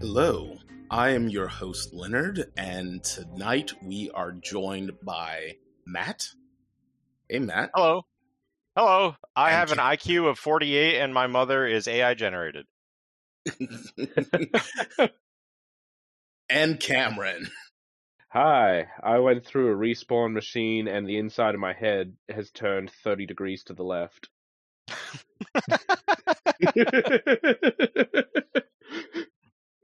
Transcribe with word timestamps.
Hello, 0.00 0.56
I 0.92 1.10
am 1.10 1.28
your 1.28 1.48
host, 1.48 1.92
Leonard, 1.92 2.52
and 2.56 3.02
tonight 3.02 3.72
we 3.82 4.08
are 4.14 4.30
joined 4.30 4.92
by 5.02 5.56
Matt. 5.84 6.28
Hey, 7.28 7.40
Matt. 7.40 7.70
Hello. 7.74 8.02
Hello. 8.76 9.16
I 9.34 9.50
And 9.50 9.58
have 9.58 9.72
an 9.72 9.78
IQ 9.78 10.30
of 10.30 10.38
48 10.38 11.00
and 11.00 11.12
my 11.12 11.26
mother 11.26 11.66
is 11.66 11.88
AI 11.88 12.14
generated. 12.14 12.66
and 16.48 16.78
Cameron. 16.78 17.48
Hi, 18.28 18.86
I 19.02 19.18
went 19.18 19.44
through 19.44 19.72
a 19.72 19.76
respawn 19.76 20.32
machine 20.32 20.86
and 20.86 21.08
the 21.08 21.18
inside 21.18 21.54
of 21.56 21.60
my 21.60 21.72
head 21.72 22.14
has 22.28 22.52
turned 22.52 22.92
30 23.02 23.26
degrees 23.26 23.64
to 23.64 23.74
the 23.74 23.82
left. 23.82 24.28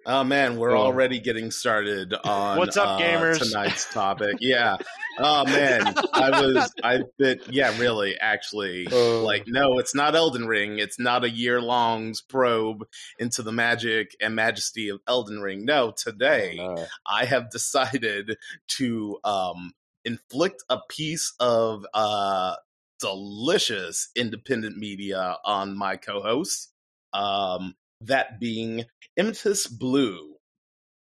Oh 0.07 0.23
man, 0.23 0.57
we're 0.57 0.77
Oh. 0.77 0.83
already 0.83 1.19
getting 1.19 1.51
started 1.51 2.13
on 2.13 2.59
What's 2.59 2.77
up, 2.77 2.99
uh, 2.99 3.03
gamers? 3.03 3.39
tonight's 3.39 3.93
topic. 3.93 4.37
Yeah. 4.41 4.77
Oh 5.19 5.45
man, 5.47 5.95
I 6.13 6.43
was 6.43 6.73
I've 6.85 7.05
been 7.19 7.41
yeah, 7.49 7.77
really, 7.79 8.19
actually. 8.19 8.87
Oh. 8.91 9.23
Like, 9.25 9.45
no, 9.47 9.79
it's 9.79 9.95
not 9.95 10.15
Elden 10.15 10.47
Ring. 10.47 10.79
It's 10.79 10.99
not 10.99 11.25
a 11.25 11.31
year 11.31 11.61
long's 11.61 12.21
probe 12.21 12.85
into 13.19 13.43
the 13.43 13.53
magic 13.53 14.15
and 14.21 14.35
majesty 14.35 14.89
of 14.91 15.01
Elden 15.07 15.41
Ring. 15.41 15.65
No, 15.65 15.93
today 15.97 16.57
No. 16.59 16.87
I 17.07 17.25
have 17.25 17.51
decided 17.51 18.37
to 18.77 19.19
um, 19.25 19.73
inflict 20.05 20.65
a 20.69 20.81
piece 20.91 21.33
of 21.41 21.87
uh, 21.95 22.57
delicious 23.01 24.09
independent 24.17 24.77
media 24.77 25.37
on 25.45 25.77
my 25.79 25.97
co-host. 25.97 26.73
Um, 27.13 27.75
that 28.07 28.39
being 28.41 28.85
Emesis 29.19 29.69
Blue 29.71 30.35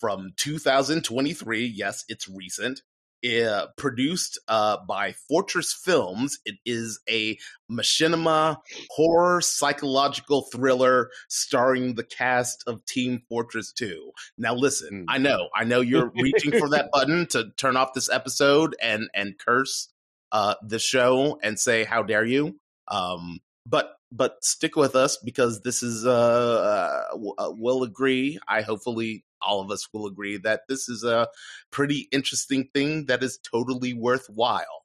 from 0.01 0.31
2023. 0.37 1.67
Yes, 1.67 2.05
it's 2.09 2.29
recent. 2.29 2.83
Uh, 3.29 3.67
produced 3.77 4.39
uh, 4.47 4.77
by 4.87 5.11
Fortress 5.29 5.73
Films. 5.73 6.39
It 6.45 6.55
is 6.65 7.01
a 7.11 7.37
machinima 7.69 8.59
horror 8.91 9.41
psychological 9.41 10.43
thriller 10.43 11.11
starring 11.29 11.97
the 11.97 12.05
cast 12.05 12.63
of 12.69 12.85
Team 12.85 13.23
Fortress 13.29 13.73
2. 13.73 14.13
Now 14.39 14.55
listen, 14.55 15.03
Mm. 15.03 15.05
I 15.09 15.19
know, 15.19 15.49
I 15.53 15.65
know 15.65 15.81
you're 15.81 16.13
reaching 16.15 16.61
for 16.61 16.69
that 16.69 16.91
button 16.93 17.27
to 17.31 17.51
turn 17.57 17.77
off 17.77 17.93
this 17.93 18.09
episode 18.09 18.77
and 18.81 19.11
and 19.15 19.37
curse 19.37 19.89
uh 20.31 20.55
the 20.63 20.79
show 20.79 21.41
and 21.43 21.59
say 21.59 21.83
how 21.83 22.05
dare 22.05 22.25
you. 22.25 22.61
Um 22.87 23.41
but 23.67 23.98
but 24.11 24.43
stick 24.45 24.77
with 24.77 24.95
us 24.97 25.19
because 25.25 25.61
this 25.63 25.83
is 25.83 26.07
uh, 26.07 26.11
uh 26.11 27.11
w- 27.13 27.35
uh 27.39 27.51
will 27.57 27.83
agree. 27.83 28.39
I 28.49 28.63
hopefully 28.63 29.25
all 29.43 29.61
of 29.61 29.71
us 29.71 29.89
will 29.93 30.07
agree 30.07 30.37
that 30.39 30.63
this 30.69 30.89
is 30.89 31.05
a 31.05 31.29
pretty 31.71 32.09
interesting 32.13 32.69
thing 32.75 33.07
that 33.07 33.23
is 33.23 33.39
totally 33.39 33.95
worthwhile. 33.95 34.83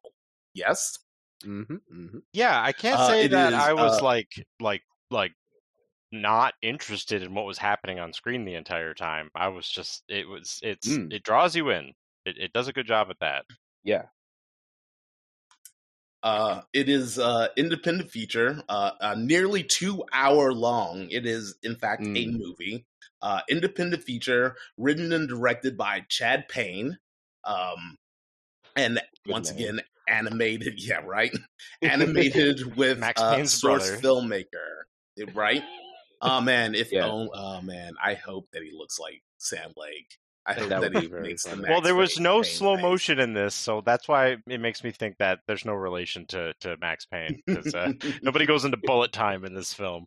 Yes. 0.54 0.98
hmm 1.44 1.62
hmm 1.64 2.20
Yeah, 2.32 2.62
I 2.62 2.72
can't 2.72 3.00
Uh, 3.00 3.02
say 3.02 3.26
it 3.26 3.32
that 3.32 3.54
is, 3.54 3.54
I 3.54 3.74
was 3.74 4.02
uh, 4.02 4.02
like 4.02 4.30
like 4.60 4.84
like 5.12 5.34
not 6.12 6.56
interested 6.62 7.24
in 7.24 7.34
what 7.36 7.46
was 7.46 7.58
happening 7.60 8.00
on 8.00 8.14
screen 8.14 8.46
the 8.46 8.56
entire 8.56 8.94
time. 8.94 9.30
I 9.36 9.50
was 9.50 9.70
just 9.70 10.04
it 10.10 10.28
was 10.28 10.60
it's 10.64 10.88
Mm. 10.90 11.10
it 11.10 11.24
draws 11.24 11.56
you 11.56 11.70
in. 11.72 11.94
It, 12.26 12.38
it 12.40 12.54
does 12.54 12.68
a 12.70 12.74
good 12.74 12.88
job 12.88 13.10
at 13.12 13.20
that. 13.20 13.46
Yeah. 13.84 14.08
Uh, 16.24 16.62
it 16.72 16.88
is 16.90 17.20
uh 17.20 17.50
independent 17.58 18.10
feature, 18.10 18.64
uh, 18.70 18.92
uh 19.02 19.16
nearly 19.18 19.62
two 19.64 20.04
hour 20.14 20.54
long. 20.54 21.10
It 21.12 21.26
is 21.26 21.56
in 21.64 21.76
fact 21.76 22.02
a 22.02 22.06
Mm. 22.06 22.40
movie. 22.40 22.86
Uh, 23.22 23.42
independent 23.50 24.04
feature 24.04 24.56
written 24.78 25.12
and 25.14 25.28
directed 25.30 25.78
by 25.78 26.02
Chad 26.10 26.48
Payne. 26.50 26.98
Um, 27.46 27.98
and 28.76 29.02
Good 29.26 29.32
once 29.32 29.52
name. 29.52 29.60
again 29.60 29.82
animated. 30.08 30.82
Yeah, 30.82 31.02
right. 31.06 31.32
animated 31.82 32.76
with 32.76 33.00
Max 33.00 33.22
Payne's 33.22 33.54
source 33.54 33.90
brother. 33.90 34.02
filmmaker. 34.02 35.34
Right. 35.34 35.64
Oh 36.22 36.40
man, 36.42 36.74
if 36.76 36.92
Yeah. 36.92 37.06
oh, 37.06 37.30
oh 37.34 37.62
man, 37.62 37.94
I 38.04 38.14
hope 38.14 38.48
that 38.54 38.64
he 38.64 38.72
looks 38.74 38.98
like 39.00 39.22
Sam 39.38 39.72
Lake. 39.78 40.18
I 40.46 40.54
hope 40.54 40.70
That 40.70 40.82
that, 40.82 40.94
would 40.94 40.96
he 40.96 41.02
be 41.02 41.08
very 41.08 41.28
makes 41.30 41.44
the 41.44 41.66
well, 41.70 41.82
there 41.82 41.96
was 41.96 42.20
no 42.20 42.42
Payne 42.42 42.44
slow 42.44 42.76
face. 42.76 42.82
motion 42.82 43.20
in 43.20 43.34
this, 43.34 43.56
so 43.56 43.82
that's 43.82 44.08
why 44.08 44.38
it 44.46 44.60
makes 44.60 44.84
me 44.84 44.92
think 44.92 45.18
that 45.20 45.40
there's 45.48 45.64
no 45.66 45.74
relation 45.74 46.26
to 46.28 46.54
to 46.62 46.76
Max 46.82 47.06
Payne 47.06 47.42
'cause, 47.48 47.74
uh, 47.74 47.94
nobody 48.22 48.46
goes 48.46 48.66
into 48.66 48.78
bullet 48.78 49.14
time 49.14 49.46
in 49.46 49.54
this 49.54 49.74
film. 49.74 50.06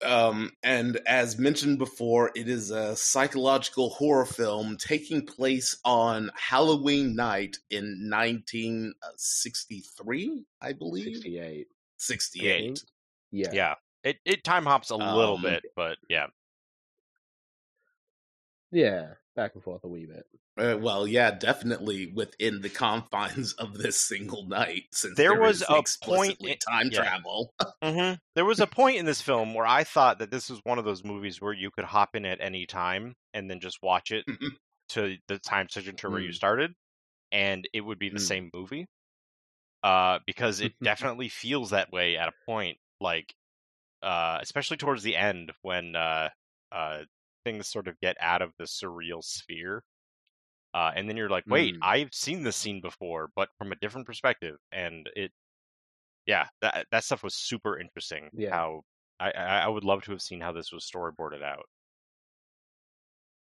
Um, 0.00 0.52
and 0.62 1.00
as 1.06 1.38
mentioned 1.38 1.78
before, 1.78 2.30
it 2.36 2.48
is 2.48 2.70
a 2.70 2.94
psychological 2.94 3.90
horror 3.90 4.26
film 4.26 4.76
taking 4.76 5.26
place 5.26 5.76
on 5.84 6.30
Halloween 6.36 7.16
night 7.16 7.56
in 7.68 8.08
1963, 8.08 10.44
I 10.62 10.72
believe. 10.72 11.16
68. 11.16 11.66
68. 11.96 12.84
Yeah. 13.32 13.48
Yeah. 13.52 13.74
It 14.04 14.18
it 14.24 14.44
time 14.44 14.66
hops 14.66 14.90
a 14.90 14.96
little 14.96 15.34
Um, 15.34 15.42
bit, 15.42 15.64
but 15.74 15.98
yeah. 16.08 16.28
Yeah. 18.70 19.14
Back 19.36 19.54
and 19.54 19.62
forth 19.62 19.84
a 19.84 19.88
wee 19.88 20.06
bit. 20.06 20.26
Uh, 20.58 20.76
well, 20.78 21.06
yeah, 21.06 21.30
definitely 21.30 22.06
within 22.12 22.60
the 22.60 22.68
confines 22.68 23.52
of 23.54 23.78
this 23.78 23.96
single 23.96 24.46
night, 24.46 24.84
since 24.92 25.16
There 25.16 25.40
was 25.40 25.62
is 25.62 25.66
a 25.68 25.82
point 26.04 26.36
in- 26.40 26.56
time 26.58 26.90
yeah. 26.90 27.02
travel. 27.02 27.54
hmm 27.82 28.14
There 28.34 28.44
was 28.44 28.58
a 28.60 28.66
point 28.66 28.96
in 28.98 29.04
this 29.06 29.22
film 29.22 29.54
where 29.54 29.66
I 29.66 29.84
thought 29.84 30.18
that 30.18 30.30
this 30.30 30.50
was 30.50 30.60
one 30.64 30.78
of 30.78 30.84
those 30.84 31.04
movies 31.04 31.40
where 31.40 31.52
you 31.52 31.70
could 31.70 31.84
hop 31.84 32.16
in 32.16 32.24
at 32.26 32.40
any 32.40 32.66
time 32.66 33.14
and 33.32 33.48
then 33.48 33.60
just 33.60 33.78
watch 33.82 34.10
it 34.10 34.24
Mhm. 34.28 34.56
to 34.90 35.16
the 35.28 35.38
time 35.38 35.68
signature 35.68 36.10
where 36.10 36.20
you 36.20 36.30
Mm. 36.30 36.34
started, 36.34 36.74
and 37.30 37.68
it 37.72 37.82
would 37.82 37.98
be 38.00 38.08
the 38.08 38.18
Mm. 38.18 38.26
same 38.26 38.50
movie. 38.52 38.86
Uh, 39.84 40.18
because 40.26 40.60
it 40.60 40.72
definitely 40.82 41.28
feels 41.28 41.70
that 41.70 41.92
way 41.92 42.16
at 42.16 42.28
a 42.28 42.32
point, 42.46 42.78
like, 43.00 43.32
uh, 44.02 44.38
especially 44.42 44.76
towards 44.76 45.04
the 45.04 45.14
end 45.16 45.52
when 45.62 45.94
uh, 45.94 46.30
uh, 46.72 47.04
things 47.48 47.68
sort 47.68 47.88
of 47.88 47.98
get 48.00 48.16
out 48.20 48.42
of 48.42 48.52
the 48.58 48.64
surreal 48.64 49.22
sphere. 49.22 49.82
Uh, 50.74 50.90
and 50.94 51.08
then 51.08 51.16
you're 51.16 51.30
like, 51.30 51.44
wait, 51.48 51.74
Mm. 51.74 51.78
I've 51.82 52.12
seen 52.12 52.42
this 52.42 52.56
scene 52.56 52.80
before, 52.80 53.30
but 53.34 53.48
from 53.58 53.72
a 53.72 53.76
different 53.76 54.06
perspective, 54.06 54.56
and 54.72 55.08
it 55.16 55.32
yeah, 56.26 56.46
that 56.62 56.86
that 56.92 57.04
stuff 57.04 57.22
was 57.22 57.34
super 57.34 57.78
interesting. 57.80 58.28
Yeah. 58.36 58.50
How 58.50 58.82
I, 59.18 59.30
I 59.30 59.44
I 59.64 59.68
would 59.68 59.84
love 59.84 60.02
to 60.04 60.12
have 60.12 60.22
seen 60.22 60.40
how 60.42 60.52
this 60.52 60.72
was 60.72 60.84
storyboarded 60.84 61.42
out. 61.42 61.66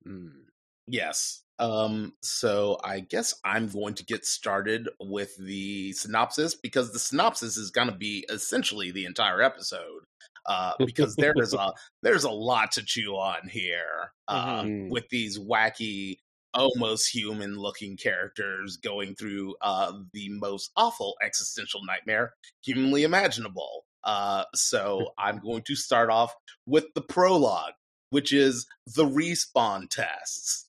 Mm. 0.07 0.45
Yes. 0.87 1.43
Um, 1.59 2.15
so 2.23 2.79
I 2.85 3.01
guess 3.01 3.35
I'm 3.45 3.69
going 3.69 3.95
to 3.95 4.05
get 4.05 4.25
started 4.25 4.89
with 5.01 5.37
the 5.37 5.93
synopsis 5.93 6.55
because 6.55 6.93
the 6.93 6.99
synopsis 6.99 7.57
is 7.57 7.71
going 7.71 7.89
to 7.89 7.95
be 7.95 8.25
essentially 8.31 8.91
the 8.91 9.05
entire 9.05 9.43
episode. 9.43 10.05
Uh, 10.51 10.73
because 10.85 11.15
there 11.17 11.35
is 11.37 11.55
a 11.55 11.73
there's 12.03 12.25
a 12.25 12.31
lot 12.31 12.73
to 12.73 12.83
chew 12.83 13.13
on 13.15 13.49
here 13.49 14.13
uh, 14.27 14.65
Mhm. 14.65 14.91
with 14.91 15.09
these 15.11 15.39
wacky, 15.39 16.19
almost 16.55 17.15
human 17.15 17.57
looking 17.57 17.97
characters 17.97 18.77
going 18.77 19.15
through 19.15 19.55
uh, 19.63 19.93
the 20.13 20.29
most 20.31 20.73
awful 20.77 21.17
existential 21.23 21.85
nightmare 21.85 22.35
humanly 22.65 23.05
imaginable. 23.05 23.85
Uh, 24.03 24.45
so 24.55 25.13
I'm 25.19 25.39
going 25.39 25.63
to 25.69 25.77
start 25.77 26.11
off 26.11 26.35
with 26.67 26.87
the 26.95 27.03
prologue, 27.03 27.75
which 28.11 28.33
is 28.33 28.67
the 28.87 29.05
respawn 29.05 29.89
tests 29.89 30.67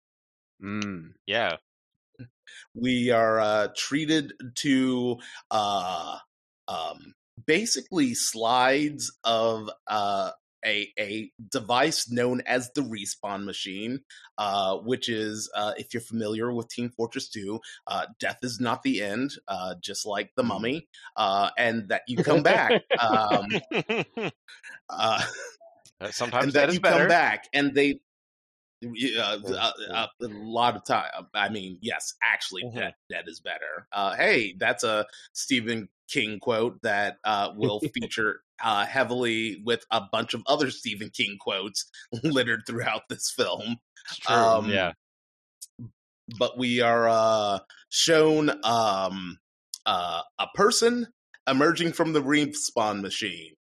Mm. 0.64 1.14
Yeah, 1.26 1.58
we 2.76 3.10
are 3.10 3.40
uh, 3.40 3.68
treated 3.76 4.34
to 4.58 5.18
uh, 5.50 6.18
um, 6.68 7.14
basically 7.46 8.14
slides 8.14 9.12
of 9.24 9.70
uh, 9.88 10.32
a 10.66 10.92
a 11.00 11.32
device 11.50 12.10
known 12.10 12.42
as 12.46 12.72
the 12.74 12.82
respawn 12.82 13.46
machine, 13.46 14.02
uh, 14.38 14.78
which 14.78 15.10
is 15.10 15.50
uh, 15.56 15.74
if 15.78 15.94
you're 15.94 16.02
familiar 16.02 16.54
with 16.54 16.70
Team 16.70 16.90
Fortress 16.90 17.30
2, 17.30 17.60
uh, 17.88 18.06
death 18.20 18.40
is 18.44 18.60
not 18.60 18.84
the 18.84 19.02
end, 19.02 19.32
uh, 19.48 19.76
just 19.82 20.06
like 20.06 20.32
the 20.36 20.44
mummy, 20.44 20.88
uh, 21.16 21.50
and 21.58 21.90
that 21.90 22.04
you 22.08 22.20
come 22.20 22.44
back. 22.44 22.76
um, 23.00 23.44
uh, 24.90 25.22
Sometimes 26.12 26.54
and 26.54 26.54
that 26.54 26.70
then 26.70 26.76
you 26.76 26.80
better. 26.80 27.00
come 27.00 27.08
back 27.08 27.48
and 27.54 27.74
they 27.76 28.00
uh, 29.18 29.38
uh, 29.48 29.72
uh, 29.94 30.08
a 30.22 30.28
lot 30.28 30.76
of 30.76 30.84
time 30.84 31.10
i 31.36 31.48
mean 31.50 31.78
yes 31.82 32.16
actually 32.24 32.64
Mhm. 32.64 32.76
that 32.80 32.96
that 33.12 33.28
is 33.28 33.40
better 33.40 33.88
uh 33.94 34.16
hey 34.16 34.56
that's 34.58 34.84
a 34.84 35.06
stephen 35.34 35.88
king 36.12 36.40
quote 36.40 36.78
that 36.84 37.18
uh 37.24 37.50
will 37.56 37.80
feature 37.94 38.42
uh 38.64 38.86
heavily 38.86 39.62
with 39.66 39.86
a 39.92 40.02
bunch 40.12 40.34
of 40.34 40.42
other 40.48 40.70
stephen 40.70 41.10
king 41.10 41.38
quotes 41.40 41.90
littered 42.24 42.62
throughout 42.68 43.04
this 43.10 43.32
film 43.36 43.78
true. 44.22 44.36
um, 44.36 44.70
yeah. 44.70 44.92
but 46.38 46.58
we 46.58 46.82
are 46.82 47.08
uh 47.10 47.60
shown 47.90 48.50
um 48.64 49.38
uh 49.86 50.22
a 50.40 50.48
person 50.54 51.08
emerging 51.48 51.92
from 51.94 52.14
the 52.14 52.22
respawn 52.22 53.02
machine 53.02 53.54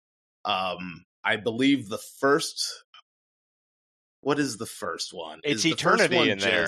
um 0.46 1.06
i 1.24 1.36
believe 1.36 1.90
the 1.90 2.00
first 2.20 2.84
what 4.22 4.38
is 4.40 4.58
the 4.58 4.68
first 4.68 5.14
one 5.14 5.40
It's 5.44 5.58
Is 5.58 5.64
the 5.64 5.70
eternity 5.72 6.16
one 6.16 6.30
in 6.30 6.38
there. 6.38 6.68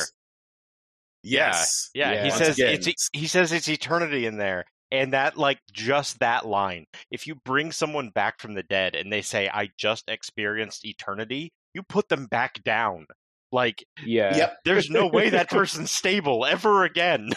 yes 1.21 1.89
Yeah, 1.93 2.09
he 2.09 2.15
Yeah. 2.15 2.23
Once 2.23 2.37
says 2.37 2.55
again, 2.57 2.73
it's 2.73 3.09
he 3.13 3.27
says 3.27 3.51
it's 3.51 3.69
eternity 3.69 4.25
in 4.25 4.37
there. 4.37 4.65
And 4.93 5.11
that 5.13 5.35
like 5.37 5.59
just 5.73 6.19
that 6.19 6.45
line. 6.45 6.85
If 7.11 7.27
you 7.27 7.35
bring 7.35 7.71
someone 7.73 8.09
back 8.11 8.39
from 8.39 8.53
the 8.53 8.63
dead 8.63 8.95
and 8.95 9.11
they 9.11 9.21
say 9.23 9.49
I 9.53 9.69
just 9.77 10.05
experienced 10.07 10.85
eternity, 10.85 11.51
you 11.73 11.83
put 11.83 12.07
them 12.09 12.27
back 12.27 12.63
down. 12.63 13.07
Like 13.51 13.83
Yeah. 14.05 14.37
yep 14.37 14.57
there's 14.65 14.89
no 14.89 15.07
way 15.07 15.29
that 15.31 15.49
person's 15.49 15.91
stable 15.91 16.45
ever 16.45 16.83
again. 16.85 17.31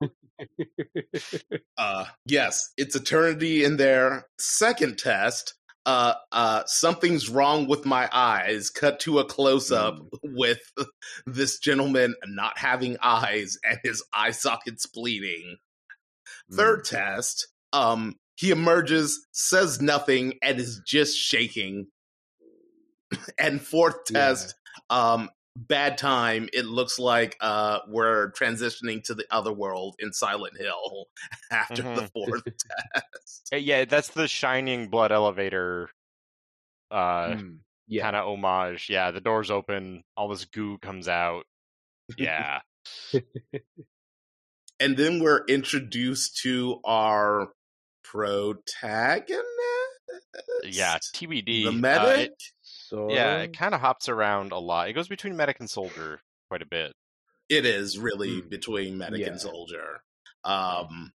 uh 1.78 2.04
yes 2.26 2.72
it's 2.76 2.96
eternity 2.96 3.62
in 3.64 3.76
there 3.76 4.26
second 4.40 4.98
test 4.98 5.54
uh 5.86 6.14
uh 6.32 6.62
something's 6.66 7.28
wrong 7.28 7.68
with 7.68 7.86
my 7.86 8.08
eyes 8.12 8.68
cut 8.70 8.98
to 8.98 9.18
a 9.20 9.24
close 9.24 9.70
up 9.70 9.94
Mm. 9.98 10.08
with 10.36 10.58
this 11.26 11.58
gentleman 11.58 12.14
not 12.26 12.58
having 12.58 12.96
eyes 13.02 13.56
and 13.64 13.78
his 13.84 14.02
eye 14.12 14.32
sockets 14.32 14.86
bleeding 14.86 15.56
third 16.52 16.84
test 16.84 17.48
um 17.72 18.16
he 18.36 18.50
emerges 18.50 19.26
says 19.32 19.80
nothing 19.80 20.34
and 20.42 20.58
is 20.58 20.80
just 20.86 21.16
shaking 21.18 21.86
and 23.38 23.60
fourth 23.60 23.96
Yeah. 24.10 24.28
test 24.28 24.54
um 24.90 25.28
bad 25.54 25.98
time 25.98 26.48
it 26.54 26.64
looks 26.64 26.98
like 26.98 27.36
uh 27.40 27.80
we're 27.88 28.32
transitioning 28.32 29.02
to 29.04 29.14
the 29.14 29.26
other 29.30 29.52
world 29.52 29.94
in 29.98 30.12
silent 30.12 30.56
hill 30.58 31.06
after 31.50 31.82
the 31.82 32.08
fourth 32.14 32.42
test 32.94 33.48
Uh, 33.52 33.56
yeah, 33.56 33.84
that's 33.84 34.08
the 34.08 34.26
shining 34.28 34.88
blood 34.88 35.12
elevator 35.12 35.90
uh 36.90 37.36
Mm. 37.36 37.58
Yeah. 37.88 38.04
kind 38.04 38.16
of 38.16 38.26
homage. 38.26 38.88
Yeah, 38.88 39.10
the 39.10 39.20
doors 39.20 39.50
open, 39.50 40.02
all 40.16 40.28
this 40.28 40.46
goo 40.46 40.78
comes 40.78 41.08
out. 41.08 41.44
Yeah. 42.16 42.60
And 44.82 44.96
then 44.96 45.22
we're 45.22 45.44
introduced 45.46 46.38
to 46.42 46.80
our 46.84 47.52
protagonist 48.04 49.38
yeah, 50.64 50.98
TBD. 51.14 51.44
the 51.64 51.68
uh, 51.68 51.72
medic 51.72 52.30
it- 52.30 52.42
So 52.62 53.10
yeah, 53.10 53.38
it 53.42 53.56
kind 53.56 53.74
of 53.74 53.80
hops 53.80 54.08
around 54.08 54.52
a 54.52 54.58
lot. 54.58 54.88
It 54.88 54.92
goes 54.94 55.08
between 55.08 55.36
medic 55.36 55.58
and 55.60 55.68
soldier 55.70 56.20
quite 56.48 56.62
a 56.62 56.66
bit. 56.66 56.92
it 57.48 57.64
is 57.66 57.98
really 57.98 58.40
Hmm. 58.40 58.48
between 58.48 58.98
medic 58.98 59.20
Yeah. 59.20 59.28
and 59.28 59.40
soldier 59.40 60.02
um 60.44 61.12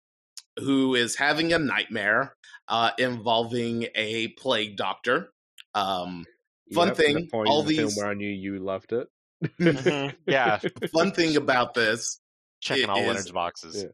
who 0.59 0.95
is 0.95 1.15
having 1.15 1.53
a 1.53 1.59
nightmare 1.59 2.33
uh 2.67 2.91
involving 2.97 3.87
a 3.95 4.29
plague 4.29 4.75
doctor 4.77 5.31
um 5.75 6.25
fun 6.73 6.89
Yep, 6.89 6.97
thing, 6.97 7.15
The 7.15 7.27
point 7.27 7.49
all 7.49 7.61
in 7.61 7.67
the 7.67 7.75
film 7.75 7.87
these- 7.89 7.97
where 7.97 8.07
I 8.07 8.13
knew 8.13 8.29
you 8.29 8.59
loved 8.59 8.91
it. 8.93 9.07
Mhm, 9.59 10.15
Yeah, 10.25 10.59
fun 10.93 11.11
thing 11.11 11.35
about 11.37 11.73
this 11.73 12.19
checking 12.61 12.83
It 12.85 12.89
all 12.89 12.99
is- 13.01 13.07
Leonard's 13.07 13.31
boxes. 13.31 13.83
Yeah. 13.83 13.89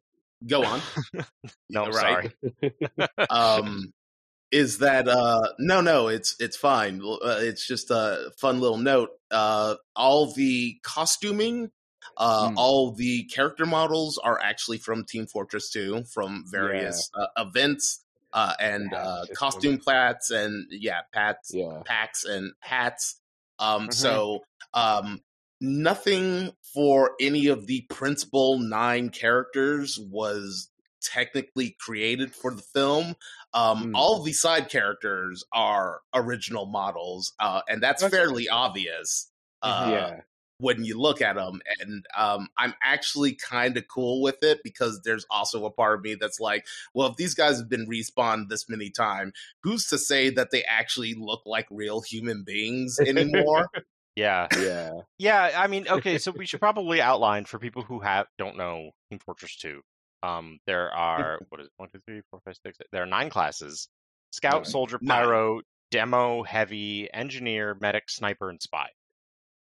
go 0.47 0.63
on 0.63 0.81
No, 1.69 1.85
Right. 1.89 2.31
sorry. 2.51 2.73
um 3.29 3.93
is 4.51 4.77
that 4.79 5.07
uh 5.07 5.41
no 5.59 5.81
no 5.81 6.07
it's 6.09 6.35
it's 6.39 6.55
fine 6.57 7.01
uh, 7.03 7.37
it's 7.39 7.65
just 7.67 7.89
a 7.89 8.31
fun 8.37 8.59
little 8.59 8.77
note 8.77 9.09
uh 9.31 9.75
all 9.95 10.31
the 10.33 10.77
costuming 10.83 11.71
uh 12.17 12.49
Hmm. 12.49 12.57
all 12.57 12.91
the 12.91 13.23
character 13.25 13.65
models 13.65 14.17
are 14.19 14.39
actually 14.39 14.77
from 14.77 15.05
team 15.05 15.25
fortress 15.25 15.69
2 15.71 16.03
from 16.13 16.43
various 16.47 17.09
uh, 17.15 17.27
events 17.37 18.03
uh 18.33 18.53
and 18.59 18.89
Yeah, 18.91 18.97
uh 18.99 19.25
costume 19.35 19.77
plats 19.79 20.29
and 20.29 20.67
yeah 20.69 21.01
pats 21.13 21.51
Yeah. 21.53 21.81
packs 21.85 22.23
and 22.25 22.51
hats 22.59 23.19
um 23.57 23.87
Mhm. 23.87 23.93
so 23.93 24.39
um 24.75 25.21
nothing 25.63 26.51
for 26.73 27.11
any 27.21 27.47
of 27.47 27.67
the 27.67 27.81
principal 27.89 28.59
nine 28.59 29.09
characters 29.09 29.97
was 29.97 30.69
technically 31.01 31.75
created 31.79 32.33
for 32.35 32.53
the 32.53 32.61
film 32.61 33.15
um 33.53 33.83
Hmm. 33.83 33.95
all 33.95 34.23
the 34.23 34.33
side 34.33 34.69
characters 34.69 35.43
are 35.53 36.01
original 36.13 36.65
models 36.65 37.33
uh 37.39 37.61
and 37.69 37.81
that's 37.81 38.01
That's 38.01 38.13
fairly 38.13 38.49
obvious 38.49 39.29
uh 39.61 39.87
yeah. 39.91 40.21
when 40.59 40.83
you 40.83 40.99
look 40.99 41.21
at 41.21 41.35
them 41.35 41.61
and 41.79 42.05
um 42.17 42.47
i'm 42.57 42.73
actually 42.83 43.33
kind 43.35 43.77
of 43.77 43.87
cool 43.87 44.21
with 44.21 44.43
it 44.43 44.61
because 44.63 45.01
there's 45.03 45.25
also 45.29 45.65
a 45.65 45.71
part 45.71 45.97
of 45.99 46.03
me 46.03 46.15
that's 46.15 46.39
like 46.39 46.65
well 46.93 47.07
if 47.09 47.17
these 47.17 47.33
guys 47.35 47.57
have 47.57 47.69
been 47.69 47.87
respawned 47.87 48.49
this 48.49 48.69
many 48.69 48.89
times 48.89 49.33
who's 49.61 49.87
to 49.87 49.97
say 49.97 50.29
that 50.29 50.51
they 50.51 50.63
actually 50.63 51.13
look 51.13 51.41
like 51.45 51.67
real 51.69 52.01
human 52.01 52.43
beings 52.43 52.97
anymore 53.05 53.67
Yeah, 54.15 54.47
Yeah. 54.59 54.91
yeah. 55.17 55.51
I 55.55 55.67
mean, 55.67 55.87
okay. 55.87 56.17
So 56.17 56.31
we 56.31 56.45
should 56.45 56.59
probably 56.59 57.01
outline 57.01 57.45
for 57.45 57.59
people 57.59 57.81
who 57.83 57.99
have 57.99 58.27
don't 58.37 58.57
know 58.57 58.91
Team 59.09 59.19
Fortress 59.19 59.55
Two. 59.57 59.81
Um, 60.21 60.59
there 60.67 60.91
are 60.91 61.39
what 61.49 61.61
is 61.61 61.67
it, 61.67 61.73
one, 61.77 61.89
two, 61.89 61.99
three, 62.07 62.21
four, 62.29 62.39
five, 62.45 62.55
six. 62.65 62.77
There 62.91 63.03
are 63.03 63.07
nine 63.07 63.29
classes: 63.29 63.87
Scout, 64.31 64.63
Nine. 64.63 64.65
Soldier, 64.65 64.99
Nine. 65.01 65.23
Pyro, 65.25 65.61
Demo, 65.91 66.43
Heavy, 66.43 67.11
Engineer, 67.13 67.75
Medic, 67.79 68.09
Sniper, 68.09 68.49
and 68.49 68.61
Spy. 68.61 68.87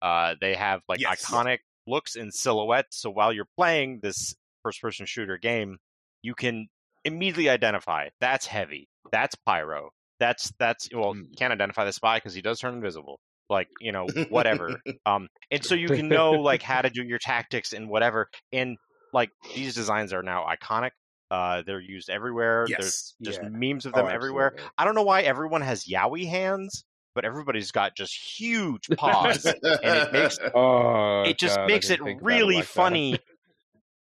Uh, 0.02 0.36
they 0.40 0.56
have 0.56 0.82
like 0.88 1.00
Yes. 1.02 1.26
iconic 1.26 1.60
looks 1.86 2.16
and 2.16 2.34
silhouettes. 2.34 2.98
So 3.02 3.10
while 3.10 3.34
you're 3.34 3.48
playing 3.58 4.00
this 4.02 4.36
first-person 4.64 5.06
shooter 5.06 5.38
game, 5.38 5.78
you 6.22 6.36
can 6.36 6.68
immediately 7.06 7.50
identify 7.50 8.10
that's 8.20 8.46
Heavy, 8.46 8.88
that's 9.12 9.36
Pyro, 9.46 9.90
that's 10.20 10.52
that's 10.60 10.90
well, 10.94 11.16
you 11.16 11.30
can't 11.38 11.54
identify 11.54 11.86
the 11.86 11.94
Spy 11.94 12.18
because 12.18 12.34
he 12.34 12.42
does 12.42 12.60
turn 12.60 12.74
invisible. 12.76 13.20
Like 13.50 13.68
you 13.80 13.92
know, 13.92 14.08
whatever. 14.30 14.82
um, 15.06 15.28
and 15.52 15.64
so 15.64 15.76
you 15.76 15.88
can 15.88 16.10
know 16.10 16.32
like 16.34 16.62
how 16.62 16.82
to 16.82 16.90
do 16.94 17.04
your 17.04 17.20
tactics 17.20 17.74
and 17.74 17.90
whatever. 17.90 18.30
And 18.52 18.78
like 19.14 19.30
these 19.56 19.74
designs 19.76 20.14
are 20.14 20.24
now 20.24 20.46
iconic. 20.46 20.92
Uh, 21.30 21.62
they're 21.66 21.82
used 21.82 22.10
everywhere. 22.10 22.68
There's 22.70 23.16
just 23.22 23.42
Yeah. 23.42 23.50
memes 23.52 23.86
of 23.86 23.94
Oh, 23.94 23.98
them 24.00 24.10
everywhere. 24.10 24.48
absolutely. 24.48 24.72
I 24.78 24.86
don't 24.86 24.96
know 24.96 25.04
why 25.04 25.22
everyone 25.22 25.62
has 25.62 25.86
Yowie 25.86 26.28
hands, 26.28 26.86
but 27.16 27.26
everybody's 27.26 27.72
got 27.72 27.96
just 27.96 28.16
huge 28.40 28.88
paws. 28.98 29.46
and 29.46 29.96
it 29.96 30.12
makes 30.12 30.40
Oh, 30.56 31.24
it 31.26 31.38
just 31.38 31.58
God, 31.58 31.68
makes 31.68 31.90
it 31.90 32.00
really 32.22 32.56
like 32.56 32.64
that. 32.64 32.70
funny. 32.70 33.20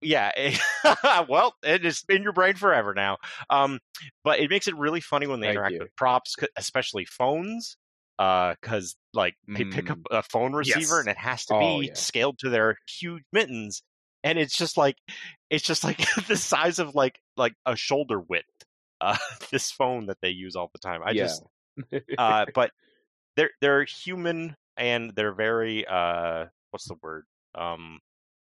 Yeah, 0.02 0.32
it- 0.38 0.60
well, 1.30 1.56
it 1.64 1.84
is 1.84 2.04
in 2.10 2.22
your 2.22 2.34
brain 2.34 2.54
forever 2.56 2.94
now. 2.94 3.18
Um, 3.50 3.80
but 4.24 4.40
it 4.40 4.50
makes 4.52 4.68
it 4.68 4.76
really 4.78 5.02
funny 5.02 5.26
when 5.26 5.40
they 5.40 5.48
Thank 5.48 5.56
interact 5.56 5.74
you. 5.74 5.80
with 5.80 5.96
props, 5.96 6.36
especially 6.58 7.06
phones, 7.06 7.78
because 8.18 8.96
like 9.14 9.36
they 9.48 9.66
pick 9.66 9.90
up 9.90 10.00
a 10.12 10.24
phone 10.24 10.54
receiver 10.54 10.80
Yes. 10.80 11.00
and 11.00 11.08
it 11.10 11.18
has 11.18 11.46
to 11.46 11.56
Oh, 11.56 11.80
be 11.80 11.88
yeah. 11.88 11.94
scaled 11.96 12.40
to 12.40 12.50
their 12.50 12.78
huge 12.88 13.24
mittens, 13.32 13.84
and 14.24 14.38
it's 14.40 14.58
just 14.58 14.78
like 14.78 14.98
it's 15.50 15.64
just 15.66 15.84
like 15.84 16.00
the 16.28 16.38
size 16.38 16.80
of 16.80 16.96
like 16.96 17.20
like 17.38 17.54
a 17.66 17.76
shoulder 17.76 18.20
width. 18.20 18.46
Uh, 19.02 19.18
this 19.52 19.72
phone 19.72 20.06
that 20.08 20.18
they 20.22 20.30
use 20.30 20.56
all 20.56 20.70
the 20.72 20.80
time. 20.80 21.02
I 21.04 21.12
yeah. 21.12 21.24
just 21.24 21.44
uh, 22.18 22.46
but 22.56 22.72
they're 23.36 23.52
they're 23.62 23.84
human 23.84 24.56
and 24.78 25.12
they're 25.16 25.34
very 25.36 25.86
uh, 25.86 26.46
what's 26.72 26.88
the 26.88 26.96
word? 27.02 27.26
Um, 27.54 28.00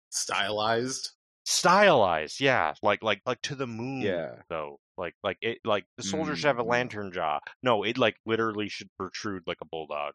stylized 0.10 1.12
stylized 1.46 2.40
yeah 2.40 2.74
like 2.82 3.04
like 3.04 3.20
like 3.26 3.42
to 3.42 3.56
the 3.56 3.68
moon 3.68 4.02
Yeah. 4.02 4.36
though 4.48 4.80
like 4.98 5.16
like 5.24 5.38
it 5.42 5.60
like 5.66 5.86
the 5.98 6.04
soldier 6.04 6.36
should 6.36 6.48
have 6.48 6.60
a 6.60 6.64
Mm. 6.64 6.70
lantern 6.70 7.12
jaw 7.12 7.40
no 7.64 7.84
it 7.84 7.98
like 7.98 8.16
literally 8.26 8.70
should 8.70 8.90
protrude 8.98 9.44
like 9.48 9.58
a 9.62 9.66
bulldog 9.66 10.14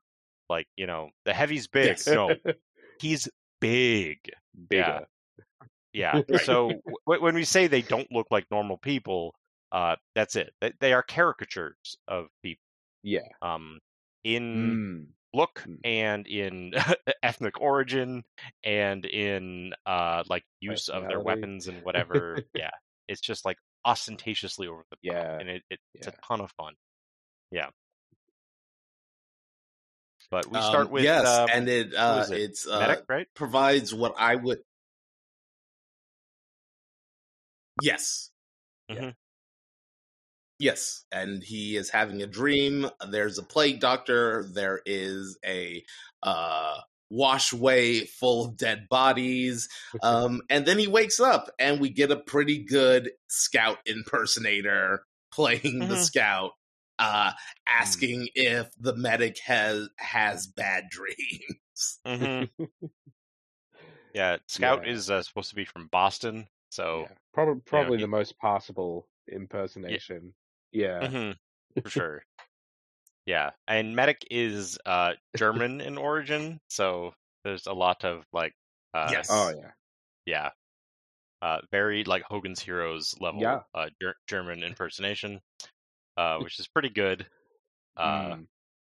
like 0.48 0.66
you 0.76 0.86
know 0.86 1.10
the 1.24 1.32
heavy's 1.34 1.66
big 1.66 1.88
Yes. 1.88 2.06
no 2.06 2.34
he's 3.00 3.28
big 3.60 4.18
Bigger. 4.68 5.06
yeah 5.92 6.20
Right. 6.28 6.40
so 6.44 6.80
w- 7.06 7.22
when 7.22 7.34
we 7.34 7.44
say 7.44 7.66
they 7.66 7.82
don't 7.82 8.10
look 8.12 8.26
like 8.30 8.46
normal 8.50 8.76
people 8.78 9.34
uh 9.72 9.96
that's 10.14 10.36
it 10.36 10.52
they, 10.60 10.72
they 10.80 10.92
are 10.92 11.02
caricatures 11.02 11.96
of 12.08 12.26
people 12.42 12.62
Yeah. 13.02 13.28
um 13.42 13.78
in 14.24 14.78
Mm. 14.78 15.06
look 15.34 15.64
Mm. 15.66 15.78
and 15.84 16.26
in 16.26 16.72
ethnic 17.22 17.60
origin 17.60 18.22
and 18.64 19.04
in 19.04 19.72
uh 19.86 20.22
like 20.28 20.44
use 20.60 20.88
of 20.88 21.06
their 21.08 21.20
weapons 21.20 21.68
and 21.68 21.82
whatever 21.84 22.40
yeah 22.54 22.70
it's 23.08 23.20
just 23.20 23.44
like 23.44 23.58
ostentatiously 23.88 24.68
over 24.68 24.84
the 24.90 24.96
top 24.96 25.16
Yeah, 25.16 25.38
and 25.40 25.48
it, 25.48 25.62
it, 25.70 25.80
it's 25.94 26.06
yeah. 26.06 26.12
a 26.12 26.26
ton 26.26 26.40
of 26.40 26.50
fun 26.52 26.74
Yeah. 27.50 27.68
But 30.30 30.50
we 30.50 30.58
Um, 30.58 30.64
start 30.64 30.90
with 30.90 31.04
yes, 31.04 31.26
um, 31.26 31.48
and 31.50 31.68
it 31.68 31.94
uh, 31.94 32.26
it? 32.30 32.38
it's 32.42 32.66
uh, 32.66 32.80
medic, 32.80 33.04
right? 33.08 33.26
provides 33.34 33.94
what 33.94 34.14
I 34.18 34.36
would. 34.36 34.58
Yes. 37.80 38.30
Yeah. 38.88 38.96
Mhm. 38.96 39.14
Yes, 40.58 41.04
and 41.12 41.42
he 41.42 41.76
is 41.76 41.88
having 41.90 42.20
a 42.22 42.26
dream. 42.26 42.90
There's 43.10 43.38
a 43.38 43.42
plague 43.44 43.80
doctor. 43.80 44.44
There 44.52 44.80
is 44.84 45.38
a 45.46 45.84
uh, 46.22 46.80
washway 47.12 48.08
full 48.08 48.46
of 48.46 48.56
dead 48.56 48.88
bodies. 48.88 49.68
Um, 50.02 50.42
and 50.50 50.66
then 50.66 50.78
he 50.78 50.86
wakes 50.86 51.20
up, 51.20 51.50
and 51.58 51.80
we 51.80 51.88
get 51.90 52.10
a 52.10 52.16
pretty 52.16 52.58
good 52.64 53.10
scout 53.28 53.78
impersonator 53.86 55.04
playing 55.32 55.80
the 55.88 55.94
Mhm. 55.94 56.04
scout, 56.04 56.52
uh, 56.98 57.32
asking 57.66 58.28
if 58.34 58.68
the 58.78 58.94
medic 58.96 59.38
has 59.40 59.88
has 59.96 60.46
bad 60.46 60.84
dreams. 60.90 61.98
hmm 62.04 62.44
yeah, 64.14 64.38
Scout 64.46 64.86
Yeah. 64.86 64.92
is 64.92 65.10
uh, 65.10 65.22
supposed 65.22 65.50
to 65.50 65.54
be 65.54 65.64
from 65.64 65.86
Boston, 65.88 66.48
so 66.70 67.02
yeah. 67.02 67.14
Probably 67.34 67.60
probably 67.62 67.98
he- 67.98 68.02
the 68.04 68.08
most 68.08 68.38
possible 68.38 69.06
impersonation. 69.30 70.32
Yeah. 70.72 71.06
mhm, 71.08 71.36
for 71.82 71.90
sure. 71.90 72.24
Yeah, 73.28 73.50
and 73.66 73.94
Medic 73.94 74.26
is 74.30 74.78
uh, 74.86 75.12
German 75.36 75.82
in 75.82 75.98
origin, 75.98 76.60
so 76.70 77.12
there's 77.44 77.66
a 77.66 77.74
lot 77.74 78.02
of 78.06 78.24
like, 78.32 78.54
uh, 78.94 79.10
Yes. 79.12 79.28
Oh 79.28 79.50
yeah. 79.50 79.72
yeah, 80.26 80.50
uh, 81.42 81.60
very 81.70 82.04
like 82.04 82.22
Hogan's 82.22 82.60
Heroes 82.60 83.14
level 83.20 83.42
Yeah. 83.42 83.62
uh, 83.74 83.90
ger- 84.00 84.16
German 84.28 84.62
impersonation, 84.62 85.40
uh, 86.16 86.38
which 86.38 86.58
is 86.58 86.68
pretty 86.68 86.90
good. 86.90 87.26
Uh, 87.96 88.36
Mm. 88.36 88.46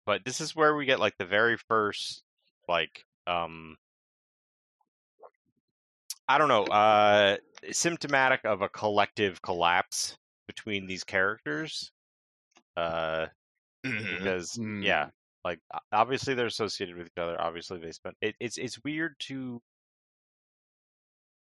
but 0.06 0.24
this 0.24 0.40
is 0.40 0.56
where 0.56 0.76
we 0.76 0.86
get 0.86 1.00
like 1.00 1.18
the 1.18 1.26
very 1.26 1.58
first 1.68 2.22
like 2.68 3.04
um 3.26 3.76
I 6.28 6.38
don't 6.38 6.48
know, 6.48 6.64
uh 6.64 7.36
symptomatic 7.70 8.44
of 8.44 8.62
a 8.62 8.68
collective 8.68 9.42
collapse 9.42 10.16
between 10.46 10.86
these 10.86 11.04
characters. 11.04 11.92
Uh 12.76 13.26
Mhm. 13.84 14.34
because 14.38 14.58
Mm. 14.58 14.80
yeah, 14.80 15.10
like 15.44 15.60
obviously 15.92 16.34
they're 16.34 16.46
associated 16.46 16.96
with 16.96 17.06
each 17.08 17.18
other, 17.18 17.40
obviously 17.40 17.78
they 17.80 17.92
spent 17.92 18.16
it, 18.20 18.36
it's 18.40 18.58
it's 18.58 18.82
weird 18.84 19.16
to 19.20 19.62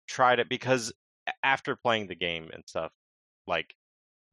try 0.06 0.36
to 0.36 0.44
because 0.44 0.92
after 1.42 1.76
playing 1.76 2.06
the 2.06 2.14
game 2.14 2.50
and 2.52 2.64
stuff, 2.66 2.92
like 3.46 3.74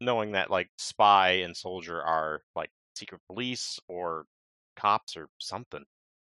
knowing 0.02 0.34
that 0.34 0.52
like 0.52 0.70
spy 0.78 1.32
and 1.32 1.58
soldier 1.58 2.02
are 2.04 2.44
like 2.56 2.72
secret 2.96 3.22
police 3.30 3.80
or 3.90 4.26
cops 4.78 5.18
or 5.18 5.30
something. 5.40 5.86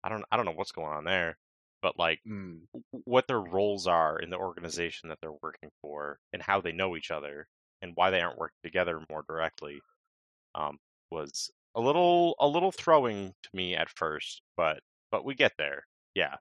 I 0.04 0.10
don't 0.10 0.24
I 0.32 0.36
don't 0.38 0.46
know 0.46 0.52
what's 0.52 0.72
going 0.72 0.92
on 0.92 1.04
there, 1.04 1.38
but 1.82 1.98
like 1.98 2.22
Mm. 2.24 2.68
what 2.92 3.26
their 3.28 3.40
roles 3.40 3.86
are 3.88 4.18
in 4.20 4.30
the 4.30 4.38
organization 4.38 5.08
that 5.10 5.18
they're 5.22 5.32
working 5.42 5.70
for 5.82 6.20
and 6.32 6.42
how 6.42 6.60
they 6.60 6.72
know 6.72 6.96
each 6.96 7.10
other 7.10 7.48
and 7.82 7.92
why 7.96 8.10
they 8.10 8.20
aren't 8.22 8.38
working 8.38 8.58
together 8.64 9.04
more 9.10 9.24
directly 9.28 9.82
um, 10.54 10.78
was 11.10 11.50
a 11.74 11.80
little 11.80 12.36
a 12.40 12.46
little 12.48 12.72
throwing 12.72 13.34
to 13.42 13.50
me 13.54 13.74
at 13.76 13.88
first, 13.90 14.42
but 14.56 14.80
but 15.10 15.24
we 15.24 15.34
get 15.34 15.52
there. 15.58 15.86
Yeah, 16.14 16.36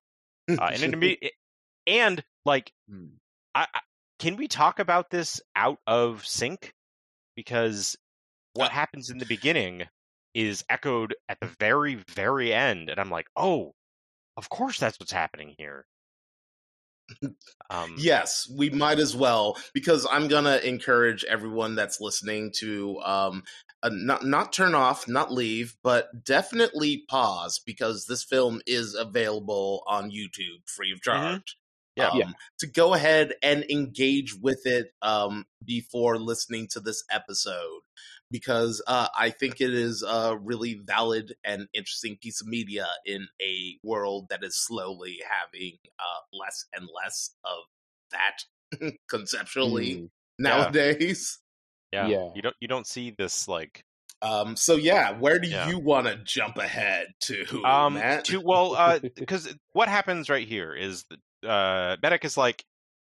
uh, 0.57 0.71
and 0.74 0.83
it, 1.01 1.33
and 1.88 2.24
like 2.45 2.74
Mm. 2.89 3.19
I, 3.55 3.67
I 3.74 3.81
can 4.19 4.36
we 4.38 4.48
talk 4.48 4.79
about 4.79 5.09
this 5.09 5.41
out 5.55 5.79
of 5.88 6.25
sync 6.25 6.74
because 7.36 7.98
what 8.53 8.67
Uh, 8.67 8.71
happens 8.71 9.09
in 9.09 9.19
the 9.19 9.25
beginning 9.27 9.88
is 10.33 10.65
echoed 10.69 11.15
at 11.29 11.39
the 11.41 11.48
very 11.59 11.95
very 11.95 12.53
end 12.53 12.89
and 12.89 13.00
i'm 13.00 13.09
like 13.12 13.27
oh 13.36 13.74
of 14.38 14.50
course 14.50 14.79
that's 14.79 15.00
what's 15.00 15.12
happening 15.13 15.55
here 15.57 15.86
um 17.69 18.01
Yes, 18.01 18.50
we 18.55 18.69
might 18.69 19.00
as 19.00 19.15
well 19.15 19.57
because 19.74 20.07
I'm 20.09 20.27
gonna 20.27 20.57
encourage 20.57 21.24
everyone 21.25 21.75
that's 21.75 22.00
listening 22.00 22.51
to 22.59 23.00
um 23.01 23.43
uh, 23.83 23.89
not 23.93 24.25
not 24.25 24.51
turn 24.53 24.75
off, 24.75 25.07
not 25.07 25.31
leave, 25.31 25.75
but 25.83 26.24
definitely 26.24 27.03
pause 27.09 27.59
because 27.65 28.05
this 28.05 28.24
film 28.24 28.62
is 28.65 28.93
available 28.95 29.83
on 29.88 30.12
YouTube 30.12 30.67
free 30.67 30.91
of 30.91 31.01
charge. 31.01 31.57
Yeah. 31.95 32.09
Um, 32.09 32.17
Yeah. 32.19 32.31
To 32.59 32.67
go 32.67 32.93
ahead 32.93 33.33
and 33.43 33.65
engage 33.69 34.36
with 34.36 34.65
it 34.65 34.91
um, 35.01 35.45
before 35.65 36.17
listening 36.17 36.67
to 36.71 36.79
this 36.79 37.03
episode 37.12 37.81
because 38.31 38.81
uh, 38.88 39.07
I 39.17 39.31
think 39.31 39.59
it 39.59 39.74
is 39.74 40.03
a 40.03 40.38
really 40.38 40.75
valid 40.83 41.33
and 41.43 41.67
interesting 41.74 42.17
piece 42.21 42.41
of 42.41 42.48
media 42.48 42.86
in 43.05 43.27
a 43.41 43.77
world 43.83 44.27
that 44.29 44.43
is 44.43 44.55
slowly 44.55 45.19
having 45.27 45.77
uh, 46.00 46.21
less 46.31 46.65
and 46.74 46.88
less 47.03 47.31
of 47.43 47.63
that 48.12 48.91
conceptually 49.09 49.95
Mm. 49.95 50.09
nowadays. 50.39 51.39
Yeah, 51.91 52.08
yeah. 52.10 52.29
you 52.36 52.41
don't 52.41 52.55
you 52.60 52.67
don't 52.67 52.88
see 52.88 53.12
this 53.17 53.48
like 53.48 53.84
Um, 54.22 54.55
so 54.55 54.75
yeah, 54.75 55.12
where 55.17 55.39
do 55.39 55.48
Yeah. 55.48 55.67
you 55.67 55.79
want 55.79 56.08
to 56.08 56.17
jump 56.17 56.58
ahead 56.58 57.08
to, 57.22 57.65
um 57.65 57.93
Matt? 57.96 58.25
to 58.25 58.39
well 58.39 58.75
uh 58.75 59.00
because 59.15 59.53
what 59.74 59.88
happens 59.89 60.29
right 60.29 60.48
here 60.48 60.74
is 60.74 61.05
that 61.10 61.48
uh 61.50 61.96
medic 62.01 62.25
is 62.25 62.36
like 62.38 62.63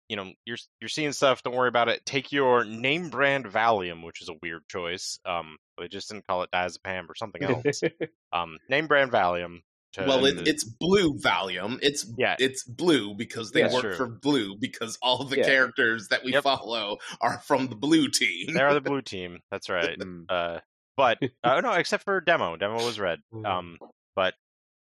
you 0.07 0.15
know 0.15 0.31
you're 0.45 0.57
you're 0.81 0.88
seeing 0.89 1.12
stuff 1.12 1.41
don't 1.43 1.55
worry 1.55 1.67
about 1.67 1.89
it 1.89 2.05
take 2.05 2.31
your 2.31 2.63
name 2.63 3.09
brand 3.09 3.45
valium 3.45 4.03
which 4.03 4.21
is 4.21 4.29
a 4.29 4.33
weird 4.41 4.62
choice 4.69 5.19
um 5.25 5.57
they 5.77 5.88
just 5.88 6.09
didn't 6.09 6.25
call 6.27 6.43
it 6.43 6.50
diazepam 6.53 7.09
or 7.09 7.15
something 7.15 7.43
else 7.43 7.83
um 8.33 8.57
name 8.69 8.88
brand 8.88 9.12
valium 9.12 9.62
well, 9.98 10.25
it, 10.25 10.48
it's 10.48 10.63
blue 10.63 11.17
Valium. 11.19 11.79
It's 11.81 12.05
Yeah. 12.17 12.36
it's 12.39 12.63
blue 12.63 13.15
because 13.15 13.51
they 13.51 13.62
Yeah, 13.62 13.74
work 13.74 13.81
true. 13.81 13.96
for 13.96 14.08
blue 14.08 14.55
because 14.60 14.98
all 15.01 15.24
the 15.25 15.38
Yeah. 15.38 15.46
characters 15.46 16.08
that 16.10 16.24
we 16.24 16.34
Yep. 16.34 16.43
follow 16.43 16.98
are 17.22 17.39
from 17.39 17.67
the 17.67 17.75
blue 17.75 18.08
team. 18.10 18.53
they're 18.53 18.74
the 18.74 18.81
blue 18.91 19.01
team 19.01 19.39
that's 19.51 19.69
right 19.69 19.98
uh 20.29 20.60
but 20.98 21.17
uh, 21.43 21.62
no 21.62 21.72
except 21.74 22.03
for 22.03 22.19
demo 22.22 22.55
demo 22.58 22.84
was 22.86 23.00
red 23.00 23.19
Mm. 23.34 23.46
um 23.46 23.77
but 24.15 24.34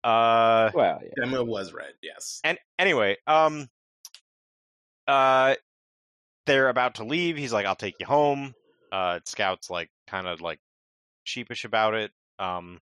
uh 0.04 0.70
well, 0.74 1.00
yeah. 1.02 1.10
Demo 1.24 1.44
was 1.44 1.72
red, 1.72 1.92
yes. 2.02 2.40
And 2.44 2.58
anyway, 2.78 3.16
um, 3.26 3.68
uh, 5.06 5.54
they're 6.46 6.68
about 6.68 6.96
to 6.96 7.04
leave. 7.04 7.36
He's 7.36 7.52
like, 7.52 7.66
"I'll 7.66 7.76
take 7.76 7.94
you 8.00 8.06
home." 8.06 8.54
Uh, 8.90 9.20
Scout's 9.24 9.70
like, 9.70 9.90
kind 10.08 10.26
of 10.26 10.40
like 10.40 10.58
sheepish 11.24 11.64
about 11.64 11.94
it. 11.94 12.10
Um, 12.40 12.80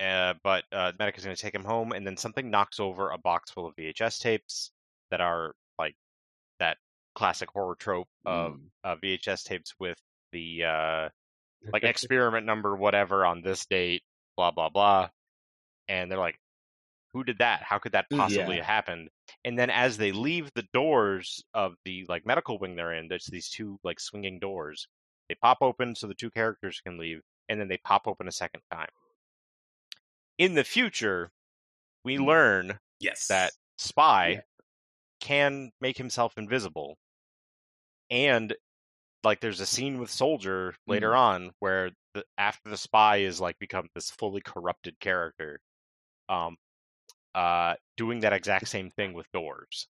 uh, 0.00 0.34
but 0.42 0.64
uh, 0.72 0.92
Medic 0.98 1.18
is 1.18 1.24
going 1.24 1.36
to 1.36 1.42
take 1.42 1.54
him 1.54 1.64
home, 1.64 1.92
and 1.92 2.06
then 2.06 2.16
something 2.16 2.50
knocks 2.50 2.78
over 2.80 3.10
a 3.10 3.18
box 3.18 3.50
full 3.50 3.66
of 3.66 3.74
VHS 3.76 4.18
tapes 4.20 4.70
that 5.10 5.20
are 5.20 5.54
like 5.78 5.94
that 6.60 6.76
classic 7.14 7.50
horror 7.50 7.74
trope 7.76 8.08
of 8.24 8.54
Mm. 8.54 8.60
uh, 8.84 8.96
VHS 8.96 9.42
tapes 9.44 9.74
with 9.78 9.98
the 10.32 10.64
uh, 10.64 11.08
like 11.72 11.82
experiment 11.84 12.46
number 12.46 12.76
whatever 12.76 13.24
on 13.26 13.42
this 13.42 13.66
date, 13.66 14.02
blah 14.36 14.50
blah 14.50 14.68
blah. 14.68 15.08
And 15.88 16.10
they're 16.10 16.18
like, 16.18 16.38
"Who 17.14 17.24
did 17.24 17.38
that? 17.38 17.62
How 17.62 17.78
could 17.78 17.92
that 17.92 18.06
Mm, 18.12 18.18
possibly 18.18 18.56
yeah. 18.56 18.62
have 18.62 18.66
happened?" 18.66 19.08
And 19.44 19.58
then 19.58 19.70
as 19.70 19.96
they 19.96 20.12
leave 20.12 20.50
the 20.54 20.66
doors 20.72 21.42
of 21.54 21.74
the 21.84 22.04
like 22.08 22.26
medical 22.26 22.58
wing 22.58 22.76
they're 22.76 22.92
in, 22.92 23.08
there's 23.08 23.26
these 23.26 23.48
two 23.48 23.78
like 23.82 23.98
swinging 24.00 24.38
doors. 24.38 24.86
They 25.28 25.34
pop 25.34 25.58
open 25.60 25.94
so 25.94 26.06
the 26.06 26.14
two 26.14 26.30
characters 26.30 26.80
can 26.84 26.98
leave, 26.98 27.20
and 27.48 27.60
then 27.60 27.68
they 27.68 27.78
pop 27.78 28.06
open 28.06 28.28
a 28.28 28.32
second 28.32 28.60
time. 28.72 28.88
In 30.38 30.54
the 30.54 30.64
future, 30.64 31.30
we 32.04 32.18
Mm. 32.18 32.26
learn 32.26 32.80
Yes. 33.00 33.26
that 33.28 33.52
Spy 33.78 34.30
Yeah. 34.30 34.40
can 35.20 35.72
make 35.80 35.98
himself 35.98 36.38
invisible. 36.38 36.98
And 38.10 38.56
like 39.24 39.40
there's 39.40 39.60
a 39.60 39.66
scene 39.66 39.98
with 39.98 40.10
Soldier 40.10 40.74
later 40.86 41.14
on 41.16 41.52
where 41.60 41.90
the, 42.14 42.24
after 42.38 42.70
the 42.70 42.76
spy 42.76 43.18
is 43.18 43.40
like 43.40 43.58
become 43.58 43.88
this 43.94 44.10
fully 44.10 44.40
corrupted 44.40 44.98
character 45.00 45.60
um 46.28 46.56
uh 47.34 47.76
doing 47.96 48.20
that 48.20 48.32
exact 48.34 48.68
same 48.68 48.90
thing 48.90 49.14
with 49.14 49.30
doors. 49.32 49.88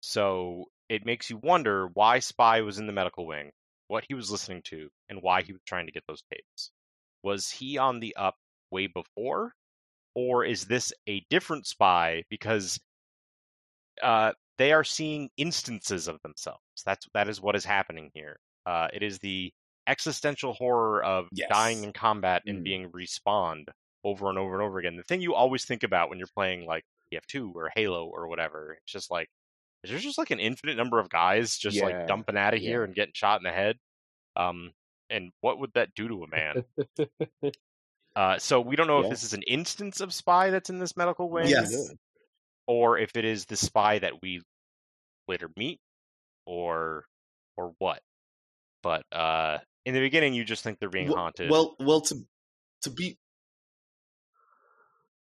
So 0.00 0.70
it 0.88 1.04
makes 1.04 1.28
you 1.30 1.36
wonder 1.38 1.88
why 1.88 2.20
Spy 2.20 2.62
was 2.62 2.78
in 2.78 2.86
the 2.86 2.92
medical 2.94 3.26
wing, 3.26 3.52
what 3.88 4.04
he 4.08 4.14
was 4.14 4.30
listening 4.30 4.62
to, 4.66 4.90
and 5.08 5.20
why 5.22 5.42
he 5.42 5.52
was 5.52 5.62
trying 5.66 5.86
to 5.86 5.92
get 5.92 6.04
those 6.06 6.22
tapes. 6.32 6.70
Was 7.22 7.50
he 7.50 7.76
on 7.78 8.00
the 8.00 8.16
up 8.16 8.36
way 8.70 8.86
before? 8.86 9.52
Or 10.14 10.44
is 10.44 10.64
this 10.64 10.92
a 11.08 11.24
different 11.30 11.66
spy 11.66 12.24
because 12.30 12.78
uh, 14.02 14.32
they 14.58 14.72
are 14.72 14.84
seeing 14.84 15.28
instances 15.36 16.08
of 16.08 16.20
themselves? 16.22 16.60
That's 16.84 17.06
that 17.14 17.28
is 17.28 17.40
what 17.40 17.56
is 17.56 17.64
happening 17.64 18.10
here. 18.14 18.38
Uh, 18.64 18.88
it 18.92 19.02
is 19.02 19.18
the 19.18 19.52
existential 19.86 20.52
horror 20.54 21.02
of 21.04 21.28
Yes. 21.32 21.48
dying 21.50 21.84
in 21.84 21.92
combat 21.92 22.42
and 22.46 22.60
Mm. 22.60 22.64
being 22.64 22.90
respawned 22.90 23.68
over 24.04 24.28
and 24.30 24.38
over 24.38 24.54
and 24.54 24.62
over 24.62 24.78
again. 24.78 24.96
The 24.96 25.02
thing 25.04 25.20
you 25.20 25.34
always 25.34 25.64
think 25.64 25.82
about 25.82 26.08
when 26.08 26.18
you're 26.18 26.28
playing 26.34 26.64
like 26.66 26.84
TF2 27.12 27.52
or 27.54 27.70
Halo 27.74 28.06
or 28.06 28.26
whatever. 28.28 28.72
It's 28.82 28.92
just 28.92 29.10
like, 29.10 29.28
is 29.84 29.90
there 29.90 29.98
just 30.00 30.18
like 30.18 30.30
an 30.30 30.40
infinite 30.40 30.76
number 30.76 30.98
of 30.98 31.08
guys 31.08 31.56
just 31.56 31.76
Yeah. 31.76 31.84
like 31.84 32.06
dumping 32.08 32.36
out 32.36 32.54
of 32.54 32.60
here 32.60 32.80
Yeah. 32.80 32.84
and 32.86 32.94
getting 32.94 33.14
shot 33.14 33.38
in 33.40 33.44
the 33.44 33.52
head? 33.52 33.76
Um, 34.34 34.72
and 35.08 35.30
what 35.40 35.58
would 35.60 35.72
that 35.74 35.94
do 35.94 36.08
to 36.08 36.24
a 36.24 36.28
man? 36.28 36.64
Uh, 38.16 38.38
so 38.38 38.60
we 38.62 38.74
don't 38.76 38.86
know 38.86 39.00
Yeah. 39.00 39.04
if 39.04 39.10
this 39.10 39.22
is 39.22 39.34
an 39.34 39.42
instance 39.42 40.00
of 40.00 40.12
spy 40.12 40.48
that's 40.50 40.70
in 40.70 40.78
this 40.78 40.96
medical 40.96 41.28
wing, 41.30 41.48
Yes. 41.48 41.90
or 42.66 42.98
if 42.98 43.10
it 43.14 43.24
is 43.26 43.44
the 43.44 43.56
spy 43.56 43.98
that 43.98 44.22
we 44.22 44.40
later 45.28 45.50
meet, 45.56 45.78
or 46.46 47.04
or 47.58 47.74
what. 47.78 48.02
But 48.82 49.04
uh, 49.12 49.58
in 49.84 49.92
the 49.94 50.00
beginning, 50.00 50.32
you 50.34 50.44
just 50.44 50.64
think 50.64 50.78
they're 50.78 50.88
being 50.88 51.08
Well- 51.08 51.16
haunted. 51.18 51.50
Well, 51.50 51.76
well, 51.78 52.00
to 52.02 52.26
to 52.82 52.90
be 52.90 53.18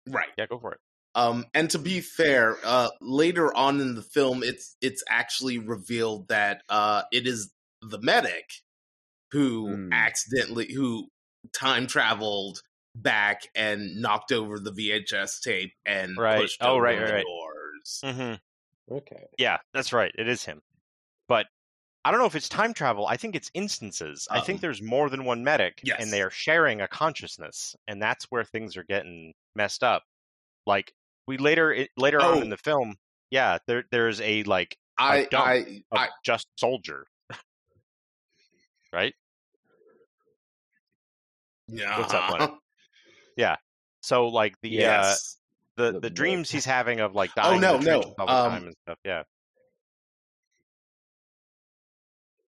right. 0.09 0.28
yeah, 0.37 0.47
go 0.47 0.59
for 0.59 0.73
it. 0.73 0.80
Um, 1.14 1.47
and 1.54 1.68
to 1.70 1.78
be 1.78 2.00
fair, 2.00 2.56
uh, 2.64 2.90
later 3.00 3.54
on 3.54 3.80
in 3.80 3.94
the 3.94 4.02
film, 4.02 4.42
it's 4.42 4.76
it's 4.80 5.02
actually 5.09 5.59
revealed 5.59 6.28
that 6.28 6.62
uh, 6.68 7.02
it 7.12 7.26
is 7.26 7.52
the 7.82 7.99
medic 8.00 8.50
who 9.32 9.68
Hmm. 9.75 9.92
accidentally 9.92 10.73
who 10.73 11.09
time 11.52 11.87
traveled 11.87 12.62
back 13.02 13.42
and 13.54 13.97
knocked 14.00 14.33
over 14.33 14.59
the 14.59 14.73
VHS 14.73 15.40
tape 15.40 15.73
and 15.87 16.16
Right. 16.16 16.40
pushed 16.40 16.59
Oh, 16.62 16.73
open 16.73 16.83
right, 16.83 16.99
the 16.99 17.04
right, 17.04 17.12
right. 17.14 17.25
doors. 17.26 18.00
hmm 18.04 18.35
Okay. 18.95 19.26
Yeah, 19.38 19.59
that's 19.73 19.92
right. 19.92 20.12
It 20.19 20.26
is 20.28 20.45
him. 20.45 20.61
But 21.28 21.47
I 22.04 22.11
don't 22.11 22.19
know 22.19 22.26
if 22.26 22.35
it's 22.35 22.49
time 22.49 22.75
travel. 22.75 23.07
I 23.07 23.16
think 23.16 23.37
it's 23.37 23.50
instances. 23.54 24.26
I 24.30 24.40
think 24.40 24.57
Um, 24.57 24.61
there's 24.62 24.83
more 24.83 25.09
than 25.11 25.25
one 25.25 25.45
medic, 25.45 25.80
yes. 25.85 26.00
and 26.02 26.12
they 26.12 26.23
are 26.23 26.30
sharing 26.30 26.80
a 26.80 26.88
consciousness, 26.88 27.76
and 27.87 28.02
that's 28.02 28.25
where 28.30 28.42
things 28.42 28.76
are 28.76 28.85
getting 28.85 29.35
messed 29.54 29.85
up. 29.85 30.04
Like 30.66 30.92
we 31.26 31.37
later 31.38 31.73
it, 31.73 31.90
later 31.97 32.21
on 32.21 32.38
Oh. 32.38 32.40
in 32.40 32.49
the 32.49 32.57
film, 32.57 32.97
yeah, 33.30 33.59
there 33.66 33.85
there's 33.92 34.21
a 34.21 34.42
like 34.45 34.76
I, 34.99 35.26
dump 35.30 35.47
I, 35.47 35.54
of 35.92 35.99
I, 35.99 36.09
just 36.25 36.47
soldier, 36.59 37.07
right? 38.92 39.14
yeah. 41.69 41.99
What's 41.99 42.12
up, 42.14 42.60
Leonard? 43.40 43.59
So 44.02 44.28
like 44.28 44.54
the 44.62 44.78
uh, 44.78 44.80
Yes. 44.80 45.37
the 45.76 45.85
The- 45.87 45.92
the 45.92 46.00
the- 46.00 46.11
dreams 46.11 46.50
he's 46.50 46.64
having 46.78 47.00
of 47.00 47.14
like 47.14 47.30
Oh, 47.37 47.42
dying 47.42 47.54
in 47.56 47.61
no, 47.61 47.73
no, 47.78 47.82
trenches 47.82 48.14
all 48.18 48.26
the 48.26 48.32
um, 48.32 48.50
time 48.52 48.64
and 48.66 48.76
stuff. 48.85 48.99
Yeah. 49.04 49.23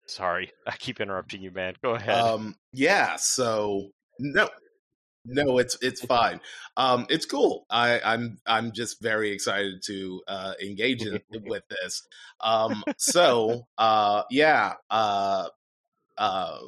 Sorry, 0.07 0.51
I 0.67 0.77
keep 0.77 1.01
interrupting 1.01 1.43
you, 1.43 1.51
man. 1.51 1.75
Go 1.83 1.95
ahead. 1.95 2.15
Um, 2.15 2.57
yeah. 2.73 3.17
So 3.17 3.91
no, 4.19 4.49
no, 5.25 5.59
it's 5.59 5.77
it's 5.83 6.01
fine. 6.05 6.41
Um, 6.77 7.07
it's 7.11 7.27
cool. 7.27 7.67
I, 7.71 8.01
I'm 8.01 8.39
I'm 8.47 8.73
just 8.73 9.03
very 9.03 9.31
excited 9.31 9.83
to 9.87 10.23
uh, 10.29 10.53
engage 10.63 11.03
in, 11.05 11.21
with 11.47 11.65
this. 11.69 12.07
Um, 12.41 12.83
so 12.97 13.67
uh, 13.77 14.23
yeah. 14.31 14.75
Uh, 14.91 15.49
uh, 16.17 16.59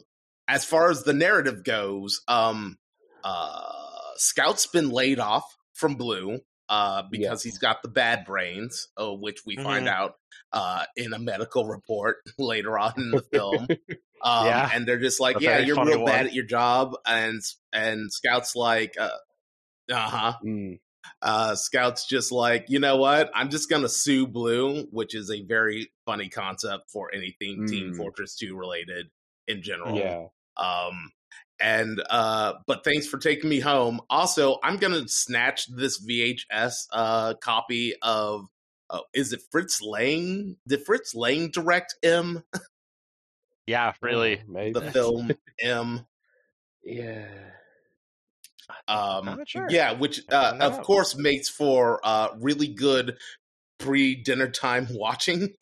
as 0.46 0.64
far 0.64 0.90
as 0.90 1.04
the 1.04 1.12
narrative 1.12 1.64
goes, 1.64 2.20
um, 2.28 2.76
uh, 3.24 3.72
Scout's 4.17 4.67
been 4.67 4.90
laid 4.90 5.19
off 5.19 5.57
from 5.75 5.95
Blue. 5.95 6.40
Uh, 6.69 7.02
because 7.11 7.43
he's 7.43 7.59
got 7.59 7.83
the 7.83 7.88
bad 7.88 8.25
brains, 8.25 8.87
uh, 8.97 9.12
which 9.12 9.40
we 9.45 9.57
find 9.57 9.88
out 9.88 10.14
uh, 10.52 10.85
in 10.97 11.12
a 11.12 11.19
medical 11.19 11.67
report 11.67 12.19
later 12.38 12.79
on 12.79 12.93
in 12.97 13.11
the 13.11 13.23
film. 13.23 13.67
Um, 14.23 14.45
Yeah. 14.47 14.71
and 14.73 14.87
they're 14.87 15.00
just 15.00 15.19
like, 15.19 15.37
A 15.38 15.40
yeah, 15.43 15.59
you're 15.61 15.83
real 15.83 16.05
bad 16.05 16.26
at 16.26 16.35
your 16.35 16.45
job, 16.45 16.95
and 17.07 17.40
and 17.73 18.12
Scout's 18.12 18.55
like, 18.55 18.95
uh 18.99 19.09
huh. 19.90 20.35
Mm. 20.45 20.79
Uh, 21.23 21.55
Scout's 21.55 22.07
just 22.07 22.31
like, 22.31 22.67
you 22.69 22.79
know 22.81 22.97
what? 22.99 23.31
I'm 23.35 23.49
just 23.49 23.71
gonna 23.71 23.88
sue 23.88 24.26
Blue, 24.26 24.83
which 24.90 25.14
is 25.14 25.31
a 25.31 25.43
very 25.43 25.90
funny 26.05 26.29
concept 26.29 26.90
for 26.90 27.11
anything 27.14 27.67
Team 27.67 27.95
Mm. 27.95 27.97
Fortress 27.97 28.37
2 28.37 28.55
related 28.57 29.11
in 29.49 29.62
general. 29.62 29.97
Yeah. 29.97 30.26
Um, 30.57 31.11
and 31.61 32.02
uh, 32.11 32.55
but 32.67 32.85
thanks 32.85 33.07
for 33.07 33.19
taking 33.19 33.50
me 33.50 33.61
home. 33.61 34.00
Also, 34.11 34.59
I'm 34.62 34.76
gonna 34.76 35.07
snatch 35.09 35.67
this 35.67 36.05
VHS 36.05 36.87
uh 36.93 37.35
copy 37.35 37.95
of. 38.02 38.47
Oh, 38.93 39.02
is 39.14 39.33
it 39.33 39.40
Fritz 39.53 39.81
Lang? 39.81 40.57
Did 40.66 40.85
Fritz 40.85 41.14
Lang 41.14 41.51
direct 41.51 41.94
M? 42.03 42.42
yeah, 43.66 43.92
really. 44.03 44.38
Oh, 44.40 44.53
maybe. 44.53 44.73
The 44.73 44.90
film 44.90 45.31
M. 45.61 46.07
Yeah. 46.83 47.29
Um, 48.88 49.40
sure. 49.46 49.66
Yeah, 49.70 49.92
which 49.92 50.23
uh, 50.31 50.57
of 50.61 50.83
course 50.83 51.16
makes 51.16 51.49
for 51.49 52.01
uh, 52.05 52.29
really 52.40 52.68
good 52.68 53.16
pre 53.79 54.16
dinner 54.16 54.49
time 54.49 54.88
watching. 54.92 55.55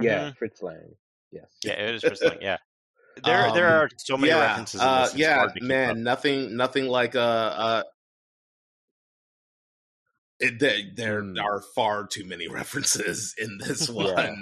Yeah. 0.00 0.30
Mhm. 0.30 0.36
Fritz 0.36 0.62
Lang. 0.62 0.94
Yes. 1.30 1.50
Yeah, 1.62 1.72
it 1.72 1.94
is 1.96 2.02
Fritz 2.02 2.22
Lang. 2.22 2.38
Yeah. 2.40 2.56
There, 3.24 3.50
there 3.52 3.66
Um, 3.66 3.82
are 3.82 3.88
so 3.98 4.16
many 4.16 4.32
yeah, 4.32 4.40
references. 4.40 4.82
In 4.82 4.88
uh, 4.88 5.08
yeah, 5.14 5.36
hard 5.36 5.54
to 5.54 5.60
keep 5.60 5.68
man, 5.68 5.90
up. 5.90 5.96
nothing, 5.98 6.56
nothing 6.56 6.86
like 6.86 7.14
uh, 7.16 7.18
uh 7.18 7.82
it, 10.40 10.58
there, 10.60 10.78
there 10.94 11.20
Hmm. 11.20 11.38
are 11.38 11.60
far 11.74 12.06
too 12.06 12.24
many 12.24 12.48
references 12.48 13.34
in 13.38 13.58
this 13.58 13.88
one 13.88 14.06
Yeah. 14.06 14.34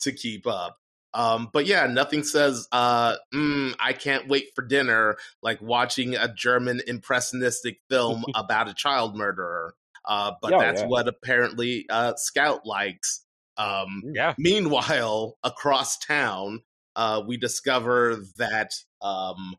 to 0.00 0.12
keep 0.12 0.46
up. 0.46 0.78
Um, 1.14 1.50
but 1.52 1.66
yeah, 1.66 1.86
nothing 1.86 2.22
says 2.24 2.66
uh, 2.72 3.16
mm, 3.34 3.74
I 3.78 3.92
can't 3.92 4.28
wait 4.28 4.46
for 4.54 4.62
dinner 4.62 5.16
like 5.42 5.60
watching 5.60 6.14
a 6.14 6.32
German 6.32 6.80
impressionistic 6.86 7.80
film 7.90 8.24
about 8.34 8.68
a 8.68 8.74
child 8.74 9.14
murderer. 9.16 9.74
Uh, 10.06 10.32
but 10.40 10.54
Oh, 10.54 10.60
that's 10.60 10.80
yeah. 10.80 10.86
what 10.88 11.08
apparently 11.08 11.84
uh, 11.90 12.14
Scout 12.16 12.64
likes. 12.64 13.24
Um, 13.58 14.02
Yeah. 14.14 14.34
Meanwhile, 14.38 15.36
across 15.44 15.98
town, 15.98 16.62
uh, 16.96 17.22
we 17.26 17.36
discover 17.36 18.16
that 18.36 18.72
um, 19.00 19.56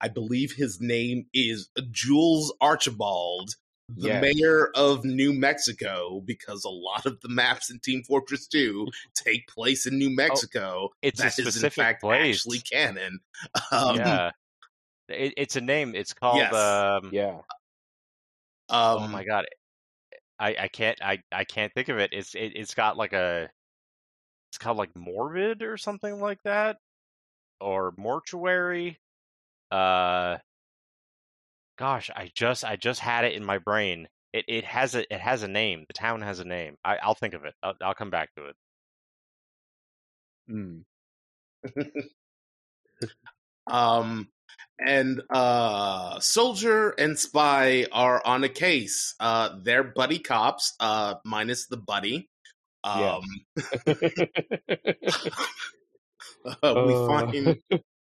I 0.00 0.08
believe 0.08 0.52
his 0.52 0.80
name 0.80 1.26
is 1.32 1.68
Jules 1.90 2.52
Archibald, 2.60 3.54
the 3.88 4.08
Yes. 4.08 4.22
mayor 4.34 4.70
of 4.74 5.04
New 5.04 5.32
Mexico, 5.32 6.20
because 6.24 6.64
a 6.64 6.70
lot 6.70 7.04
of 7.06 7.20
the 7.20 7.28
maps 7.28 7.70
in 7.70 7.78
Team 7.78 8.02
Fortress 8.02 8.46
2 8.46 8.88
take 9.14 9.46
place 9.48 9.86
in 9.86 9.98
New 9.98 10.10
Mexico. 10.14 10.90
It's 11.02 11.20
a 11.20 11.24
That 11.24 11.38
is 11.38 11.38
in 11.38 11.44
specific 11.52 11.72
fact 11.84 12.00
place. 12.02 12.36
actually 12.36 12.60
canon. 12.60 13.20
Um, 13.70 13.96
yeah. 13.96 14.30
It, 15.08 15.34
it's 15.36 15.56
a 15.56 15.60
name. 15.60 15.94
It's 15.94 16.14
called. 16.14 16.38
Yes. 16.38 16.54
Um, 16.54 17.10
Yeah. 17.12 17.38
oh 18.70 19.00
um, 19.00 19.10
my 19.10 19.24
god, 19.24 19.46
I, 20.38 20.56
I 20.60 20.68
can't 20.68 20.98
I, 21.02 21.22
I 21.30 21.44
can't 21.44 21.72
think 21.74 21.88
of 21.88 21.98
it. 21.98 22.10
It's 22.12 22.34
it, 22.34 22.52
it's 22.56 22.74
got 22.74 22.96
like 22.96 23.12
a. 23.12 23.50
It's 24.52 24.58
called 24.58 24.76
like 24.78 24.94
morbid 24.94 25.62
or 25.62 25.76
something 25.78 26.20
like 26.20 26.38
that, 26.44 26.78
or 27.60 27.92
mortuary. 27.96 28.98
Uh. 29.70 30.38
Gosh, 31.78 32.10
I 32.14 32.30
just 32.34 32.64
I 32.64 32.76
just 32.76 33.00
had 33.00 33.24
it 33.24 33.34
in 33.34 33.44
my 33.44 33.58
brain. 33.58 34.08
It 34.32 34.44
it 34.48 34.64
has 34.64 34.94
a 34.94 35.12
it 35.12 35.20
has 35.20 35.42
a 35.42 35.48
name. 35.48 35.84
The 35.88 35.94
town 35.94 36.22
has 36.22 36.38
a 36.38 36.44
name. 36.44 36.76
I, 36.84 36.96
I'll 37.02 37.14
think 37.14 37.34
of 37.34 37.44
it. 37.44 37.54
I'll, 37.62 37.74
I'll 37.82 37.94
come 37.94 38.10
back 38.10 38.30
to 38.36 38.46
it. 38.46 38.56
Mm. 40.50 40.84
Um, 43.66 44.28
and 44.78 45.22
uh, 45.30 46.18
Soldier 46.20 46.90
and 46.90 47.18
Spy 47.18 47.86
are 47.92 48.20
on 48.24 48.44
a 48.44 48.48
case. 48.48 49.14
Uh, 49.20 49.50
they're 49.62 49.84
buddy 49.84 50.18
cops, 50.18 50.74
uh, 50.80 51.14
minus 51.24 51.66
the 51.68 51.76
buddy. 51.76 52.28
Yeah. 52.84 53.16
Um, 53.16 53.24
uh, 56.62 56.84
we 56.86 56.94
Uh. 56.94 57.06
find 57.06 57.58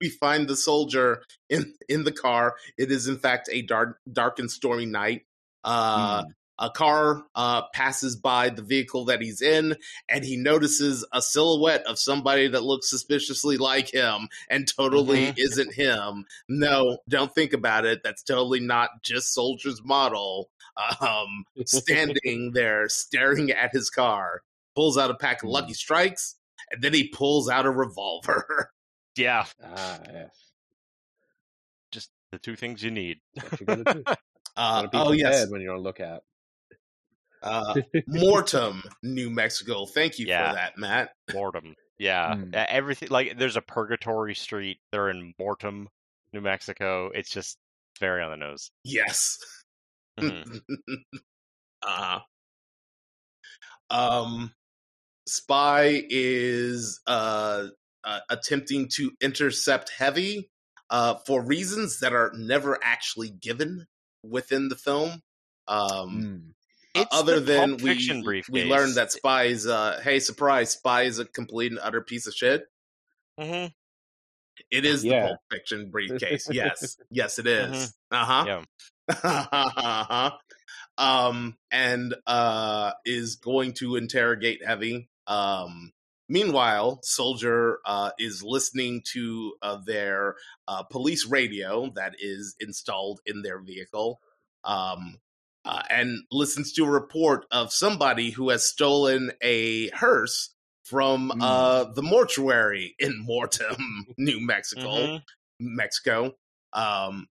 we 0.01 0.09
find 0.11 0.49
the 0.49 0.57
soldier 0.57 1.23
in 1.49 1.75
in 1.89 2.05
the 2.05 2.13
car. 2.13 2.57
It 2.77 2.91
is 2.91 3.07
in 3.07 3.19
fact 3.19 3.49
a 3.53 3.63
dark 3.63 3.99
dark 4.11 4.39
and 4.39 4.51
stormy 4.51 4.87
night. 4.87 5.23
Uh, 5.63 6.23
Mm. 6.23 6.27
A 6.61 6.71
car 6.71 7.25
uh, 7.35 7.63
passes 7.75 8.15
by 8.15 8.49
the 8.49 8.63
vehicle 8.63 9.07
that 9.07 9.21
he's 9.21 9.43
in, 9.43 9.75
and 10.09 10.25
he 10.25 10.37
notices 10.37 11.05
a 11.13 11.21
silhouette 11.21 11.85
of 11.85 11.99
somebody 11.99 12.47
that 12.47 12.63
looks 12.63 12.89
suspiciously 12.89 13.57
like 13.57 13.93
him, 13.93 14.29
and 14.49 14.69
totally 14.69 15.27
Mhm. 15.33 15.39
isn't 15.39 15.75
him. 15.75 16.27
No, 16.49 16.99
don't 17.09 17.35
think 17.35 17.55
about 17.55 17.87
it. 17.87 18.03
That's 18.05 18.23
totally 18.23 18.61
not 18.61 19.03
just 19.03 19.35
Soldier's 19.35 19.83
model. 19.83 20.49
Um, 21.01 21.45
standing 21.67 22.53
there, 22.53 22.89
staring 22.89 23.51
at 23.51 23.73
his 23.73 23.91
car, 23.91 24.43
pulls 24.75 24.97
out 24.99 25.11
a 25.11 25.15
pack 25.15 25.43
of 25.43 25.49
Lucky 25.51 25.73
Strikes, 25.75 26.37
and 26.71 26.83
then 26.83 26.93
he 26.95 27.09
pulls 27.09 27.49
out 27.49 27.67
a 27.67 27.71
revolver. 27.71 28.71
Yeah, 29.17 29.45
ah, 29.63 30.01
yes. 30.13 30.31
just 31.93 32.11
the 32.33 32.39
two 32.41 32.57
things 32.57 32.83
you 32.83 32.91
need. 32.91 33.19
What 33.35 33.61
you 33.61 33.67
gotta 33.67 33.85
do. 33.95 34.05
Uh, 34.57 34.89
oh 34.93 35.13
yes, 35.13 35.49
when 35.51 35.61
you're 35.61 35.75
on 35.75 35.81
lookout. 35.83 36.23
uh, 37.45 37.75
Mortem, 38.09 38.83
New 39.05 39.31
Mexico. 39.31 39.87
Thank 39.87 40.19
you 40.19 40.27
Yeah. 40.27 40.49
for 40.51 40.55
that, 40.57 40.79
Matt. 40.79 41.11
Mortem. 41.33 41.77
Yeah, 41.99 42.35
Mm. 42.35 42.55
everything 42.55 43.09
like 43.11 43.39
there's 43.39 43.57
a 43.57 43.63
Purgatory 43.63 44.35
Street. 44.35 44.79
They're 44.91 45.11
in 45.11 45.33
Mortem, 45.39 45.89
New 46.33 46.41
Mexico. 46.41 47.11
It's 47.15 47.31
just 47.31 47.57
very 48.01 48.21
on 48.21 48.31
the 48.33 48.37
nose. 48.37 48.71
Yes. 48.83 49.39
Mhm. 50.19 50.61
uh, 51.87 52.19
um, 53.91 54.53
Spy 55.27 56.05
is 56.09 57.01
uh, 57.07 57.69
uh, 58.05 58.21
attempting 58.29 58.89
to 58.97 59.13
intercept 59.21 59.91
Heavy 59.97 60.51
uh, 60.91 61.15
for 61.27 61.45
reasons 61.45 62.01
that 62.01 62.13
are 62.13 62.33
never 62.35 62.79
actually 62.83 63.31
given. 63.31 63.87
within 64.25 64.69
the 64.69 64.77
film. 64.77 65.23
Um, 65.69 66.11
Mm. 66.11 66.55
It's 66.95 67.09
other 67.15 67.41
than 67.41 67.77
we 67.79 67.89
Fiction 67.89 68.23
we 68.51 68.65
learned 68.65 68.95
that 68.95 69.11
Spy 69.11 69.45
is 69.45 69.67
uh 69.67 70.01
hey 70.03 70.21
surprise 70.21 70.71
Spy 70.71 71.03
is 71.03 71.19
a 71.19 71.25
complete 71.25 71.73
and 71.73 71.81
utter 71.83 72.01
piece 72.01 72.29
of 72.29 72.35
shit. 72.35 72.67
Mhm. 73.39 73.75
It 74.71 74.85
is 74.85 75.03
the 75.03 75.09
Yeah. 75.09 75.27
Pulp 75.27 75.41
Fiction 75.51 75.91
briefcase. 75.91 76.49
Yes, 76.53 76.97
yes, 77.11 77.39
it 77.41 77.49
is. 77.49 77.69
Mhm. 77.69 77.93
Uh 78.13 78.25
huh. 78.25 78.45
Yeah. 78.47 78.65
uh-huh. 79.09 80.31
um, 80.99 81.57
and 81.73 82.15
uh, 82.29 82.93
is 83.05 83.37
going 83.37 83.73
to 83.75 83.97
interrogate 83.97 84.65
Heavy. 84.65 85.09
Um, 85.27 85.93
meanwhile, 86.29 87.01
Soldier 87.03 87.79
uh, 87.87 88.11
is 88.19 88.43
listening 88.43 89.03
to 89.13 89.55
uh, 89.63 89.79
their 89.85 90.37
uh, 90.69 90.83
police 90.85 91.27
radio 91.27 91.91
that 91.97 92.15
is 92.19 92.55
installed 92.61 93.21
in 93.27 93.43
their 93.43 93.61
vehicle. 93.61 94.21
Um, 94.65 95.19
uh, 95.67 95.83
and 95.89 96.19
listens 96.31 96.73
to 96.75 96.85
a 96.85 96.91
report 96.91 97.47
of 97.51 97.73
somebody 97.73 98.31
who 98.31 98.51
has 98.51 98.65
stolen 98.67 99.33
a 99.43 99.89
hearse 99.91 100.51
from 100.85 101.31
Mm. 101.35 101.43
uh, 101.43 101.85
the 101.95 102.03
mortuary 102.03 102.95
in 102.99 103.19
Mortem, 103.25 104.07
New 104.19 104.41
Mexico. 104.41 104.91
Mhm. 105.07 105.23
Mexico. 105.61 106.33
Um, 106.75 107.29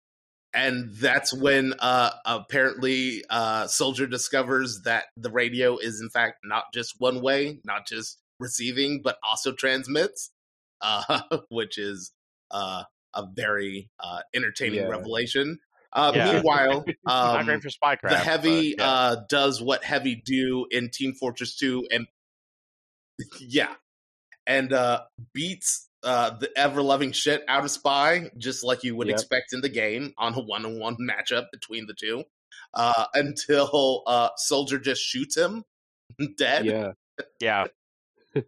and 0.57 0.91
that's 0.95 1.35
when 1.35 1.75
uh, 1.81 2.11
apparently 2.25 3.23
uh, 3.29 3.67
Soldier 3.67 4.07
discovers 4.07 4.81
that 4.85 5.05
the 5.17 5.31
radio 5.31 5.77
is 5.77 6.01
in 6.01 6.09
fact 6.09 6.39
not 6.45 6.65
just 6.73 6.95
one 6.99 7.21
way, 7.21 7.61
not 7.63 7.87
just 7.87 8.19
receiving, 8.41 9.03
but 9.05 9.19
also 9.29 9.53
transmits, 9.53 10.31
uh, 10.81 11.21
which 11.51 11.77
is 11.77 12.13
uh, 12.51 12.85
a 13.15 13.27
very 13.35 13.91
uh, 14.01 14.21
entertaining 14.35 14.81
Yeah. 14.81 14.89
revelation. 14.89 15.59
Uh, 15.93 16.13
Yeah. 16.15 16.33
Meanwhile, 16.33 16.85
um, 17.07 17.47
spycraft. 17.47 18.09
the 18.09 18.17
heavy 18.19 18.75
but, 18.77 18.83
yeah. 18.85 18.91
uh, 18.91 19.17
does 19.29 19.61
what 19.61 19.85
heavy 19.85 20.15
do 20.25 20.67
in 20.71 20.91
Team 20.91 21.13
Fortress 21.13 21.55
2 21.57 21.87
and 21.91 22.07
yeah, 23.41 23.75
and 24.47 24.73
uh, 24.73 25.03
beats 25.35 25.89
uh, 26.07 26.31
the 26.39 26.51
ever 26.57 26.81
loving 26.81 27.13
shit 27.13 27.45
out 27.49 27.65
of 27.65 27.71
Spy, 27.71 28.31
just 28.39 28.65
like 28.65 28.83
you 28.85 28.97
would 28.97 29.09
Yep. 29.09 29.15
expect 29.17 29.53
in 29.53 29.61
the 29.61 29.69
game 29.69 30.15
on 30.17 30.33
a 30.35 30.41
one 30.41 30.65
on 30.65 30.79
one 30.79 30.97
matchup 30.99 31.47
between 31.53 31.87
the 31.87 31.93
two, 31.95 32.25
uh, 32.73 33.05
until 33.13 34.03
uh, 34.07 34.31
Soldier 34.37 34.79
just 34.79 35.03
shoots 35.03 35.37
him 35.37 35.65
dead. 36.39 36.65
Yeah. 36.67 36.93
yeah. 37.41 37.65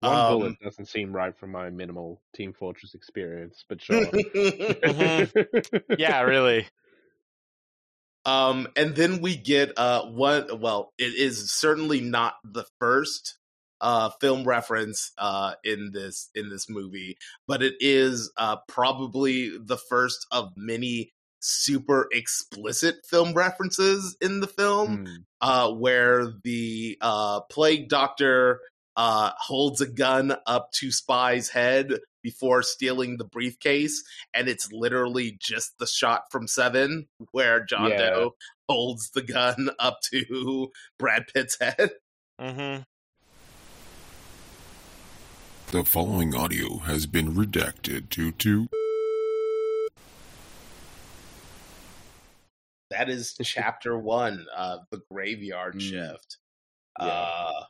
One 0.00 0.12
Um, 0.14 0.38
bullet 0.38 0.60
doesn't 0.62 0.86
seem 0.86 1.10
right 1.10 1.34
from 1.36 1.52
my 1.52 1.70
minimal 1.70 2.20
Team 2.34 2.52
Fortress 2.52 2.94
experience, 2.94 3.64
but 3.66 3.80
sure. 3.80 4.04
Yeah, 5.98 6.20
really. 6.22 6.66
Um, 8.26 8.68
and 8.76 8.94
then 8.94 9.20
we 9.22 9.36
get 9.36 9.72
uh 9.78 10.02
one. 10.06 10.60
Well, 10.60 10.92
it 10.98 11.14
is 11.14 11.50
certainly 11.52 12.00
not 12.00 12.34
the 12.44 12.64
first 12.78 13.38
uh 13.80 14.10
film 14.20 14.44
reference 14.44 15.12
uh 15.18 15.54
in 15.64 15.90
this 15.92 16.30
in 16.34 16.48
this 16.48 16.68
movie, 16.68 17.16
but 17.46 17.62
it 17.62 17.74
is 17.80 18.32
uh 18.36 18.56
probably 18.68 19.56
the 19.58 19.76
first 19.76 20.26
of 20.30 20.52
many 20.56 21.12
super 21.40 22.08
explicit 22.12 22.96
film 23.08 23.32
references 23.34 24.16
in 24.20 24.40
the 24.40 24.46
film 24.48 25.04
Mm. 25.06 25.24
uh, 25.40 25.70
where 25.72 26.32
the 26.42 26.96
uh, 27.00 27.40
plague 27.42 27.88
doctor 27.88 28.60
uh, 28.96 29.30
holds 29.38 29.80
a 29.80 29.86
gun 29.86 30.34
up 30.46 30.72
to 30.72 30.90
Spy's 30.90 31.50
head 31.50 31.92
before 32.22 32.62
stealing 32.62 33.18
the 33.18 33.24
briefcase, 33.26 34.02
and 34.34 34.48
it's 34.48 34.72
literally 34.72 35.36
just 35.38 35.78
the 35.78 35.86
shot 35.86 36.22
from 36.32 36.48
Seven 36.48 37.06
where 37.30 37.62
John 37.64 37.90
Yeah. 37.90 37.98
Doe 38.10 38.34
holds 38.68 39.10
the 39.10 39.22
gun 39.22 39.68
up 39.78 40.00
to 40.12 40.72
Brad 40.98 41.26
Pitt's 41.32 41.58
head. 41.60 41.90
hmm 42.40 42.78
The 45.72 45.84
following 45.84 46.32
audio 46.32 46.78
has 46.78 47.06
been 47.06 47.34
redacted 47.34 48.08
due 48.08 48.30
to 48.30 48.68
That 52.90 53.08
is 53.08 53.34
chapter 53.42 53.98
one 53.98 54.46
of 54.56 54.80
the 54.92 55.02
Graveyard 55.10 55.74
Mm. 55.74 55.80
Shift. 55.80 56.38
Yeah. 57.00 57.06
Uh, 57.06 57.64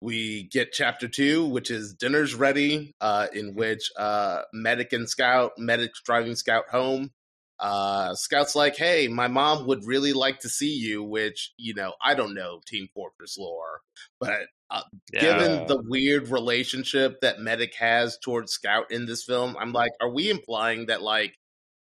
we 0.00 0.44
get 0.44 0.72
chapter 0.72 1.08
two, 1.08 1.44
which 1.46 1.70
is 1.70 1.94
dinner's 1.94 2.34
ready, 2.36 2.94
uh, 3.00 3.26
in 3.32 3.56
which 3.56 3.90
uh, 3.98 4.42
medic 4.52 4.92
and 4.92 5.10
scout, 5.10 5.52
medic's 5.58 6.00
driving 6.00 6.36
scout 6.36 6.68
home. 6.70 7.10
Uh, 7.58 8.14
scout's 8.14 8.54
like, 8.54 8.76
"Hey, 8.76 9.08
my 9.08 9.26
mom 9.26 9.66
would 9.66 9.84
really 9.84 10.12
like 10.12 10.38
to 10.40 10.48
see 10.48 10.72
you," 10.72 11.02
which 11.02 11.52
you 11.56 11.74
know 11.74 11.94
I 12.02 12.14
don't 12.14 12.34
know 12.34 12.60
Team 12.66 12.88
Fortress 12.94 13.36
lore, 13.36 13.80
but 14.20 14.46
uh, 14.72 14.82
given 15.12 15.66
the 15.68 15.80
weird 15.86 16.28
relationship 16.30 17.20
that 17.20 17.38
medic 17.40 17.74
has 17.76 18.18
towards 18.18 18.52
scout 18.52 18.90
in 18.90 19.06
this 19.06 19.22
film, 19.24 19.54
I'm 19.60 19.72
like, 19.72 19.92
are 20.00 20.10
we 20.10 20.30
implying 20.30 20.86
that 20.86 21.02
like 21.02 21.34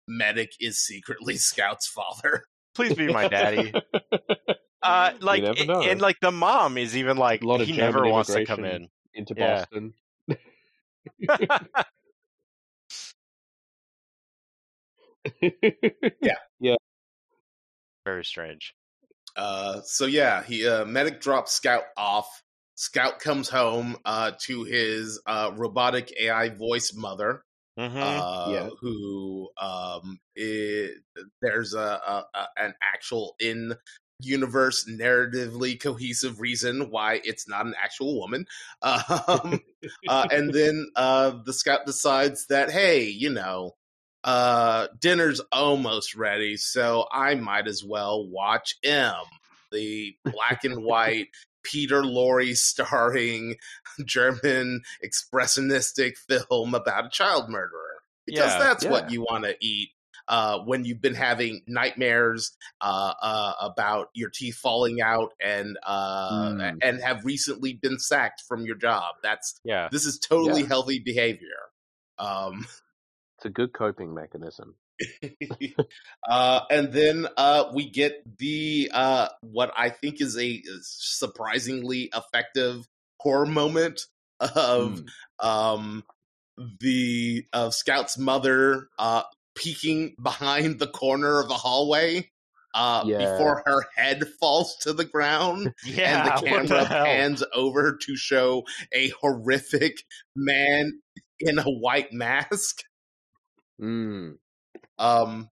medic 0.08 0.50
is 0.60 0.78
secretly 0.84 1.36
scout's 1.38 1.86
father? 1.88 2.44
Please 2.74 2.94
be 2.94 3.08
my 3.12 3.28
daddy. 3.28 3.72
Uh, 4.82 5.12
like, 5.20 5.42
never 5.42 5.62
a- 5.62 5.66
know. 5.66 5.82
and 5.82 6.00
like 6.00 6.16
the 6.22 6.30
mom 6.32 6.78
is 6.78 6.96
even 6.96 7.18
like 7.18 7.42
A 7.42 7.46
lot 7.46 7.60
he 7.60 7.76
never 7.76 8.08
wants 8.08 8.32
to 8.32 8.46
come 8.46 8.64
in. 8.64 8.88
Into 9.12 9.34
Yeah. 9.36 9.66
Boston. 9.70 9.92
Yeah, 16.22 16.36
yeah, 16.60 16.76
very 18.04 18.24
strange. 18.24 18.74
Uh, 19.36 19.80
so 19.84 20.06
yeah, 20.06 20.42
he 20.42 20.66
uh, 20.66 20.84
medic 20.84 21.20
drops 21.20 21.52
Scout 21.52 21.84
off. 21.96 22.42
Scout 22.80 23.18
comes 23.20 23.50
home 23.50 23.94
uh, 24.06 24.32
to 24.40 24.64
his 24.64 25.20
uh, 25.26 25.50
robotic 25.54 26.14
AI 26.18 26.48
voice 26.48 26.94
mother, 26.94 27.42
hmm 27.76 27.94
uh, 28.00 28.46
Yeah. 28.50 28.70
who 28.80 29.50
um, 29.60 30.18
it, 30.34 30.96
there's 31.42 31.74
a, 31.74 31.78
a, 31.78 32.24
a 32.34 32.46
an 32.56 32.72
actual 32.82 33.34
in 33.38 33.74
universe 34.20 34.88
narratively 34.88 35.78
cohesive 35.78 36.40
reason 36.40 36.88
why 36.90 37.20
it's 37.22 37.46
not 37.46 37.66
an 37.66 37.74
actual 37.82 38.18
woman. 38.18 38.46
Um, 38.82 39.60
uh, 40.08 40.24
and 40.30 40.50
then 40.54 40.86
uh, 40.96 41.32
the 41.44 41.52
scout 41.52 41.84
decides 41.84 42.46
that 42.46 42.70
hey, 42.70 43.04
you 43.04 43.28
know, 43.28 43.72
uh, 44.24 44.86
dinner's 44.98 45.42
almost 45.52 46.14
ready, 46.14 46.56
so 46.56 47.06
I 47.12 47.34
might 47.34 47.68
as 47.68 47.84
well 47.84 48.26
watch 48.26 48.76
M, 48.82 49.12
the 49.70 50.16
black 50.32 50.64
and 50.64 50.82
white 50.82 51.28
Peter 51.62 52.02
Lorre 52.02 52.56
starring 52.56 53.56
German 54.04 54.82
expressionistic 55.04 56.12
film 56.18 56.74
about 56.74 57.06
a 57.06 57.10
child 57.10 57.48
murderer. 57.48 57.76
Because 58.26 58.52
Yeah, 58.52 58.58
that's 58.58 58.84
yeah. 58.84 58.90
what 58.90 59.10
you 59.10 59.22
want 59.22 59.44
to 59.44 59.56
eat 59.60 59.90
uh, 60.28 60.60
when 60.60 60.84
you've 60.84 61.00
been 61.00 61.14
having 61.14 61.62
nightmares 61.66 62.52
uh, 62.80 63.12
uh, 63.20 63.54
about 63.60 64.10
your 64.14 64.30
teeth 64.30 64.56
falling 64.56 65.00
out 65.00 65.32
and 65.42 65.76
uh, 65.84 66.50
Mm. 66.52 66.78
and 66.82 67.00
have 67.00 67.24
recently 67.24 67.72
been 67.72 67.98
sacked 67.98 68.42
from 68.46 68.64
your 68.64 68.76
job. 68.76 69.16
That's 69.22 69.58
Yeah. 69.64 69.88
this 69.90 70.04
is 70.06 70.18
totally 70.18 70.60
Yeah. 70.62 70.68
healthy 70.68 70.98
behavior. 71.00 71.48
Um, 72.18 72.66
It's 73.40 73.46
a 73.46 73.50
good 73.50 73.72
coping 73.72 74.12
mechanism. 74.12 74.74
uh, 76.30 76.60
and 76.70 76.92
then 76.92 77.26
uh, 77.38 77.70
we 77.74 77.88
get 77.88 78.22
the 78.38 78.90
uh, 78.92 79.28
what 79.40 79.72
I 79.74 79.88
think 79.88 80.20
is 80.20 80.36
a 80.36 80.60
surprisingly 80.82 82.10
effective 82.14 82.86
horror 83.18 83.46
moment 83.46 84.02
of 84.40 85.02
Mm. 85.02 85.06
um, 85.46 86.04
the 86.80 87.46
scout's 87.70 88.18
mother 88.18 88.88
uh, 88.98 89.22
peeking 89.54 90.14
behind 90.22 90.78
the 90.78 90.86
corner 90.86 91.40
of 91.40 91.48
the 91.48 91.54
hallway 91.54 92.30
uh, 92.74 93.04
Yeah. 93.06 93.18
before 93.18 93.62
her 93.64 93.84
head 93.96 94.22
falls 94.38 94.76
to 94.82 94.92
the 94.92 95.06
ground. 95.06 95.72
Yeah. 95.86 96.38
and 96.44 96.44
the 96.44 96.46
camera 96.46 96.80
the 96.82 96.86
pans 96.88 97.42
over 97.54 97.96
to 98.02 98.16
show 98.16 98.64
a 98.92 99.08
horrific 99.20 100.02
man 100.36 101.00
in 101.38 101.58
a 101.58 101.64
white 101.64 102.12
mask. 102.12 102.82
Mm. 103.80 104.38
Um, 104.98 105.50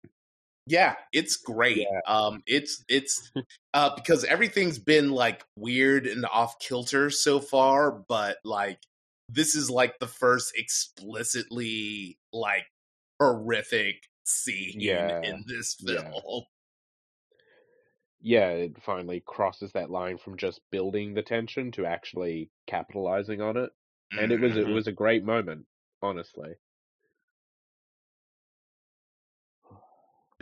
yeah, 0.67 0.95
it's 1.13 1.38
great. 1.38 1.89
Yeah. 1.89 1.99
Um, 2.07 2.43
it's 2.47 2.83
it's 2.89 3.31
uh 3.73 3.95
because 3.95 4.23
everything's 4.25 4.79
been 4.79 5.12
like 5.12 5.43
weird 5.57 6.07
and 6.07 6.25
off 6.27 6.59
kilter 6.59 7.12
so 7.12 7.39
far, 7.39 7.91
but 7.91 8.39
like 8.45 8.79
this 9.29 9.55
is 9.55 9.69
like 9.69 9.99
the 9.99 10.07
first 10.07 10.53
explicitly 10.57 12.19
like 12.33 12.65
horrific 13.21 14.07
scene 14.25 14.77
Yeah. 14.79 15.23
in 15.23 15.43
this 15.47 15.75
film. 15.86 16.43
Yeah, 18.21 18.49
it 18.49 18.81
finally 18.81 19.19
crosses 19.19 19.73
that 19.73 19.91
line 19.91 20.17
from 20.17 20.36
just 20.38 20.62
building 20.71 21.13
the 21.13 21.21
tension 21.21 21.71
to 21.73 21.86
actually 21.86 22.49
capitalizing 22.65 23.39
on 23.41 23.55
it. 23.57 23.71
And 24.15 24.31
it 24.31 24.39
was 24.39 24.55
it 24.57 24.67
Mhm. 24.67 24.71
was 24.71 24.88
a 24.88 24.91
great 24.91 25.23
moment, 25.23 25.67
honestly. 26.01 26.55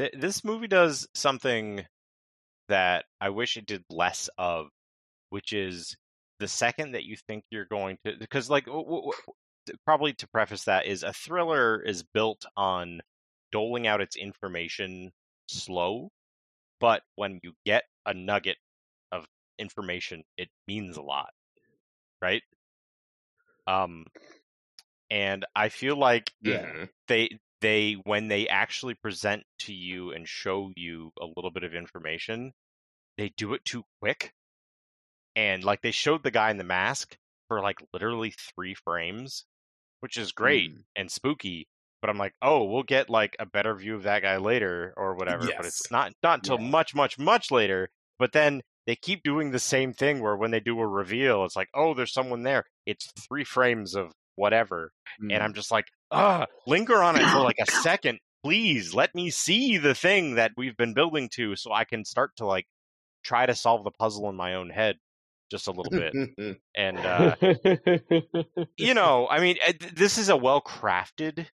Th- 0.01 0.13
this 0.17 0.43
movie 0.43 0.67
does 0.67 1.07
something 1.13 1.85
that 2.69 3.05
I 3.19 3.29
wish 3.29 3.55
it 3.55 3.67
did 3.67 3.83
less 3.87 4.29
of, 4.35 4.69
which 5.29 5.53
is 5.53 5.95
the 6.39 6.47
second 6.47 6.93
that 6.93 7.03
you 7.05 7.15
think 7.27 7.43
you're 7.51 7.65
going 7.65 7.99
to, 8.03 8.13
because 8.17 8.49
like 8.49 8.65
w- 8.65 8.83
w- 8.83 9.01
w- 9.03 9.77
probably 9.85 10.13
to 10.13 10.27
preface 10.29 10.63
that 10.63 10.87
is 10.87 11.03
a 11.03 11.13
thriller 11.13 11.79
is 11.83 12.01
built 12.01 12.45
on 12.57 13.01
doling 13.51 13.85
out 13.85 14.01
its 14.01 14.15
information 14.15 15.11
slow, 15.47 16.09
but 16.79 17.03
when 17.15 17.39
you 17.43 17.53
get 17.63 17.83
a 18.07 18.13
nugget 18.15 18.57
of 19.11 19.27
information, 19.59 20.23
it 20.35 20.49
means 20.67 20.97
a 20.97 21.01
lot, 21.03 21.29
right? 22.23 22.41
Um, 23.67 24.05
and 25.11 25.45
I 25.55 25.69
feel 25.69 25.95
like 25.95 26.31
Yeah. 26.41 26.85
They 27.07 27.37
they 27.61 27.93
when 28.03 28.27
they 28.27 28.47
actually 28.47 28.95
present 28.95 29.43
to 29.59 29.73
you 29.73 30.11
and 30.11 30.27
show 30.27 30.71
you 30.75 31.11
a 31.21 31.25
little 31.35 31.51
bit 31.51 31.63
of 31.63 31.73
information, 31.73 32.53
they 33.17 33.29
do 33.37 33.53
it 33.53 33.63
too 33.65 33.83
quick. 34.01 34.33
And 35.35 35.63
like 35.63 35.81
they 35.81 35.91
showed 35.91 36.23
the 36.23 36.31
guy 36.31 36.51
in 36.51 36.57
the 36.57 36.63
mask 36.63 37.15
for 37.47 37.61
like 37.61 37.77
literally 37.93 38.33
three 38.55 38.73
frames, 38.73 39.45
which 40.01 40.17
is 40.17 40.31
great 40.31 40.71
Mm. 40.71 40.83
and 40.95 41.11
spooky. 41.11 41.67
But 42.01 42.09
I'm 42.09 42.17
like, 42.17 42.33
oh, 42.41 42.65
we'll 42.65 42.83
get 42.83 43.09
like 43.09 43.35
a 43.39 43.45
better 43.45 43.75
view 43.75 43.95
of 43.95 44.03
that 44.03 44.23
guy 44.23 44.37
later 44.37 44.93
or 44.97 45.15
whatever. 45.15 45.47
But 45.55 45.65
it's 45.67 45.91
not 45.91 46.13
not 46.23 46.39
until 46.39 46.57
Yeah. 46.59 46.67
much, 46.69 46.95
much, 46.95 47.17
much 47.19 47.51
later. 47.51 47.89
But 48.19 48.31
then 48.33 48.61
they 48.87 48.95
keep 48.95 49.23
doing 49.23 49.51
the 49.51 49.59
same 49.59 49.93
thing 49.93 50.19
where 50.21 50.35
when 50.35 50.51
they 50.51 50.59
do 50.59 50.79
a 50.79 50.87
reveal, 50.87 51.45
it's 51.45 51.55
like, 51.55 51.69
oh, 51.73 51.93
there's 51.93 52.11
someone 52.13 52.43
there. 52.43 52.65
It's 52.85 53.11
three 53.27 53.43
frames 53.43 53.95
of 53.95 54.11
whatever 54.35 54.91
and 55.21 55.31
Mm. 55.31 55.41
I'm 55.41 55.53
just 55.53 55.71
like, 55.71 55.87
ah, 56.11 56.47
linger 56.65 57.01
on 57.03 57.15
it 57.15 57.27
for 57.29 57.41
like 57.41 57.57
a 57.61 57.65
second, 57.67 58.19
please. 58.43 58.93
Let 58.93 59.15
me 59.15 59.29
see 59.29 59.77
the 59.77 59.95
thing 59.95 60.35
that 60.35 60.53
we've 60.57 60.77
been 60.77 60.93
building 60.93 61.29
to, 61.33 61.55
so 61.55 61.71
I 61.71 61.85
can 61.85 62.05
start 62.05 62.35
to 62.37 62.45
like 62.45 62.67
try 63.23 63.45
to 63.45 63.55
solve 63.55 63.83
the 63.83 63.91
puzzle 63.91 64.29
in 64.29 64.35
my 64.35 64.55
own 64.55 64.69
head 64.71 64.97
just 65.51 65.67
a 65.67 65.71
little 65.71 65.93
bit. 65.93 66.15
And 66.75 67.05
uh, 67.05 67.35
you 68.77 68.93
know, 68.93 69.27
I 69.29 69.39
mean, 69.39 69.57
eh, 69.61 69.73
this 69.93 70.17
is 70.17 70.29
a 70.29 70.37
well 70.37 70.61
crafted 70.61 71.47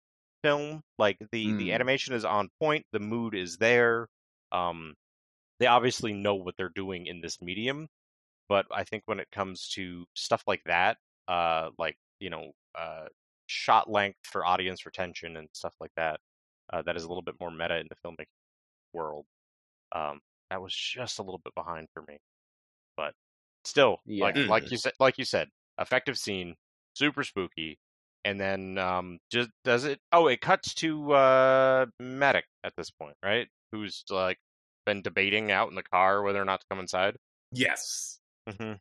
film. 0.44 0.82
Like 0.98 1.18
the 1.32 1.54
the 1.54 1.72
Mm. 1.72 1.74
animation 1.74 2.14
is 2.14 2.26
on 2.26 2.50
point, 2.62 2.86
the 2.92 3.00
mood 3.00 3.36
is 3.36 3.58
there. 3.58 4.08
Um, 4.52 4.96
they 5.60 5.68
obviously 5.68 6.14
know 6.14 6.36
what 6.36 6.56
they're 6.58 6.70
doing 6.76 7.08
in 7.08 7.22
this 7.22 7.42
medium, 7.42 7.88
but 8.50 8.66
I 8.72 8.84
think 8.86 9.04
when 9.08 9.20
it 9.20 9.30
comes 9.32 9.70
to 9.76 10.06
stuff 10.16 10.44
like 10.48 10.64
that, 10.66 10.98
uh, 11.28 11.72
like 11.80 11.98
you 12.20 12.30
know, 12.32 12.52
uh, 12.78 13.08
shot 13.48 13.90
length 13.90 14.20
for 14.24 14.46
audience 14.46 14.86
retention 14.86 15.38
and 15.38 15.50
stuff 15.54 15.76
like 15.80 15.92
that, 15.98 16.20
uh, 16.74 16.82
that 16.84 16.96
is 16.98 17.04
a 17.04 17.08
little 17.08 17.24
bit 17.24 17.36
more 17.40 17.52
meta 17.52 17.78
in 17.80 17.88
the 17.90 17.96
filmmaking 18.06 18.28
world. 18.94 19.26
Um, 19.94 20.22
that 20.50 20.62
was 20.62 20.76
just 20.76 21.20
a 21.20 21.24
little 21.24 21.42
bit 21.44 21.56
behind 21.56 21.88
for 21.94 22.04
me, 22.08 22.20
but 22.98 23.14
still, 23.64 24.00
like 24.22 24.38
Yeah. 24.38 24.48
like 24.48 24.72
you 24.72 24.78
said, 24.78 24.94
like 25.00 25.18
you 25.18 25.26
said, 25.26 25.50
effective 25.80 26.18
scene, 26.18 26.56
super 26.96 27.24
spooky, 27.24 27.80
and 28.24 28.40
then 28.40 28.78
um, 28.78 29.20
just 29.32 29.50
does 29.64 29.86
it? 29.86 30.00
Oh, 30.12 30.28
it 30.28 30.42
cuts 30.42 30.74
to 30.76 31.14
uh, 31.14 31.86
medic 32.00 32.46
at 32.64 32.74
this 32.78 32.92
point, 32.92 33.18
right? 33.24 33.50
Who's 33.72 34.04
like 34.10 34.40
been 34.86 35.02
debating 35.02 35.52
out 35.52 35.70
in 35.70 35.76
the 35.76 35.84
car 35.84 36.22
whether 36.24 36.42
or 36.42 36.46
not 36.46 36.62
to 36.62 36.68
come 36.70 36.80
inside. 36.80 37.18
yes. 37.52 38.20
hmm 38.48 38.76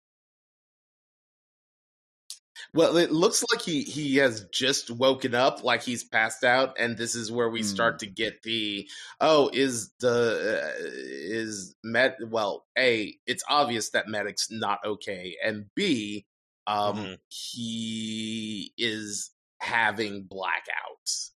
Well, 2.74 2.96
it 2.96 3.12
looks 3.12 3.44
like 3.52 3.62
he 3.62 3.82
he 3.84 4.16
has 4.16 4.46
just 4.52 4.90
woken 4.90 5.34
up, 5.34 5.62
like 5.62 5.82
he's 5.82 6.02
passed 6.02 6.42
out, 6.42 6.76
and 6.78 6.96
this 6.98 7.14
is 7.14 7.30
where 7.30 7.48
we 7.48 7.60
Mm. 7.60 7.64
start 7.64 7.98
to 8.00 8.06
get 8.06 8.42
the 8.42 8.88
oh, 9.20 9.48
is 9.52 9.92
the 10.00 10.64
uh, 10.64 10.82
is 10.82 11.74
med 11.84 12.16
well, 12.28 12.66
a 12.76 13.16
it's 13.26 13.44
obvious 13.48 13.90
that 13.90 14.08
medic's 14.08 14.50
not 14.50 14.80
okay, 14.84 15.36
and 15.44 15.66
b 15.76 16.26
um 16.66 16.96
Mhm. 16.96 17.18
he 17.28 18.72
is 18.76 19.30
having 19.60 20.24
blackouts. 20.26 21.30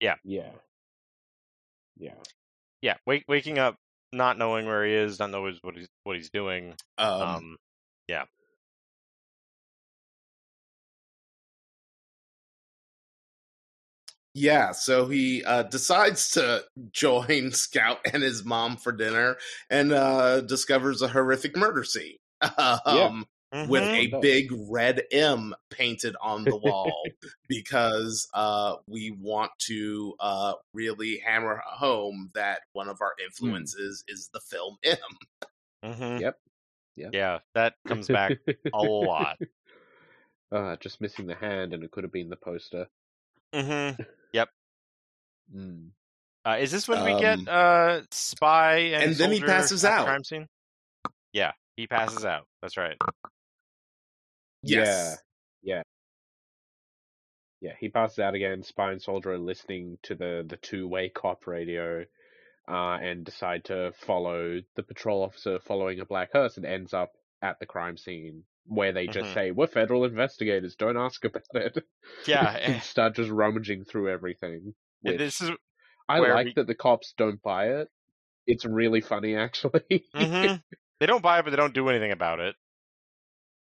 Yeah, 0.00 0.16
yeah. 0.24 0.52
Yeah. 1.98 2.14
Yeah, 2.82 2.96
wake, 3.06 3.24
waking 3.26 3.58
up, 3.58 3.76
not 4.12 4.38
knowing 4.38 4.66
where 4.66 4.84
he 4.84 4.92
is, 4.94 5.18
not 5.18 5.30
knowing 5.30 5.58
what 5.62 5.76
he's 5.76 5.88
what 6.04 6.16
he's 6.16 6.30
doing. 6.30 6.74
Um, 6.98 7.22
Um, 7.22 7.56
yeah. 8.08 8.26
Yeah, 14.38 14.72
so 14.72 15.06
he 15.08 15.42
uh, 15.44 15.62
decides 15.62 16.32
to 16.32 16.62
join 16.92 17.52
Scout 17.52 18.00
and 18.12 18.22
his 18.22 18.44
mom 18.44 18.76
for 18.76 18.92
dinner 18.92 19.38
and 19.70 19.92
uh, 19.92 20.42
discovers 20.42 21.00
a 21.00 21.08
horrific 21.08 21.56
murder 21.56 21.84
scene 21.84 22.18
um, 22.84 23.24
with 23.66 23.84
Mhm. 23.84 23.98
a 23.98 24.20
big 24.20 24.52
red 24.68 25.04
M 25.10 25.54
painted 25.70 26.16
on 26.20 26.44
the 26.44 26.54
wall 26.54 27.02
because 27.48 28.28
uh, 28.34 28.76
we 28.86 29.10
want 29.10 29.52
to 29.60 30.14
uh, 30.20 30.52
really 30.74 31.16
hammer 31.24 31.62
home 31.64 32.30
that 32.34 32.60
one 32.74 32.88
of 32.90 33.00
our 33.00 33.14
influences 33.24 34.04
is 34.06 34.28
the 34.34 34.40
film 34.40 34.76
M. 34.84 34.98
Mhm. 35.82 36.20
Yep. 36.20 36.38
Yep. 36.96 37.14
Yeah, 37.14 37.38
that 37.54 37.76
comes 37.86 38.10
back 38.10 38.34
a 38.74 38.82
lot. 38.82 39.38
Uh, 40.52 40.76
just 40.76 41.00
missing 41.00 41.26
the 41.26 41.34
hand, 41.34 41.72
and 41.72 41.82
it 41.82 41.90
could 41.90 42.04
have 42.04 42.12
been 42.12 42.28
the 42.28 42.36
poster. 42.36 42.86
hmm 43.52 43.96
Mm. 45.54 45.90
Uh, 46.44 46.58
is 46.60 46.70
this 46.70 46.86
when 46.88 47.04
we 47.04 47.12
Um, 47.12 47.20
get 47.20 47.48
uh, 47.48 48.02
spy 48.10 48.76
and, 48.78 49.04
and 49.04 49.14
then 49.16 49.32
he 49.32 49.40
passes 49.40 49.84
out. 49.84 50.06
crime 50.06 50.22
scene? 50.24 50.46
Yeah, 51.32 51.52
he 51.76 51.86
passes 51.86 52.24
out. 52.24 52.46
That's 52.62 52.76
right. 52.76 52.96
Yes. 54.62 55.18
Yeah. 55.62 55.82
Yeah, 57.60 57.72
he 57.80 57.88
passes 57.88 58.18
out 58.18 58.34
again. 58.34 58.62
Spy 58.62 58.92
and 58.92 59.02
Soldier 59.02 59.32
are 59.32 59.38
listening 59.38 59.98
to 60.04 60.14
the, 60.14 60.44
the 60.46 60.56
two 60.56 60.86
way 60.88 61.08
cop 61.08 61.46
radio 61.46 62.04
uh, 62.68 62.98
and 63.00 63.24
decide 63.24 63.64
to 63.64 63.92
follow 63.96 64.60
the 64.76 64.82
patrol 64.82 65.22
officer 65.22 65.58
following 65.60 66.00
a 66.00 66.04
black 66.04 66.30
hearse 66.32 66.56
and 66.56 66.66
ends 66.66 66.92
up 66.92 67.12
at 67.42 67.58
the 67.58 67.66
crime 67.66 67.96
scene 67.96 68.44
where 68.66 68.92
they 68.92 69.06
just 69.06 69.30
Mhm. 69.30 69.34
say, 69.34 69.50
We're 69.52 69.68
federal 69.68 70.04
investigators, 70.04 70.74
don't 70.76 70.96
ask 70.96 71.24
about 71.24 71.42
it. 71.54 71.78
Yeah, 72.26 72.50
and 72.60 72.74
eh, 72.76 72.80
start 72.80 73.14
just 73.14 73.30
rummaging 73.30 73.84
through 73.84 74.10
everything. 74.10 74.74
Which 75.02 75.18
this 75.18 75.40
is 75.40 75.50
I 76.08 76.18
like 76.18 76.46
we- 76.46 76.52
that 76.56 76.66
the 76.66 76.74
cops 76.74 77.14
don't 77.16 77.40
buy 77.42 77.68
it. 77.80 77.88
It's 78.46 78.64
really 78.64 79.00
funny, 79.00 79.34
actually. 79.36 80.04
hmm 80.14 80.54
they 81.00 81.06
don't 81.06 81.22
buy 81.22 81.38
it, 81.40 81.44
but 81.44 81.50
they 81.50 81.56
don't 81.56 81.74
do 81.74 81.88
anything 81.88 82.12
about 82.12 82.40
it, 82.40 82.54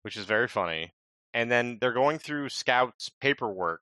which 0.03 0.17
is 0.17 0.25
very 0.25 0.47
funny. 0.47 0.93
And 1.33 1.51
then 1.51 1.77
they're 1.79 1.93
going 1.93 2.17
through 2.17 2.49
Scout's 2.49 3.09
paperwork, 3.21 3.81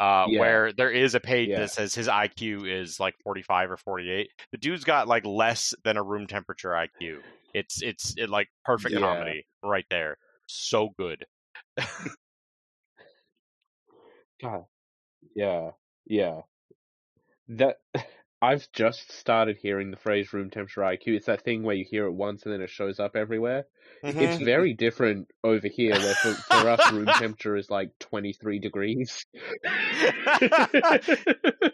uh, 0.00 0.26
Yeah. 0.28 0.40
where 0.40 0.72
there 0.74 0.90
is 0.90 1.14
a 1.14 1.20
page 1.20 1.48
Yeah. 1.48 1.60
that 1.60 1.70
says 1.70 1.94
his 1.94 2.08
IQ 2.08 2.66
is 2.70 3.00
like 3.00 3.14
45 3.24 3.70
or 3.70 3.76
48. 3.78 4.28
The 4.52 4.58
dude's 4.58 4.84
got 4.84 5.08
like 5.08 5.24
less 5.24 5.72
than 5.84 5.96
a 5.96 6.02
room 6.02 6.26
temperature 6.26 6.70
IQ. 6.70 7.22
It's 7.54 7.80
it's 7.80 8.14
it, 8.18 8.28
like 8.28 8.48
perfect 8.64 8.92
Yeah. 8.94 9.00
comedy 9.00 9.46
right 9.62 9.86
there. 9.88 10.18
So 10.46 10.90
good. 10.98 11.24
God. 14.42 14.64
Yeah. 15.34 15.70
Yeah. 16.06 16.42
That 17.48 17.78
I've 18.42 18.70
just 18.72 19.10
started 19.10 19.56
hearing 19.56 19.90
the 19.90 19.96
phrase 19.96 20.32
room 20.32 20.48
temperature 20.50 20.82
IQ. 20.82 21.16
It's 21.16 21.26
that 21.26 21.42
thing 21.42 21.64
where 21.64 21.74
you 21.74 21.84
hear 21.84 22.06
it 22.06 22.12
once 22.12 22.44
and 22.44 22.52
then 22.52 22.60
it 22.60 22.70
shows 22.70 23.00
up 23.00 23.16
everywhere. 23.16 23.66
It's 24.04 24.36
Mhm. 24.36 24.44
very 24.44 24.74
different 24.74 25.28
over 25.42 25.66
here 25.66 25.98
where 26.00 26.14
for, 26.14 26.36
for 26.48 26.68
us 26.68 26.88
room 26.88 27.06
temperature 27.12 27.56
is 27.56 27.68
like 27.68 27.90
23 27.98 28.60
degrees. 28.60 29.26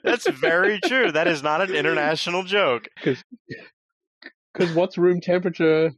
That's 0.04 0.26
very 0.26 0.80
true. 0.80 1.12
That 1.12 1.28
is 1.28 1.42
not 1.42 1.60
an 1.60 1.74
international 1.74 2.44
joke. 2.44 2.88
Cuz 4.54 4.72
what's 4.72 4.96
room 4.96 5.20
temperature? 5.20 5.90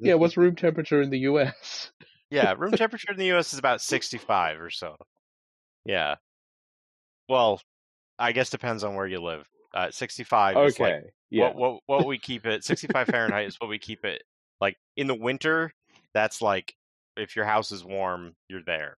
Yeah, 0.00 0.14
what's 0.14 0.36
room 0.36 0.56
temperature 0.56 1.02
in 1.02 1.10
the 1.10 1.20
US? 1.20 1.92
Yeah, 2.30 2.54
room 2.56 2.72
temperature 2.74 3.12
in 3.12 3.18
the 3.18 3.26
U.S. 3.26 3.52
is 3.52 3.58
about 3.58 3.80
65 3.80 4.60
or 4.60 4.70
so. 4.70 4.96
Yeah. 5.84 6.16
Well, 7.28 7.60
I 8.18 8.32
guess 8.32 8.50
depends 8.50 8.84
on 8.84 8.94
where 8.94 9.06
you 9.06 9.20
live. 9.20 9.46
Uh, 9.74 9.90
65 9.90 10.56
is 10.64 10.80
like 10.80 10.92
Okay. 10.94 11.10
Yeah. 11.30 11.52
what, 11.52 11.56
what 11.56 11.80
what 11.86 12.06
we 12.06 12.18
keep 12.18 12.46
it. 12.46 12.64
65 12.64 13.08
Fahrenheit 13.08 13.46
is 13.46 13.56
what 13.60 13.68
we 13.68 13.78
keep 13.78 14.04
it. 14.04 14.22
Like 14.60 14.76
in 14.96 15.06
the 15.06 15.14
winter, 15.14 15.72
that's 16.14 16.40
like 16.40 16.74
if 17.16 17.36
your 17.36 17.44
house 17.44 17.72
is 17.72 17.84
warm, 17.84 18.34
you're 18.48 18.62
there. 18.64 18.96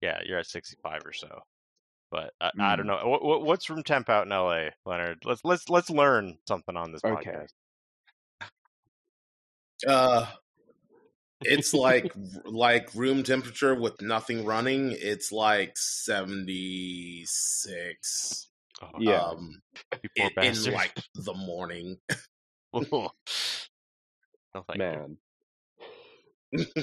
Yeah, 0.00 0.20
you're 0.24 0.38
at 0.38 0.46
65 0.46 1.02
or 1.04 1.12
so. 1.12 1.40
But 2.10 2.32
uh, 2.40 2.50
I 2.60 2.76
don't 2.76 2.86
Mm. 2.86 2.88
know. 3.02 3.08
What, 3.08 3.24
what, 3.24 3.42
what's 3.42 3.68
room 3.70 3.82
temp 3.82 4.08
out 4.08 4.26
in 4.26 4.30
LA, 4.32 4.68
Leonard? 4.86 5.18
Let's 5.24 5.40
let's 5.44 5.68
let's 5.68 5.90
learn 5.90 6.38
something 6.46 6.76
on 6.76 6.92
this 6.92 7.02
Okay. 7.02 7.30
podcast. 7.32 7.48
Uh, 9.86 10.26
it's 11.44 11.74
like 11.74 12.12
like 12.44 12.94
room 12.94 13.22
temperature 13.22 13.74
with 13.74 14.00
nothing 14.02 14.44
running. 14.44 14.92
It's 14.98 15.32
like 15.32 15.76
seventy 15.76 17.24
six. 17.26 18.48
Oh, 18.82 18.88
Yeah. 18.98 19.22
um, 19.22 19.62
in, 20.16 20.30
in 20.42 20.72
like 20.72 20.94
the 21.14 21.34
morning. 21.34 21.98
no, 22.74 23.10
thank 24.68 24.82
you. 24.92 24.98
Man. 24.98 25.18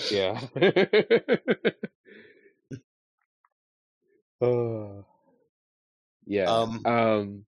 Yeah. 0.10 0.42
uh, 4.42 5.02
yeah. 6.26 6.46
Um, 6.46 6.86
um 6.86 7.46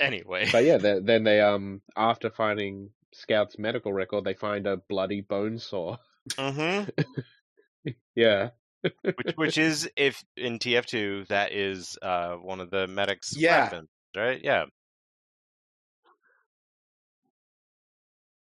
Anyway, 0.00 0.48
But 0.52 0.64
yeah, 0.64 0.78
then, 0.78 1.04
then 1.04 1.24
they 1.24 1.40
um 1.40 1.82
after 1.96 2.30
finding 2.30 2.90
Scout's 3.12 3.58
medical 3.58 3.92
record, 3.92 4.24
they 4.24 4.34
find 4.34 4.66
a 4.66 4.76
bloody 4.76 5.20
bone 5.20 5.58
saw. 5.58 5.96
Hmm 6.38 6.84
Yeah. 8.14 8.50
which 9.16 9.32
which 9.36 9.58
is 9.58 9.90
if 9.96 10.22
in 10.36 10.58
TF2 10.58 11.26
that 11.28 11.52
is 11.52 11.98
uh 12.02 12.34
one 12.36 12.60
of 12.60 12.70
the 12.70 12.86
medics' 12.86 13.34
Yeah. 13.36 13.64
weapons, 13.70 13.88
right? 14.16 14.40
Yeah. 14.42 14.66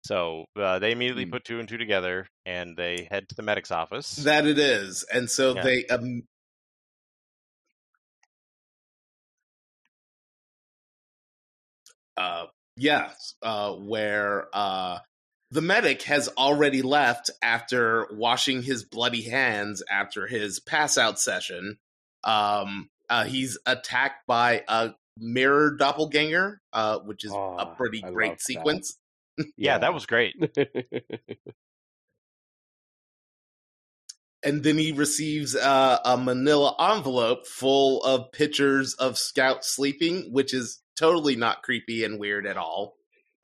So 0.05 0.45
uh, 0.55 0.79
they 0.79 0.91
immediately 0.91 1.25
Hmm. 1.25 1.31
put 1.31 1.43
two 1.43 1.59
and 1.59 1.67
two 1.67 1.77
together, 1.77 2.27
and 2.45 2.77
they 2.77 3.07
head 3.11 3.27
to 3.29 3.35
the 3.35 3.43
medic's 3.43 3.71
office. 3.71 4.23
that 4.23 4.45
it 4.45 4.57
is, 4.59 5.03
and 5.13 5.29
so 5.29 5.53
Yeah. 5.53 5.63
they 5.63 5.85
um, 5.87 6.23
uh 12.17 12.45
yes 12.77 13.35
uh 13.41 13.73
where 13.73 14.47
uh 14.53 14.99
the 15.51 15.61
medic 15.61 16.01
has 16.03 16.27
already 16.37 16.81
left 16.81 17.29
after 17.41 18.07
washing 18.11 18.61
his 18.63 18.83
bloody 18.83 19.21
hands 19.23 19.81
after 19.89 20.27
his 20.27 20.59
pass 20.59 20.97
out 20.97 21.19
session 21.19 21.77
um 22.23 22.89
uh 23.09 23.23
he's 23.23 23.57
attacked 23.65 24.25
by 24.27 24.63
a 24.67 24.91
mirror 25.17 25.75
doppelganger 25.77 26.59
uh 26.73 26.99
which 26.99 27.23
is 27.23 27.31
a 27.31 27.35
Oh, 27.35 27.73
pretty 27.77 28.03
I 28.03 28.09
great 28.11 28.29
love 28.29 28.37
that. 28.37 28.43
sequence 28.43 28.97
yeah, 29.55 29.77
that 29.77 29.93
was 29.93 30.07
great. 30.07 30.33
and 34.43 34.63
then 34.63 34.77
he 34.77 34.91
receives 34.91 35.55
uh, 35.55 35.99
a 36.05 36.17
manila 36.17 36.75
envelope 36.95 37.45
full 37.47 38.03
of 38.03 38.31
pictures 38.31 38.93
of 38.95 39.17
scout 39.17 39.63
sleeping 39.65 40.31
which 40.31 40.53
is 40.53 40.81
totally 40.95 41.35
not 41.35 41.61
creepy 41.63 42.03
and 42.03 42.19
weird 42.19 42.45
at 42.47 42.57
all 42.57 42.95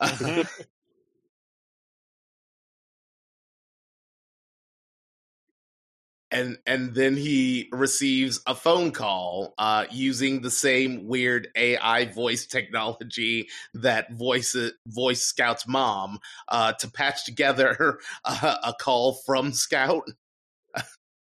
and 6.34 6.58
and 6.66 6.94
then 6.94 7.16
he 7.16 7.68
receives 7.70 8.40
a 8.46 8.56
phone 8.56 8.90
call 8.90 9.54
uh, 9.56 9.86
using 9.90 10.42
the 10.42 10.50
same 10.50 11.06
weird 11.06 11.48
AI 11.54 12.06
voice 12.06 12.44
technology 12.44 13.48
that 13.72 14.12
voice 14.12 14.56
voice 14.86 15.22
Scout's 15.22 15.66
mom 15.68 16.18
uh, 16.48 16.72
to 16.74 16.90
patch 16.90 17.24
together 17.24 18.00
a, 18.24 18.30
a 18.64 18.74
call 18.78 19.14
from 19.24 19.52
Scout. 19.52 20.10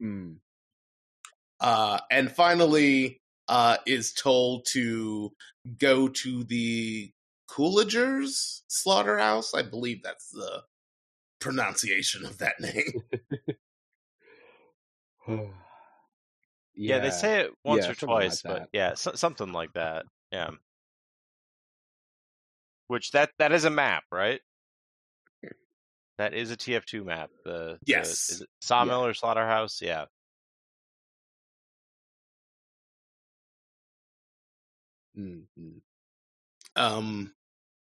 Mm. 0.03 0.38
uh, 1.61 1.99
and 2.11 2.31
finally 2.33 3.21
uh, 3.49 3.77
is 3.87 4.12
told 4.12 4.67
to 4.73 5.33
go 5.79 6.09
to 6.09 6.45
the 6.45 7.12
Coolidgers 7.49 8.62
slaughterhouse. 8.67 9.55
I 9.55 9.62
believe 9.62 10.03
that's 10.03 10.31
the 10.31 10.62
pronunciation 11.40 12.27
of 12.27 12.38
that 12.38 12.59
name. 12.59 13.03
Yeah, 16.77 16.99
they 16.99 17.11
say 17.11 17.41
it 17.41 17.53
once 17.65 17.85
Yeah, 17.85 17.93
or 17.93 17.95
something 17.95 18.09
like 18.17 18.29
twice, 18.31 18.43
but 18.43 18.69
yeah, 18.73 18.95
so, 18.95 19.13
something 19.15 19.53
like 19.53 19.73
that. 19.75 20.07
Yeah. 20.33 20.51
Which 22.89 23.13
that 23.13 23.31
that 23.39 23.53
is 23.53 23.65
a 23.65 23.71
map, 23.71 24.05
right? 24.11 24.41
That 26.19 26.35
is 26.35 26.51
a 26.51 26.57
TF2 26.57 27.05
map. 27.05 27.31
The, 27.45 27.79
the 27.81 27.81
Yes. 27.87 28.31
is 28.31 28.41
it 28.43 28.49
Sawmill 28.61 29.05
or 29.05 29.15
Slaughterhouse? 29.15 29.81
Yeah. 29.83 30.07
Mm, 35.19 35.45
mm. 35.59 35.81
Um, 36.77 37.35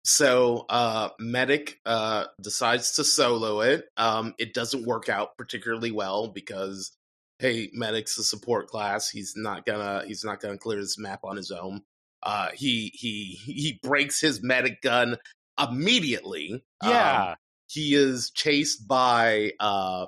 so 0.03 0.65
uh, 0.69 1.09
medic 1.19 1.79
uh 1.85 2.25
decides 2.41 2.93
to 2.93 3.03
solo 3.03 3.61
it. 3.61 3.89
Um, 3.97 4.33
it 4.37 4.53
doesn't 4.53 4.85
work 4.85 5.09
out 5.09 5.37
particularly 5.37 5.91
well 5.91 6.27
because 6.27 6.96
hey, 7.39 7.69
medic's 7.73 8.17
a 8.17 8.23
support 8.23 8.67
class. 8.67 9.09
He's 9.09 9.33
not 9.35 9.65
gonna 9.65 10.03
he's 10.07 10.23
not 10.23 10.39
gonna 10.41 10.57
clear 10.57 10.79
this 10.81 10.97
map 10.97 11.21
on 11.23 11.37
his 11.37 11.51
own. 11.51 11.83
Uh, 12.23 12.49
he 12.53 12.91
he 12.95 13.39
he 13.45 13.79
breaks 13.83 14.19
his 14.19 14.41
medic 14.43 14.81
gun 14.81 15.17
immediately. 15.61 16.63
Um, 16.81 16.89
Yeah. 16.91 17.35
he 17.69 17.93
is 17.95 18.31
chased 18.31 18.87
by 18.87 19.51
uh, 19.59 20.07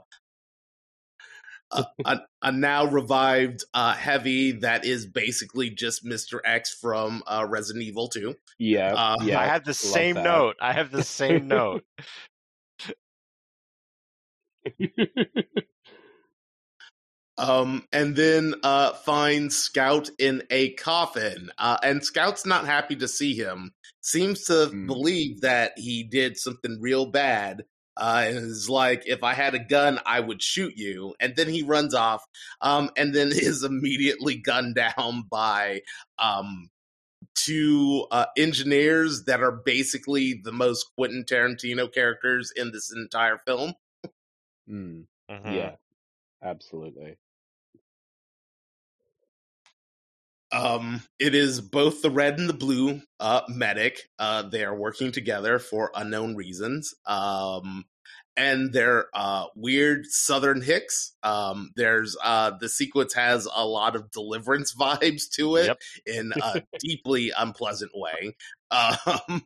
a, 1.71 1.85
a, 2.05 2.19
a 2.41 2.51
now 2.51 2.85
revived 2.85 3.63
uh, 3.73 3.93
heavy 3.93 4.53
that 4.53 4.85
is 4.85 5.05
basically 5.05 5.69
just 5.69 6.03
Mr. 6.05 6.39
X 6.43 6.73
from 6.73 7.21
uh, 7.27 7.45
Resident 7.47 7.83
Evil 7.85 8.07
2. 8.09 8.35
Yeah, 8.57 8.93
Uh, 8.95 9.15
yeah. 9.21 9.39
I 9.39 9.45
have 9.45 9.63
the 9.63 9.69
love 9.69 9.75
same 9.75 10.15
that. 10.15 10.23
note. 10.23 10.55
I 10.59 10.73
have 10.73 10.89
the 10.91 11.03
same 11.03 11.47
note. 11.47 11.83
Um, 17.39 17.87
and 17.93 18.15
then 18.15 18.53
uh, 18.63 18.93
finds 18.93 19.55
Scout 19.55 20.09
in 20.19 20.43
a 20.49 20.73
coffin. 20.73 21.49
Uh, 21.57 21.77
and 21.83 22.03
Scout's 22.03 22.45
not 22.45 22.65
happy 22.65 22.95
to 22.97 23.07
see 23.07 23.33
him. 23.35 23.73
Seems 24.01 24.43
to 24.45 24.67
Hmm. 24.67 24.87
believe 24.87 25.41
that 25.41 25.73
he 25.77 26.03
did 26.03 26.37
something 26.37 26.77
real 26.81 27.05
bad. 27.05 27.63
Uh, 27.97 28.23
and 28.27 28.37
is 28.37 28.69
like, 28.69 29.03
if 29.07 29.23
I 29.23 29.33
had 29.33 29.55
a 29.55 29.59
gun, 29.59 29.99
I 30.05 30.21
would 30.21 30.41
shoot 30.41 30.73
you. 30.77 31.15
And 31.19 31.35
then 31.35 31.49
he 31.49 31.63
runs 31.63 31.93
off. 31.93 32.23
Um, 32.61 32.91
and 32.95 33.13
then 33.13 33.27
is 33.33 33.63
immediately 33.63 34.35
gunned 34.37 34.75
down 34.75 35.23
by 35.29 35.81
um, 36.17 36.69
two 37.35 38.05
uh, 38.11 38.25
engineers 38.37 39.23
that 39.25 39.41
are 39.41 39.51
basically 39.51 40.39
the 40.43 40.51
most 40.51 40.85
Quentin 40.97 41.23
Tarantino 41.25 41.91
characters 41.91 42.51
in 42.55 42.71
this 42.71 42.91
entire 42.93 43.39
film. 43.45 43.73
Mm, 44.69 45.05
Mhm. 45.29 45.53
Yeah, 45.53 45.75
absolutely. 46.41 47.17
Um, 50.51 51.01
it 51.19 51.35
is 51.35 51.61
both 51.61 52.01
the 52.01 52.09
red 52.09 52.39
and 52.39 52.49
the 52.49 52.53
blue 52.53 53.01
uh, 53.19 53.41
medic. 53.49 53.99
Uh, 54.17 54.43
they 54.43 54.63
are 54.63 54.75
working 54.75 55.11
together 55.11 55.59
for 55.59 55.91
unknown 55.95 56.35
reasons. 56.35 56.93
Um, 57.05 57.85
and 58.35 58.71
they're 58.71 59.07
uh, 59.13 59.45
weird 59.55 60.05
Southern 60.05 60.61
Hicks. 60.61 61.13
Um, 61.23 61.71
there's 61.75 62.15
uh, 62.23 62.51
the 62.59 62.69
sequence 62.69 63.13
has 63.13 63.47
a 63.53 63.65
lot 63.65 63.95
of 63.95 64.11
Deliverance 64.11 64.73
vibes 64.79 65.29
to 65.35 65.57
it 65.57 65.65
Yep. 65.67 65.77
in 66.05 66.31
a 66.41 66.63
deeply 66.79 67.31
unpleasant 67.37 67.91
way. 67.93 68.35
Um, 68.71 69.45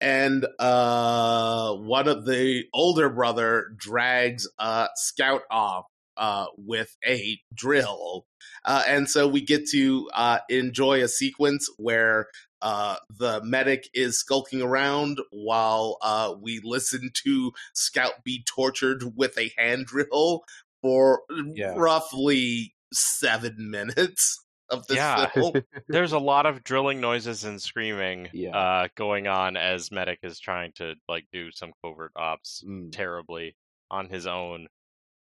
and 0.00 0.46
uh, 0.58 1.74
one 1.74 2.08
of 2.08 2.24
the 2.24 2.64
older 2.72 3.10
brother 3.10 3.66
drags 3.76 4.48
uh, 4.58 4.88
Scout 4.96 5.42
off 5.50 5.84
uh, 6.20 6.46
with 6.56 6.96
a 7.04 7.40
drill. 7.52 8.26
Uh, 8.64 8.84
and 8.86 9.08
so 9.10 9.26
we 9.26 9.40
get 9.40 9.66
to 9.70 10.08
uh, 10.14 10.38
enjoy 10.48 11.02
a 11.02 11.08
sequence 11.08 11.68
where 11.78 12.28
uh, 12.62 12.96
the 13.18 13.40
medic 13.42 13.88
is 13.94 14.18
skulking 14.18 14.60
around 14.62 15.18
while 15.30 15.96
uh, 16.02 16.34
we 16.40 16.60
listen 16.62 17.10
to 17.24 17.52
Scout 17.74 18.22
be 18.22 18.44
tortured 18.46 19.02
with 19.16 19.36
a 19.38 19.50
hand 19.56 19.86
drill 19.86 20.44
for 20.82 21.22
Yeah. 21.54 21.74
roughly 21.76 22.74
seven 22.92 23.56
minutes 23.70 24.44
of 24.68 24.86
this 24.86 24.98
Yeah. 24.98 25.26
film. 25.30 25.62
There's 25.88 26.12
a 26.12 26.18
lot 26.18 26.46
of 26.46 26.62
drilling 26.62 27.00
noises 27.00 27.44
and 27.44 27.60
screaming 27.60 28.28
Yeah. 28.32 28.56
uh, 28.56 28.88
going 28.94 29.26
on 29.26 29.56
as 29.56 29.90
Medic 29.90 30.20
is 30.22 30.38
trying 30.38 30.72
to 30.76 30.94
like 31.08 31.24
do 31.32 31.50
some 31.50 31.72
covert 31.82 32.12
ops 32.14 32.62
Mm. 32.66 32.92
terribly 32.92 33.56
on 33.90 34.08
his 34.08 34.26
own. 34.26 34.68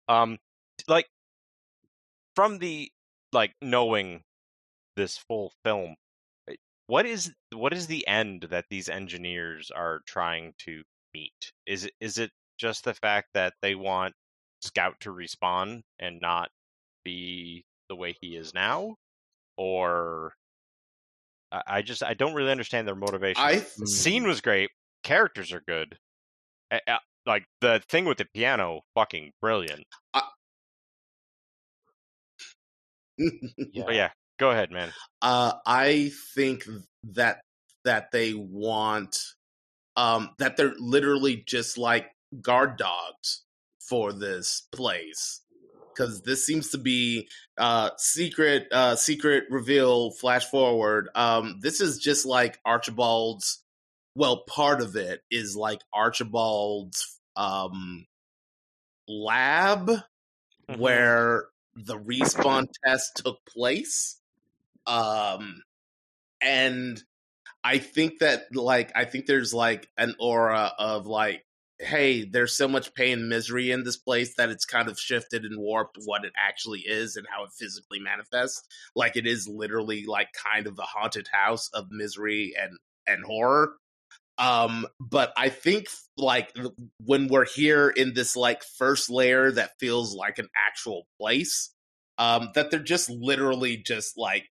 Um, 0.09 0.37
like 0.87 1.07
from 2.35 2.59
the 2.59 2.89
like 3.33 3.53
knowing 3.61 4.21
this 4.95 5.17
full 5.17 5.51
film, 5.63 5.95
eh, 6.49 6.55
what 6.87 7.05
is 7.05 7.33
what 7.53 7.73
is 7.73 7.87
the 7.87 8.07
end 8.07 8.47
that 8.49 8.65
these 8.69 8.89
engineers 8.89 9.71
are 9.71 10.01
trying 10.07 10.53
to 10.59 10.83
meet? 11.13 11.51
Is 11.65 11.85
it 11.85 11.93
is 11.99 12.17
it 12.17 12.31
just 12.57 12.83
the 12.83 12.93
fact 12.93 13.29
that 13.33 13.53
they 13.61 13.75
want 13.75 14.13
Scout 14.61 14.95
to 15.01 15.09
respawn 15.11 15.81
and 15.99 16.19
not 16.21 16.49
be 17.05 17.63
the 17.89 17.95
way 17.95 18.15
he 18.21 18.35
is 18.35 18.53
now, 18.53 18.95
or 19.57 20.33
I, 21.51 21.61
I 21.67 21.81
just 21.81 22.03
I 22.03 22.13
don't 22.13 22.33
really 22.33 22.51
understand 22.51 22.87
their 22.87 22.95
motivation. 22.95 23.41
I 23.41 23.65
The 23.77 23.87
scene 23.87 24.27
was 24.27 24.41
great. 24.41 24.69
Characters 25.03 25.51
are 25.53 25.61
good. 25.67 25.97
Uh, 26.71 26.79
uh, 26.87 26.97
Like 27.25 27.45
the 27.61 27.81
thing 27.89 28.05
with 28.05 28.17
the 28.17 28.27
piano, 28.33 28.81
fucking 28.95 29.31
brilliant. 29.41 29.83
Yeah. 33.17 33.83
But 33.85 33.95
yeah, 33.95 34.09
Go 34.39 34.51
ahead, 34.51 34.71
man. 34.71 34.91
Uh, 35.21 35.53
I 35.65 36.11
think 36.35 36.63
that 37.13 37.41
that 37.83 38.11
they 38.11 38.33
want 38.33 39.17
um, 39.95 40.31
that 40.37 40.57
they're 40.57 40.75
literally 40.77 41.43
just 41.47 41.77
like 41.77 42.07
guard 42.41 42.77
dogs 42.77 43.43
for 43.79 44.13
this 44.13 44.67
place 44.71 45.41
because 45.93 46.21
this 46.23 46.45
seems 46.45 46.69
to 46.71 46.77
be 46.77 47.27
uh 47.57 47.89
secret 47.97 48.67
uh 48.71 48.95
secret 48.97 49.45
reveal 49.49 50.11
flash 50.11 50.45
forward 50.45 51.07
um 51.15 51.59
this 51.61 51.79
is 51.79 51.97
just 51.97 52.25
like 52.25 52.59
archibald's 52.65 53.63
well 54.13 54.43
part 54.43 54.81
of 54.81 54.97
it 54.97 55.21
is 55.31 55.55
like 55.55 55.79
archibald's 55.93 57.17
um 57.37 58.05
lab 59.07 59.89
Mhm. 60.69 60.77
where 60.79 61.45
the 61.85 61.97
respawn 61.97 62.67
test 62.83 63.17
took 63.17 63.39
place 63.45 64.19
um 64.85 65.61
and 66.41 67.03
i 67.63 67.77
think 67.77 68.19
that 68.19 68.43
like 68.53 68.91
i 68.95 69.05
think 69.05 69.25
there's 69.25 69.53
like 69.53 69.87
an 69.97 70.15
aura 70.19 70.71
of 70.79 71.07
like 71.07 71.43
hey 71.79 72.23
there's 72.23 72.55
so 72.55 72.67
much 72.67 72.93
pain 72.95 73.19
and 73.19 73.29
misery 73.29 73.71
in 73.71 73.83
this 73.83 73.97
place 73.97 74.35
that 74.35 74.49
it's 74.49 74.65
kind 74.65 74.87
of 74.87 74.99
shifted 74.99 75.43
and 75.45 75.59
warped 75.59 75.97
what 76.05 76.25
it 76.25 76.33
actually 76.35 76.79
is 76.79 77.15
and 77.15 77.27
how 77.29 77.43
it 77.43 77.51
physically 77.57 77.99
manifests. 77.99 78.63
Like 78.95 79.15
it 79.15 79.27
is 79.27 79.47
literally 79.47 80.05
like 80.05 80.29
kind 80.33 80.65
of 80.65 80.79
a 80.79 80.83
haunted 80.83 81.27
house 81.31 81.69
of 81.73 81.91
misery 81.91 82.53
and 82.59 82.77
and 83.05 83.23
horror 83.23 83.73
um 84.39 84.85
but 84.99 85.33
i 85.37 85.49
think 85.49 85.87
like 86.17 86.53
when 87.03 87.27
we're 87.27 87.45
here 87.45 87.89
in 87.89 88.13
this 88.13 88.35
like 88.35 88.63
first 88.77 89.09
layer 89.09 89.51
that 89.51 89.71
feels 89.79 90.15
like 90.15 90.37
an 90.37 90.47
actual 90.67 91.07
place 91.19 91.73
um 92.17 92.49
that 92.55 92.71
they're 92.71 92.79
just 92.79 93.09
literally 93.09 93.77
just 93.77 94.17
like 94.17 94.45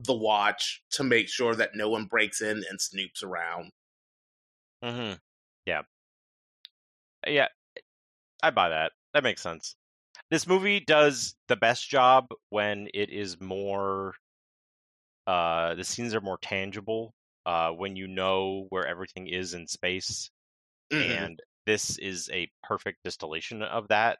the 0.00 0.14
watch 0.14 0.82
to 0.90 1.04
make 1.04 1.28
sure 1.28 1.54
that 1.54 1.70
no 1.74 1.88
one 1.88 2.06
breaks 2.06 2.40
in 2.40 2.62
and 2.68 2.78
snoops 2.78 3.22
around 3.22 3.70
Mm-hmm. 4.82 5.14
Yeah. 5.66 5.82
Yeah. 7.26 7.48
I 8.42 8.50
buy 8.50 8.70
that. 8.70 8.92
That 9.14 9.22
makes 9.24 9.42
sense. 9.42 9.76
This 10.30 10.46
movie 10.46 10.80
does 10.80 11.34
the 11.48 11.56
best 11.56 11.88
job 11.88 12.28
when 12.50 12.88
it 12.94 13.10
is 13.10 13.40
more 13.40 14.14
uh 15.26 15.74
the 15.74 15.84
scenes 15.84 16.14
are 16.14 16.20
more 16.20 16.38
tangible, 16.38 17.14
uh 17.46 17.70
when 17.72 17.96
you 17.96 18.06
know 18.08 18.66
where 18.70 18.86
everything 18.86 19.26
is 19.28 19.54
in 19.54 19.66
space. 19.66 20.30
Mhm. 20.90 21.32
And 21.32 21.40
this 21.66 21.98
is 21.98 22.30
a 22.32 22.50
perfect 22.62 23.00
distillation 23.04 23.62
of 23.62 23.88
that. 23.88 24.18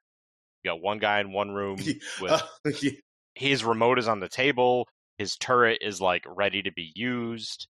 You 0.65 0.73
got 0.73 0.83
one 0.83 0.99
guy 0.99 1.21
in 1.21 1.33
one 1.33 1.53
room 1.53 1.93
with 2.17 2.35
Uh, 2.35 2.41
yeah. 2.83 2.93
his 3.35 3.65
remote 3.65 3.99
is 3.99 4.09
on 4.09 4.21
the 4.21 4.29
table. 4.29 4.89
His 5.19 5.37
turret 5.37 5.79
is 5.83 6.01
like 6.01 6.25
ready 6.27 6.63
to 6.63 6.73
be 6.73 6.93
used 6.95 7.69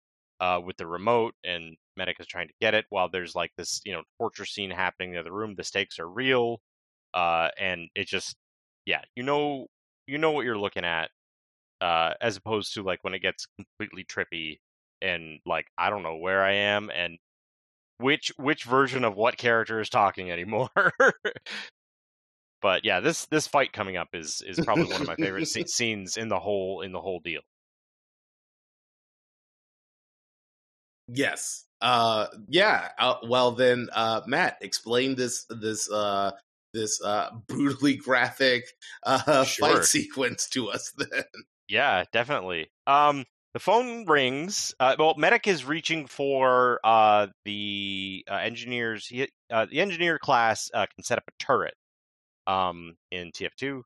uh, 0.41 0.61
with 0.65 0.77
the 0.77 0.87
remote, 0.87 1.35
and 1.45 1.77
Medic 1.97 2.19
is 2.21 2.27
trying 2.27 2.49
to 2.49 2.55
get 2.61 2.75
it 2.75 2.87
while 2.91 3.09
there's 3.09 3.35
like 3.35 3.53
this, 3.57 3.81
you 3.85 3.93
know, 3.93 4.03
torture 4.19 4.45
scene 4.47 4.71
happening 4.71 5.11
in 5.11 5.15
the 5.15 5.21
other 5.21 5.33
room. 5.33 5.55
The 5.55 5.65
stakes 5.65 5.99
are 5.99 6.09
real, 6.09 6.61
uh, 7.15 7.51
and 7.59 7.89
it 7.95 8.07
just, 8.09 8.37
yeah, 8.87 9.03
you 9.17 9.23
know, 9.23 9.69
you 10.07 10.19
know 10.19 10.33
what 10.33 10.45
you're 10.45 10.59
looking 10.59 10.85
at, 10.85 11.11
uh, 11.81 12.15
as 12.21 12.37
opposed 12.37 12.75
to 12.75 12.83
like 12.83 13.01
when 13.05 13.15
it 13.15 13.21
gets 13.21 13.47
completely 13.59 14.05
trippy 14.05 14.59
and 15.03 15.41
like 15.47 15.67
I 15.79 15.91
don't 15.91 16.03
know 16.03 16.17
where 16.17 16.43
I 16.43 16.53
am 16.53 16.91
and 16.95 17.19
which 17.99 18.33
which 18.37 18.65
version 18.65 19.05
of 19.05 19.17
what 19.17 19.37
character 19.37 19.81
is 19.81 19.89
talking 19.89 20.31
anymore. 20.31 20.71
but 22.63 22.85
yeah, 22.85 23.01
this 23.01 23.27
this 23.27 23.47
fight 23.47 23.73
coming 23.73 23.97
up 23.97 24.09
is 24.15 24.43
is 24.47 24.59
probably 24.61 24.93
one 24.93 25.01
of 25.01 25.07
my 25.07 25.17
favorite 25.17 25.45
sce- 25.45 25.69
scenes 25.69 26.17
in 26.17 26.29
the 26.29 26.39
whole 26.39 26.81
in 26.83 26.93
the 26.93 27.01
whole 27.01 27.21
deal. 27.21 27.43
Yes. 31.09 31.65
Uh 31.81 32.27
yeah. 32.49 32.89
Uh, 32.99 33.17
well 33.29 33.53
then 33.53 33.89
uh 33.93 34.23
Matt, 34.27 34.57
explain 34.61 35.15
this 35.15 35.45
this 35.51 35.91
uh 35.91 36.33
this 36.73 37.03
uh 37.03 37.31
brutally 37.47 37.97
graphic 37.97 38.65
uh 39.05 39.45
Sure. 39.45 39.69
fight 39.69 39.85
sequence 39.85 40.49
to 40.49 40.71
us 40.71 40.93
then. 40.97 41.25
Yeah, 41.69 42.05
definitely. 42.13 42.71
Um, 42.87 43.25
the 43.55 43.61
phone 43.61 44.05
rings. 44.05 44.75
Uh, 44.81 44.97
well, 44.99 45.15
medic 45.17 45.47
is 45.47 45.65
reaching 45.65 46.07
for 46.07 46.81
uh 46.85 47.29
the 47.45 48.25
uh, 48.31 48.35
engineers. 48.35 49.07
He, 49.07 49.29
uh, 49.51 49.67
the 49.71 49.81
engineer 49.81 50.19
class 50.19 50.71
uh, 50.75 50.87
can 50.95 51.05
set 51.05 51.19
up 51.19 51.25
a 51.29 51.43
turret. 51.43 51.75
Um, 52.47 52.97
in 53.11 53.33
TF2. 53.33 53.81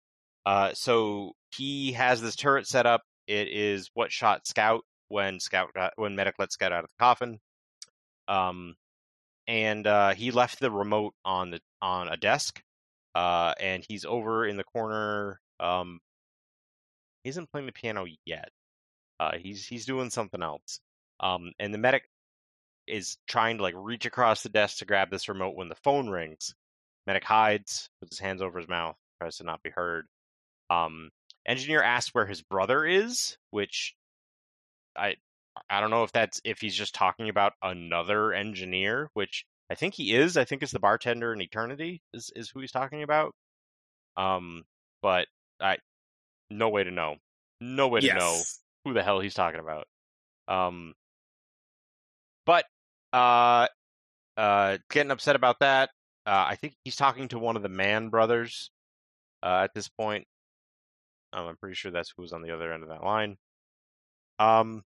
Uh, 0.45 0.73
so 0.75 1.33
he 1.55 1.93
has 1.93 2.21
this 2.21 2.35
turret 2.35 2.67
set 2.67 2.87
up. 2.87 3.03
It 3.29 3.47
is 3.49 3.89
what 3.95 4.11
shot 4.11 4.49
Scout 4.49 4.83
when 5.07 5.39
Scout 5.39 5.69
got 5.75 5.93
when 5.95 6.17
medic 6.17 6.35
let 6.41 6.51
Scout 6.51 6.73
out 6.73 6.83
of 6.83 6.91
the 6.91 7.05
coffin. 7.05 7.39
Um, 8.27 8.75
and 9.47 9.87
he 10.17 10.33
left 10.33 10.59
the 10.59 10.73
remote 10.73 11.15
on 11.25 11.51
the 11.53 11.61
on 11.81 12.09
a 12.09 12.17
desk. 12.17 12.61
And 13.15 13.85
he's 13.89 14.05
over 14.05 14.45
in 14.45 14.57
the 14.57 14.65
corner. 14.65 15.41
Um, 15.61 16.01
he 17.23 17.31
isn't 17.31 17.51
playing 17.53 17.67
the 17.67 17.73
piano 17.73 18.07
yet. 18.25 18.49
Uh, 19.21 19.33
he's 19.39 19.67
he's 19.67 19.87
doing 19.87 20.11
something 20.11 20.43
else. 20.43 20.81
Um, 21.21 21.53
and 21.59 21.75
the 21.75 21.79
medic 21.79 22.05
is 22.87 23.19
trying 23.27 23.59
to 23.59 23.63
like 23.63 23.75
reach 23.77 24.07
across 24.07 24.43
the 24.43 24.49
desk 24.49 24.79
to 24.79 24.85
grab 24.85 25.11
this 25.11 25.29
remote 25.29 25.57
when 25.57 25.69
the 25.69 25.75
phone 25.77 26.09
rings. 26.09 26.55
Medic 27.07 27.25
hides, 27.25 27.89
puts 28.01 28.17
his 28.17 28.21
hands 28.21 28.43
over 28.43 28.59
his 28.59 28.69
mouth, 28.69 28.97
tries 29.21 29.39
to 29.39 29.45
not 29.45 29.63
be 29.63 29.71
heard. 29.71 30.07
Um, 30.71 31.11
engineer 31.47 31.83
asks 31.83 32.15
where 32.15 32.27
his 32.27 32.43
brother 32.43 32.85
is, 32.85 33.37
which 33.51 33.95
I 34.97 35.17
I 35.69 35.81
don't 35.81 35.91
know 35.91 36.05
if 36.05 36.13
that's 36.13 36.41
if 36.45 36.61
he's 36.61 36.75
just 36.75 36.95
talking 36.95 37.29
about 37.29 37.55
another 37.63 38.33
engineer, 38.33 39.11
which 39.15 39.45
I 39.71 39.75
think 39.75 39.95
he 39.95 40.15
is. 40.15 40.37
I 40.37 40.45
think 40.45 40.63
it's 40.63 40.73
the 40.73 40.79
bartender 40.79 41.33
in 41.33 41.41
Eternity 41.41 42.03
is 42.15 42.31
is 42.37 42.51
who 42.51 42.61
he's 42.61 42.73
talking 42.73 43.03
about. 43.03 43.35
Um, 44.17 44.65
but 45.03 45.27
I 45.61 45.79
no 46.51 46.69
way 46.69 46.85
to 46.85 46.91
know. 46.91 47.17
No 47.61 47.89
way 47.89 48.01
to 48.01 48.15
know 48.15 48.35
yes. 48.35 48.61
Who 48.89 48.95
the 48.95 49.03
hell 49.03 49.21
he's 49.21 49.35
talking 49.35 49.61
about. 49.61 49.87
Um, 50.49 50.95
but 52.47 52.65
uh, 53.13 53.67
uh, 54.37 54.79
getting 54.91 55.11
upset 55.11 55.37
about 55.37 55.61
that. 55.61 55.91
Uh, 56.27 56.45
I 56.49 56.57
think 56.57 56.75
he's 56.85 56.97
talking 56.97 57.29
to 57.29 57.39
one 57.39 57.57
of 57.57 57.63
the 57.63 57.69
Mann 57.69 58.09
brothers 58.09 58.71
uh, 59.43 59.61
at 59.65 59.75
this 59.75 59.89
point. 59.89 60.27
Um, 61.33 61.47
I'm 61.47 61.57
pretty 61.57 61.75
sure 61.75 61.91
that's 61.91 62.13
who's 62.17 62.33
on 62.33 62.43
the 62.43 62.53
other 62.53 62.73
end 62.73 62.83
of 62.83 62.89
that 62.89 63.05
line. 63.05 63.37
Um, 64.39 64.83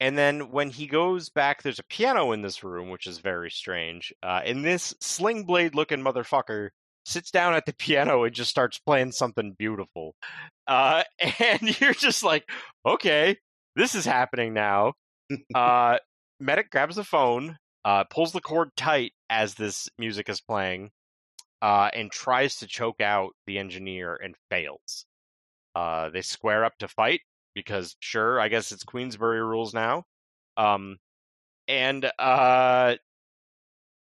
and 0.00 0.16
then 0.16 0.50
when 0.50 0.70
he 0.70 0.86
goes 0.86 1.28
back, 1.28 1.62
there's 1.62 1.80
a 1.80 1.84
piano 1.84 2.32
in 2.32 2.42
this 2.42 2.62
room, 2.62 2.90
which 2.90 3.06
is 3.06 3.18
very 3.18 3.50
strange. 3.50 4.12
Uh, 4.22 4.40
and 4.44 4.64
this 4.64 4.94
sling 5.00 5.44
blade 5.44 5.74
looking 5.74 6.00
motherfucker 6.00 6.70
sits 7.08 7.30
down 7.30 7.54
at 7.54 7.66
the 7.66 7.74
piano 7.74 8.24
and 8.24 8.34
just 8.34 8.50
starts 8.50 8.78
playing 8.78 9.12
something 9.12 9.54
beautiful. 9.58 10.14
Uh, 10.66 11.02
and 11.40 11.80
you're 11.80 11.94
just 11.94 12.22
like, 12.22 12.48
okay, 12.86 13.36
this 13.76 13.94
is 13.94 14.04
happening 14.04 14.54
now. 14.54 14.92
Uh, 15.54 15.98
Medic 16.40 16.70
grabs 16.70 16.96
the 16.96 17.04
phone, 17.04 17.58
uh, 17.84 18.04
pulls 18.04 18.32
the 18.32 18.40
cord 18.40 18.70
tight 18.78 19.12
as 19.28 19.52
this 19.54 19.86
music 19.98 20.30
is 20.30 20.40
playing, 20.40 20.90
uh, 21.60 21.90
and 21.92 22.10
tries 22.10 22.56
to 22.56 22.66
choke 22.66 23.02
out 23.02 23.32
the 23.46 23.58
engineer 23.58 24.14
and 24.14 24.34
fails. 24.50 25.04
Uh, 25.74 26.08
they 26.08 26.22
square 26.22 26.64
up 26.64 26.78
to 26.78 26.88
fight 26.88 27.20
because, 27.54 27.94
sure, 28.00 28.40
I 28.40 28.48
guess 28.48 28.72
it's 28.72 28.84
Queensberry 28.84 29.42
rules 29.42 29.74
now. 29.74 30.04
Um, 30.56 30.96
and 31.66 32.10
uh, 32.18 32.96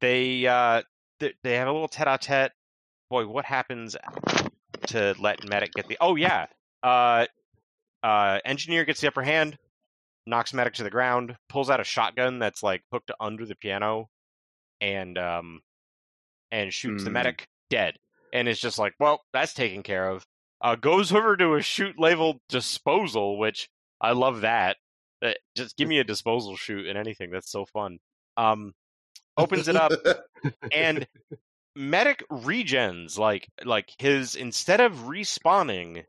they 0.01 0.46
uh, 0.46 0.82
th- 1.20 1.36
they 1.42 1.57
have 1.57 1.68
a 1.68 1.72
little 1.72 1.88
tete-a-tete. 1.88 2.53
Boy, 3.11 3.26
what 3.26 3.44
happens 3.44 3.96
to 4.86 5.14
let 5.18 5.44
Medic 5.48 5.72
get 5.74 5.88
the? 5.88 5.98
Oh 6.00 6.14
yeah, 6.14 6.46
uh, 6.82 7.26
uh, 8.02 8.38
engineer 8.44 8.84
gets 8.84 9.00
the 9.00 9.08
upper 9.08 9.22
hand, 9.22 9.58
knocks 10.26 10.54
Medic 10.54 10.74
to 10.74 10.84
the 10.84 10.90
ground, 10.90 11.36
pulls 11.48 11.70
out 11.70 11.80
a 11.80 11.84
shotgun 11.84 12.38
that's 12.38 12.62
like 12.62 12.82
hooked 12.92 13.11
under 13.20 13.44
the 13.44 13.56
piano, 13.56 14.08
and 14.80 15.18
um, 15.18 15.61
and 16.52 16.72
shoots 16.72 17.04
the 17.04 17.11
Hmm. 17.11 17.14
medic 17.14 17.48
dead. 17.68 17.96
And 18.32 18.46
it's 18.48 18.61
just 18.61 18.78
like, 18.78 18.94
well, 19.00 19.22
that's 19.32 19.54
taken 19.54 19.82
care 19.82 20.08
of. 20.08 20.24
Uh, 20.61 20.76
goes 20.76 21.12
over 21.12 21.36
to 21.36 21.54
a 21.54 21.62
chute 21.62 21.98
labeled 21.98 22.38
disposal, 22.48 23.38
which 23.38 23.68
I 24.00 24.12
love 24.12 24.42
that. 24.42 24.76
Uh, 25.20 25.32
just 25.56 25.76
give 25.76 25.88
me 25.88 25.98
a 25.98 26.04
disposal 26.04 26.56
chute 26.56 26.86
and 26.86 26.96
anything. 26.96 27.30
That's 27.30 27.50
so 27.50 27.66
fun. 27.66 27.98
Um, 28.36 28.72
opens 29.36 29.68
it 29.68 29.76
up 29.76 29.92
and 30.72 31.06
medic 31.77 32.23
regens 32.31 33.18
like 33.18 33.47
like 33.64 33.91
his 33.99 34.35
instead 34.35 34.81
of 34.81 34.93
respawning 35.05 36.05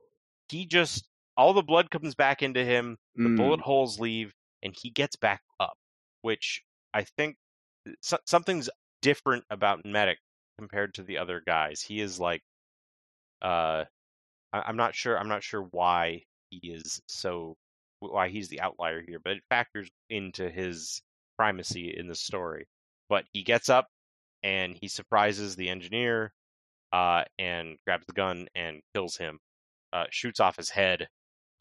he 0.50 0.66
just 0.66 1.08
all 1.38 1.54
the 1.54 1.62
blood 1.62 1.90
comes 1.92 2.16
back 2.16 2.42
into 2.42 2.64
him 2.64 2.98
the 3.16 3.30
Mm. 3.30 3.38
bullet 3.38 3.60
holes 3.62 4.00
leave 4.00 4.34
and 4.64 4.76
he 4.82 4.90
gets 4.90 5.16
back 5.16 5.42
up 5.60 5.78
which 6.22 6.62
i 6.94 7.04
think 7.04 7.36
so- 8.02 8.18
something's 8.26 8.70
different 9.02 9.44
about 9.50 9.86
medic 9.86 10.18
compared 10.58 10.94
to 10.96 11.04
the 11.04 11.18
other 11.18 11.42
guys 11.46 11.82
he 11.82 12.00
is 12.02 12.20
like 12.20 12.42
uh 13.42 13.86
I- 14.54 14.62
i'm 14.66 14.78
not 14.78 14.96
sure 14.96 15.18
i'm 15.18 15.30
not 15.30 15.44
sure 15.44 15.62
why 15.72 16.24
he 16.50 16.60
is 16.72 17.02
so 17.08 17.56
why 18.00 18.30
he's 18.30 18.50
the 18.50 18.62
outlier 18.62 19.04
here, 19.08 19.20
but 19.24 19.34
it 19.34 19.44
factors 19.48 19.88
into 20.10 20.50
his 20.50 21.04
primacy 21.38 21.94
in 21.96 22.08
the 22.08 22.16
story. 22.16 22.66
But 23.10 23.26
he 23.32 23.44
gets 23.44 23.70
up 23.70 23.88
and 24.44 24.78
he 24.82 24.88
surprises 24.88 25.56
the 25.56 25.70
engineer 25.70 26.34
uh, 26.94 27.24
and 27.40 27.78
grabs 27.86 28.06
the 28.08 28.14
gun 28.14 28.48
and 28.56 28.82
kills 28.94 29.18
him, 29.18 29.40
uh, 29.94 30.06
shoots 30.12 30.40
off 30.40 30.58
his 30.58 30.70
head. 30.70 31.08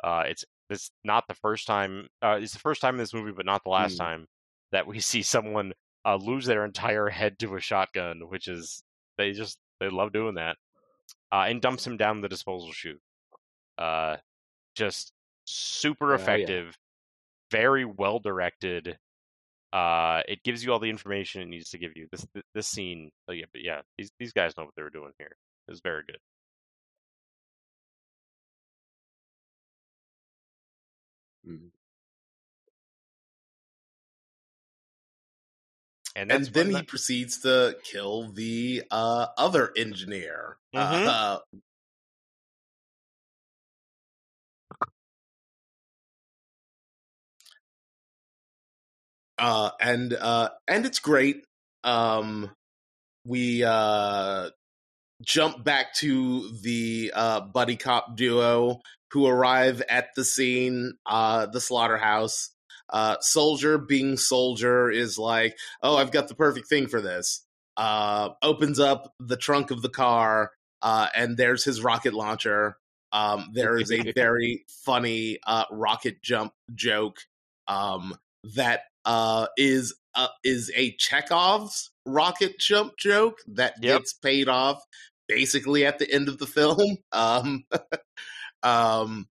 Uh, 0.03 0.25
it's 0.27 0.45
it's 0.71 0.91
not 1.05 1.25
the 1.29 1.35
first 1.35 1.67
time. 1.67 2.09
Uh, 2.23 2.39
it's 2.43 2.53
the 2.53 2.59
first 2.61 2.81
time 2.81 2.95
in 2.95 2.99
this 2.99 3.15
movie, 3.15 3.33
but 3.33 3.47
not 3.47 3.63
the 3.65 3.71
last 3.71 3.97
Mm. 3.97 3.99
time 3.99 4.27
that 4.73 4.87
we 4.87 5.01
see 5.01 5.23
someone 5.23 5.73
uh, 6.07 6.17
lose 6.17 6.47
their 6.47 6.65
entire 6.65 7.09
head 7.09 7.39
to 7.41 7.57
a 7.57 7.61
shotgun, 7.61 8.29
which 8.29 8.49
is 8.49 8.83
they 9.19 9.33
just 9.33 9.59
they 9.81 9.89
love 9.91 10.13
doing 10.13 10.35
that. 10.37 10.57
Uh, 11.33 11.47
and 11.49 11.63
dumps 11.63 11.87
him 11.87 11.97
down 11.97 12.21
the 12.21 12.29
disposal 12.29 12.73
chute. 12.73 13.01
Uh, 13.79 14.17
just 14.75 15.13
super 15.47 16.15
Oh, 16.15 16.17
yeah. 16.17 16.17
effective, 16.17 16.77
very 17.51 17.85
well 17.85 18.19
directed. 18.21 18.99
Uh, 19.73 20.23
it 20.27 20.43
gives 20.43 20.65
you 20.65 20.73
all 20.73 20.81
the 20.81 20.91
information 20.91 21.43
it 21.43 21.49
needs 21.49 21.71
to 21.71 21.79
give 21.79 21.93
you. 21.97 22.09
This 22.11 22.27
this 22.55 22.67
scene, 22.67 23.11
oh 23.29 23.33
yeah, 23.33 23.47
but 23.53 23.63
yeah, 23.63 23.83
these 23.97 24.11
these 24.19 24.33
guys 24.33 24.57
know 24.57 24.65
what 24.65 24.75
they 24.77 24.83
were 24.83 24.91
doing 24.91 25.13
here. 25.19 25.37
It 25.69 25.71
was 25.71 25.81
very 25.81 26.03
good. 26.07 26.19
Mm. 31.47 31.71
And, 36.17 36.33
and 36.33 36.45
then 36.47 36.67
when 36.69 36.77
he 36.77 36.83
proceeds 36.83 37.39
to 37.43 37.77
kill 37.85 38.33
the 38.33 38.83
uh, 38.91 39.27
other 39.39 39.73
engineer. 39.77 40.57
Mhm. 40.75 41.07
Uh, 41.07 41.39
uh, 49.41 49.71
and 49.81 50.13
uh, 50.13 50.51
and 50.69 50.87
it's 50.87 50.99
great. 50.99 51.45
Um, 51.83 52.51
we 53.27 53.65
uh, 53.65 54.51
jump 55.23 55.65
back 55.65 55.95
to 55.95 56.51
the 56.63 57.13
uh, 57.15 57.41
buddy 57.41 57.77
cop 57.77 58.17
duo 58.17 58.81
who 59.13 59.27
arrive 59.27 59.83
at 59.89 60.09
the 60.15 60.25
scene, 60.25 60.93
uh, 61.07 61.47
the 61.47 61.61
slaughterhouse. 61.61 62.51
Uh, 62.93 63.17
soldier 63.21 63.79
being 63.79 64.17
soldier 64.17 64.91
is 64.91 65.17
like, 65.19 65.57
oh, 65.83 65.97
I've 65.97 66.11
got 66.11 66.29
the 66.29 66.35
perfect 66.35 66.69
thing 66.69 66.87
for 66.87 67.01
this. 67.01 67.45
Uh, 67.77 68.31
opens 68.43 68.81
up 68.81 69.15
the 69.21 69.37
trunk 69.37 69.71
of 69.71 69.81
the 69.81 69.89
car, 69.89 70.51
uh, 70.83 71.07
and 71.15 71.37
there's 71.37 71.65
his 71.65 71.83
rocket 71.83 72.15
launcher. 72.15 72.77
Um, 73.13 73.51
there 73.55 73.79
is 73.79 73.91
a 73.91 74.13
very 74.15 74.65
funny 74.85 75.39
uh, 75.47 75.65
rocket 75.71 76.21
jump 76.23 76.53
joke 76.75 77.19
um, 77.69 78.17
that 78.57 78.83
uh, 79.05 79.47
is 79.57 79.95
uh, 80.15 80.29
is 80.45 80.71
a 80.77 80.95
Chekhov's 80.99 81.91
rocket 82.07 82.59
jump 82.59 82.95
joke 82.99 83.39
that 83.47 83.75
Yep. 83.81 84.03
gets 84.03 84.13
paid 84.15 84.49
off 84.49 84.83
basically 85.29 85.87
at 85.87 85.99
the 85.99 86.11
end 86.13 86.29
of 86.29 86.39
the 86.39 86.47
film. 86.47 86.97
Um, 87.13 87.65
um, 88.63 89.29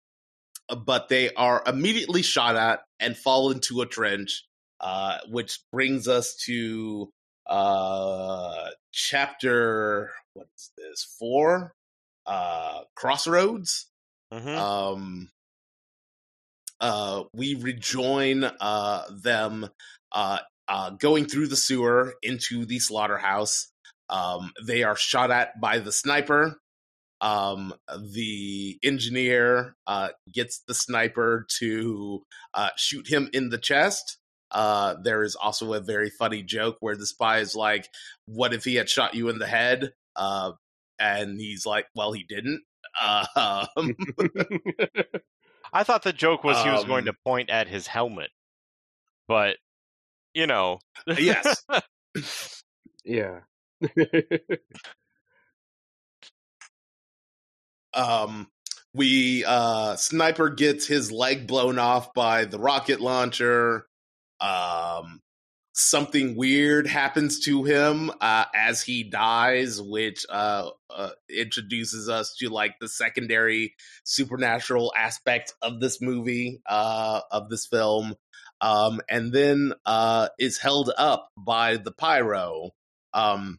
but 0.84 1.08
they 1.08 1.32
are 1.34 1.62
immediately 1.66 2.22
shot 2.22 2.56
at 2.56 2.80
and 3.00 3.16
fall 3.16 3.50
into 3.50 3.80
a 3.82 3.86
trench, 3.86 4.44
uh, 4.80 5.18
which 5.28 5.60
brings 5.72 6.08
us 6.08 6.36
to 6.46 7.10
uh, 7.46 8.68
chapter 8.92 10.10
what 10.34 10.48
is 10.56 10.70
this 10.76 11.16
four? 11.18 11.74
Uh, 12.26 12.82
Crossroads 12.94 13.86
Mhm. 14.32 14.56
um 14.58 15.30
uh 16.82 17.24
we 17.34 17.56
rejoin 17.56 18.44
uh 18.44 19.04
them 19.10 19.68
uh 20.12 20.40
uh 20.68 20.90
going 20.90 21.26
through 21.26 21.48
the 21.48 21.56
sewer 21.56 22.14
into 22.22 22.66
the 22.66 22.80
slaughterhouse. 22.80 23.68
Um 24.10 24.52
they 24.66 24.84
are 24.84 24.96
shot 24.96 25.30
at 25.30 25.60
by 25.60 25.78
the 25.80 25.92
sniper. 25.92 26.58
Um 27.22 27.74
the 28.14 28.78
engineer 28.84 29.76
gets 30.32 30.62
the 30.68 30.74
sniper 30.74 31.46
to 31.60 32.22
shoot 32.76 33.08
him 33.08 33.30
in 33.32 33.50
the 33.50 33.58
chest. 33.58 34.18
Uh 34.50 34.96
there 35.02 35.22
is 35.22 35.36
also 35.36 35.74
a 35.74 35.80
very 35.80 36.10
funny 36.10 36.42
joke 36.42 36.76
where 36.80 36.96
the 36.96 37.06
spy 37.06 37.38
is 37.38 37.56
like 37.56 37.88
what 38.26 38.54
if 38.54 38.64
he 38.64 38.76
had 38.76 38.90
shot 38.90 39.14
you 39.14 39.28
in 39.30 39.38
the 39.38 39.46
head? 39.46 39.92
Uh 40.16 40.52
and 40.98 41.40
he's 41.40 41.66
like 41.66 41.86
well 41.94 42.12
he 42.12 42.24
didn't. 42.24 42.62
Uh, 43.00 43.66
um, 43.76 43.96
I 45.72 45.84
thought 45.84 46.02
the 46.02 46.12
joke 46.12 46.44
was 46.44 46.62
he 46.62 46.70
was 46.70 46.84
going 46.84 47.08
Um, 47.08 47.14
to 47.14 47.20
point 47.24 47.50
at 47.50 47.66
his 47.68 47.86
helmet, 47.86 48.30
but 49.28 49.56
you 50.34 50.46
know, 50.46 50.80
yes. 51.06 51.64
Yeah. 53.04 53.40
um 57.94 58.48
we 58.94 59.44
uh 59.44 59.96
sniper 59.96 60.48
gets 60.50 60.86
his 60.86 61.10
leg 61.10 61.46
blown 61.46 61.78
off 61.78 62.14
by 62.14 62.44
the 62.44 62.58
rocket 62.58 63.00
launcher. 63.00 63.86
Um 64.40 65.20
something 65.74 66.36
weird 66.36 66.86
happens 66.86 67.40
to 67.40 67.64
him 67.64 68.10
uh 68.20 68.44
as 68.54 68.82
he 68.82 69.02
dies 69.04 69.80
which 69.80 70.26
uh, 70.28 70.68
uh 70.90 71.10
introduces 71.34 72.10
us 72.10 72.34
to 72.38 72.50
like 72.50 72.74
the 72.78 72.88
secondary 72.88 73.74
supernatural 74.04 74.92
aspect 74.96 75.54
of 75.62 75.80
this 75.80 76.00
movie 76.02 76.60
uh 76.68 77.20
of 77.30 77.48
this 77.48 77.66
film 77.66 78.14
um 78.60 79.00
and 79.08 79.32
then 79.32 79.72
uh 79.86 80.28
is 80.38 80.58
held 80.58 80.90
up 80.98 81.30
by 81.38 81.78
the 81.78 81.92
pyro 81.92 82.70
um 83.14 83.58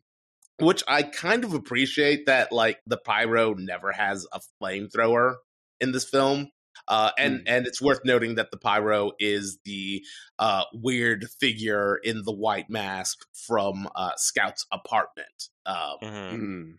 which 0.59 0.83
I 0.87 1.03
kind 1.03 1.43
of 1.43 1.53
appreciate 1.53 2.27
that 2.27 2.51
like 2.51 2.79
the 2.85 2.97
pyro 2.97 3.53
never 3.53 3.91
has 3.91 4.27
a 4.31 4.39
flamethrower 4.61 5.35
in 5.79 5.91
this 5.91 6.05
film. 6.05 6.49
Uh, 6.87 7.11
and 7.17 7.39
Mm. 7.39 7.43
and 7.47 7.67
it's 7.67 7.81
worth 7.81 8.01
noting 8.03 8.35
that 8.35 8.51
the 8.51 8.57
pyro 8.57 9.11
is 9.19 9.57
the 9.63 10.03
uh, 10.39 10.65
weird 10.73 11.25
figure 11.39 11.95
in 12.03 12.23
the 12.23 12.31
white 12.33 12.69
mask 12.69 13.19
from 13.33 13.87
uh, 13.95 14.11
Scout's 14.17 14.65
apartment. 14.71 15.49
Um, 15.65 15.97
Mhm. 16.01 16.33
Mm. 16.33 16.77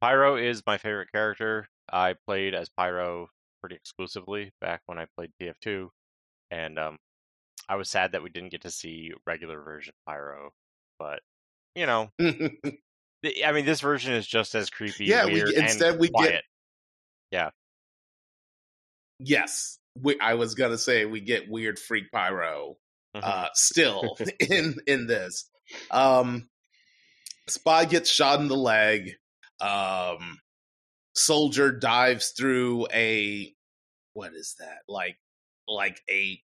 Pyro 0.00 0.36
is 0.36 0.62
my 0.66 0.78
favorite 0.78 1.10
character. 1.12 1.68
I 1.92 2.14
played 2.14 2.54
as 2.54 2.68
Pyro 2.68 3.28
pretty 3.60 3.74
exclusively 3.76 4.52
back 4.60 4.82
when 4.86 4.98
I 4.98 5.06
played 5.16 5.32
TF2, 5.40 5.90
and 6.50 6.78
um, 6.78 6.98
I 7.68 7.74
was 7.76 7.90
sad 7.90 8.12
that 8.12 8.22
we 8.22 8.30
didn't 8.30 8.50
get 8.50 8.62
to 8.62 8.70
see 8.70 9.12
regular 9.26 9.60
version 9.60 9.94
Pyro. 10.06 10.52
But 10.98 11.20
you 11.74 11.86
know, 11.86 12.10
the- 12.18 13.44
I 13.44 13.52
mean, 13.52 13.64
this 13.66 13.80
version 13.80 14.12
is 14.14 14.26
just 14.26 14.54
as 14.54 14.70
creepy. 14.70 15.04
Yeah, 15.06 15.26
we- 15.26 15.42
instead 15.56 15.92
and 15.92 16.00
we 16.00 16.06
get- 16.08 16.12
quiet. 16.14 16.44
Yes, 19.18 19.78
we, 19.94 20.18
I 20.20 20.34
was 20.34 20.54
gonna 20.54 20.78
say 20.78 21.04
we 21.04 21.20
get 21.20 21.48
weird 21.48 21.78
freak 21.78 22.10
pyro 22.12 22.76
Mhm. 23.16 23.24
uh, 23.24 23.48
still 23.54 24.16
in 24.40 24.76
in 24.86 25.06
this. 25.06 25.48
Um, 25.90 26.48
Spy 27.46 27.84
gets 27.86 28.10
shot 28.10 28.40
in 28.40 28.48
the 28.48 28.56
leg. 28.56 29.12
Um, 29.60 30.38
soldier 31.14 31.72
dives 31.72 32.30
through 32.30 32.86
a 32.92 33.54
what 34.12 34.32
is 34.34 34.54
that 34.60 34.80
like 34.88 35.16
like 35.66 36.00
a 36.10 36.40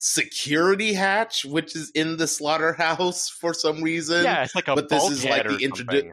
security 0.00 0.92
hatch 0.92 1.44
which 1.44 1.74
is 1.74 1.90
in 1.94 2.16
the 2.16 2.26
slaughterhouse 2.26 3.28
for 3.28 3.52
some 3.54 3.82
reason. 3.82 4.24
yeah, 4.24 4.44
it's 4.44 4.54
like 4.54 4.68
a 4.68 4.74
but 4.74 4.88
this 4.88 5.08
is 5.10 5.24
like 5.24 5.46
the 5.46 5.58
something. 5.76 6.12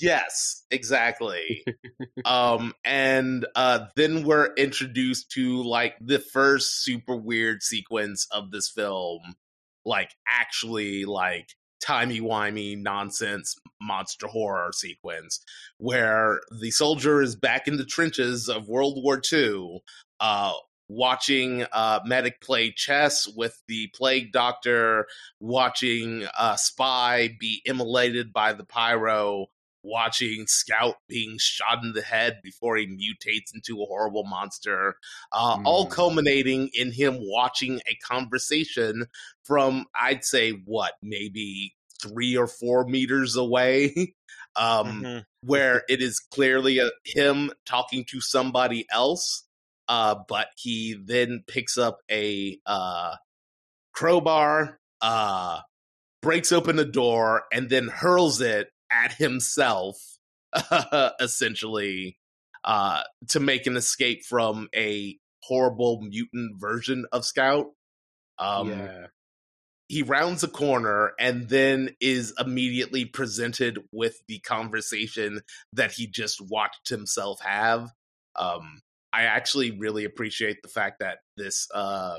Yes, 0.00 0.64
exactly. 0.70 1.64
um 2.24 2.72
and 2.84 3.46
uh 3.56 3.86
then 3.96 4.24
we're 4.24 4.52
introduced 4.54 5.30
to 5.32 5.62
like 5.62 5.96
the 6.00 6.18
first 6.18 6.84
super 6.84 7.16
weird 7.16 7.62
sequence 7.62 8.26
of 8.30 8.50
this 8.50 8.68
film 8.70 9.20
like 9.84 10.10
actually 10.28 11.04
like 11.04 11.48
timey-wimey 11.80 12.80
nonsense 12.80 13.56
monster 13.80 14.26
horror 14.28 14.70
sequence 14.72 15.40
where 15.78 16.40
the 16.62 16.70
soldier 16.70 17.20
is 17.20 17.36
back 17.36 17.68
in 17.68 17.76
the 17.76 17.84
trenches 17.84 18.48
of 18.48 18.68
World 18.68 19.02
War 19.02 19.20
II 19.32 19.80
uh 20.20 20.52
watching 20.88 21.64
uh 21.72 21.98
medic 22.06 22.40
play 22.40 22.70
chess 22.70 23.26
with 23.36 23.60
the 23.68 23.88
plague 23.94 24.32
doctor 24.32 25.06
watching 25.40 26.26
a 26.38 26.56
spy 26.56 27.36
be 27.40 27.60
immolated 27.66 28.32
by 28.32 28.52
the 28.52 28.64
pyro 28.64 29.46
watching 29.84 30.46
Scout 30.48 30.96
being 31.08 31.36
shot 31.38 31.84
in 31.84 31.92
the 31.92 32.02
head 32.02 32.40
before 32.42 32.76
he 32.76 32.86
mutates 32.86 33.54
into 33.54 33.80
a 33.82 33.86
horrible 33.86 34.24
monster, 34.24 34.96
uh, 35.30 35.58
all 35.64 35.86
Mm. 35.86 35.90
culminating 35.90 36.70
in 36.72 36.90
him 36.90 37.18
watching 37.20 37.80
a 37.88 37.94
conversation 37.96 39.06
from, 39.44 39.86
I'd 39.94 40.24
say, 40.24 40.50
what, 40.52 40.94
maybe 41.02 41.74
three 42.02 42.36
or 42.36 42.48
four 42.48 42.84
meters 42.86 43.36
away, 43.36 44.14
um, 44.56 45.02
Mhm. 45.02 45.24
where 45.42 45.84
it 45.88 46.02
is 46.02 46.18
clearly 46.18 46.78
a, 46.78 46.90
him 47.04 47.52
talking 47.66 48.04
to 48.10 48.20
somebody 48.20 48.86
else. 48.90 49.44
uh, 49.86 50.14
but 50.28 50.48
he 50.56 50.94
then 51.04 51.44
picks 51.46 51.76
up 51.76 51.98
a 52.10 52.58
uh, 52.64 53.14
crowbar, 53.92 54.80
uh, 55.02 55.60
breaks 56.22 56.52
open 56.52 56.76
the 56.76 56.86
door, 56.86 57.44
and 57.52 57.68
then 57.68 57.88
hurls 57.88 58.40
it 58.40 58.70
at 58.90 59.12
himself, 59.12 59.96
essentially, 61.20 62.18
uh, 62.64 63.02
to 63.28 63.40
make 63.40 63.66
an 63.66 63.76
escape 63.76 64.24
from 64.24 64.68
a 64.74 65.18
horrible 65.42 66.00
mutant 66.00 66.60
version 66.60 67.06
of 67.12 67.24
Scout. 67.24 67.66
Um, 68.38 68.70
yeah. 68.70 69.06
he 69.86 70.02
rounds 70.02 70.42
a 70.42 70.48
corner 70.48 71.12
and 71.20 71.48
then 71.48 71.90
is 72.00 72.34
immediately 72.38 73.04
presented 73.04 73.78
with 73.92 74.16
the 74.26 74.40
conversation 74.40 75.42
that 75.72 75.92
he 75.92 76.08
just 76.08 76.40
watched 76.40 76.88
himself 76.88 77.40
have. 77.42 77.90
Um, 78.34 78.80
I 79.12 79.22
actually 79.24 79.70
really 79.70 80.04
appreciate 80.04 80.62
the 80.62 80.68
fact 80.68 80.98
that 80.98 81.18
this 81.36 81.68
uh, 81.72 82.18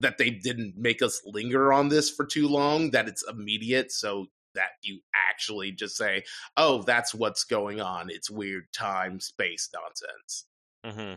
that 0.00 0.18
they 0.18 0.30
didn't 0.30 0.74
make 0.76 1.00
us 1.00 1.22
linger 1.24 1.72
on 1.72 1.88
this 1.88 2.10
for 2.10 2.26
too 2.26 2.48
long. 2.48 2.90
That 2.90 3.06
it's 3.06 3.24
immediate, 3.28 3.92
so 3.92 4.26
that 4.54 4.72
you 4.82 5.00
actually 5.30 5.72
just 5.72 5.96
say, 5.96 6.24
"Oh, 6.56 6.82
that's 6.82 7.14
what's 7.14 7.44
going 7.44 7.80
on." 7.80 8.10
It's 8.10 8.30
weird 8.30 8.72
time 8.72 9.20
space 9.20 9.68
nonsense. 9.72 10.46
hmm 10.84 11.14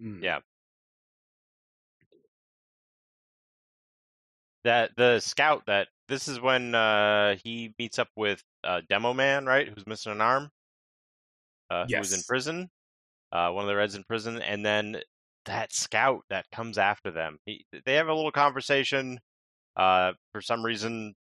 Mm. 0.00 0.22
Yeah. 0.22 0.40
That 4.64 4.94
the 4.96 5.18
scout 5.20 5.66
that 5.66 5.88
this 6.08 6.28
is 6.28 6.40
when 6.40 6.74
uh 6.74 7.36
he 7.42 7.74
meets 7.78 7.98
up 7.98 8.10
with 8.16 8.44
uh 8.64 8.82
Demo 8.88 9.12
Man, 9.14 9.46
right? 9.46 9.68
Who's 9.68 9.86
missing 9.86 10.12
an 10.12 10.20
arm. 10.20 10.50
Uh 11.70 11.86
who 11.86 11.98
was 11.98 12.12
in 12.12 12.22
prison. 12.22 12.70
Uh 13.32 13.50
one 13.52 13.64
of 13.64 13.68
the 13.68 13.76
Reds 13.76 13.94
in 13.94 14.04
prison 14.04 14.40
and 14.42 14.64
then 14.66 15.02
that 15.46 15.72
scout 15.72 16.24
that 16.30 16.46
comes 16.52 16.78
after 16.78 17.10
them. 17.10 17.38
He, 17.46 17.66
they 17.84 17.94
have 17.94 18.08
a 18.08 18.14
little 18.14 18.32
conversation 18.32 19.20
uh 19.76 20.14
for 20.32 20.42
some 20.42 20.64
reason 20.64 21.14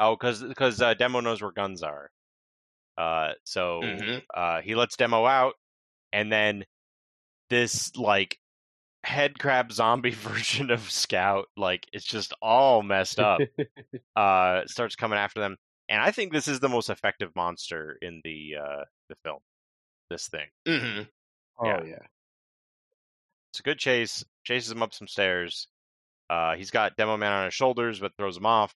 oh 0.00 0.16
cuz 0.16 0.42
cuz 0.56 0.80
uh, 0.82 0.94
Demo 0.94 1.20
knows 1.20 1.40
where 1.40 1.52
guns 1.52 1.82
are. 1.84 2.10
Uh 2.98 3.32
so 3.44 3.80
Mhm. 3.82 4.22
uh 4.34 4.60
he 4.62 4.74
lets 4.74 4.96
Demo 4.96 5.24
out 5.26 5.54
and 6.12 6.32
then 6.32 6.64
this 7.50 7.96
like 7.96 8.38
head 9.04 9.38
crab 9.38 9.72
zombie 9.72 10.10
version 10.28 10.70
of 10.70 10.90
Scout, 10.90 11.46
like 11.56 11.86
it's 11.92 12.04
just 12.04 12.32
all 12.42 12.82
messed 12.82 13.18
up. 13.20 13.40
uh, 14.16 14.62
starts 14.66 14.96
coming 14.96 15.18
after 15.18 15.40
them, 15.40 15.56
and 15.88 16.02
I 16.02 16.10
think 16.10 16.32
this 16.32 16.48
is 16.48 16.60
the 16.60 16.68
most 16.68 16.90
effective 16.90 17.30
monster 17.36 17.96
in 18.02 18.20
the 18.24 18.56
uh, 18.62 18.84
the 19.08 19.16
film. 19.24 19.40
This 20.10 20.28
thing, 20.28 20.48
hmm 20.66 21.02
oh 21.60 21.66
Yeah. 21.66 21.82
yeah. 21.84 22.06
it's 23.52 23.60
a 23.60 23.62
good 23.62 23.78
chase. 23.78 24.24
Chases 24.44 24.72
him 24.72 24.82
up 24.82 24.92
some 24.94 25.06
stairs. 25.08 25.68
Uh, 26.28 26.54
he's 26.56 26.70
got 26.70 26.96
Demo 26.96 27.16
Man 27.16 27.32
on 27.32 27.44
his 27.46 27.54
shoulders, 27.54 28.00
but 28.00 28.12
throws 28.16 28.36
him 28.36 28.46
off. 28.46 28.74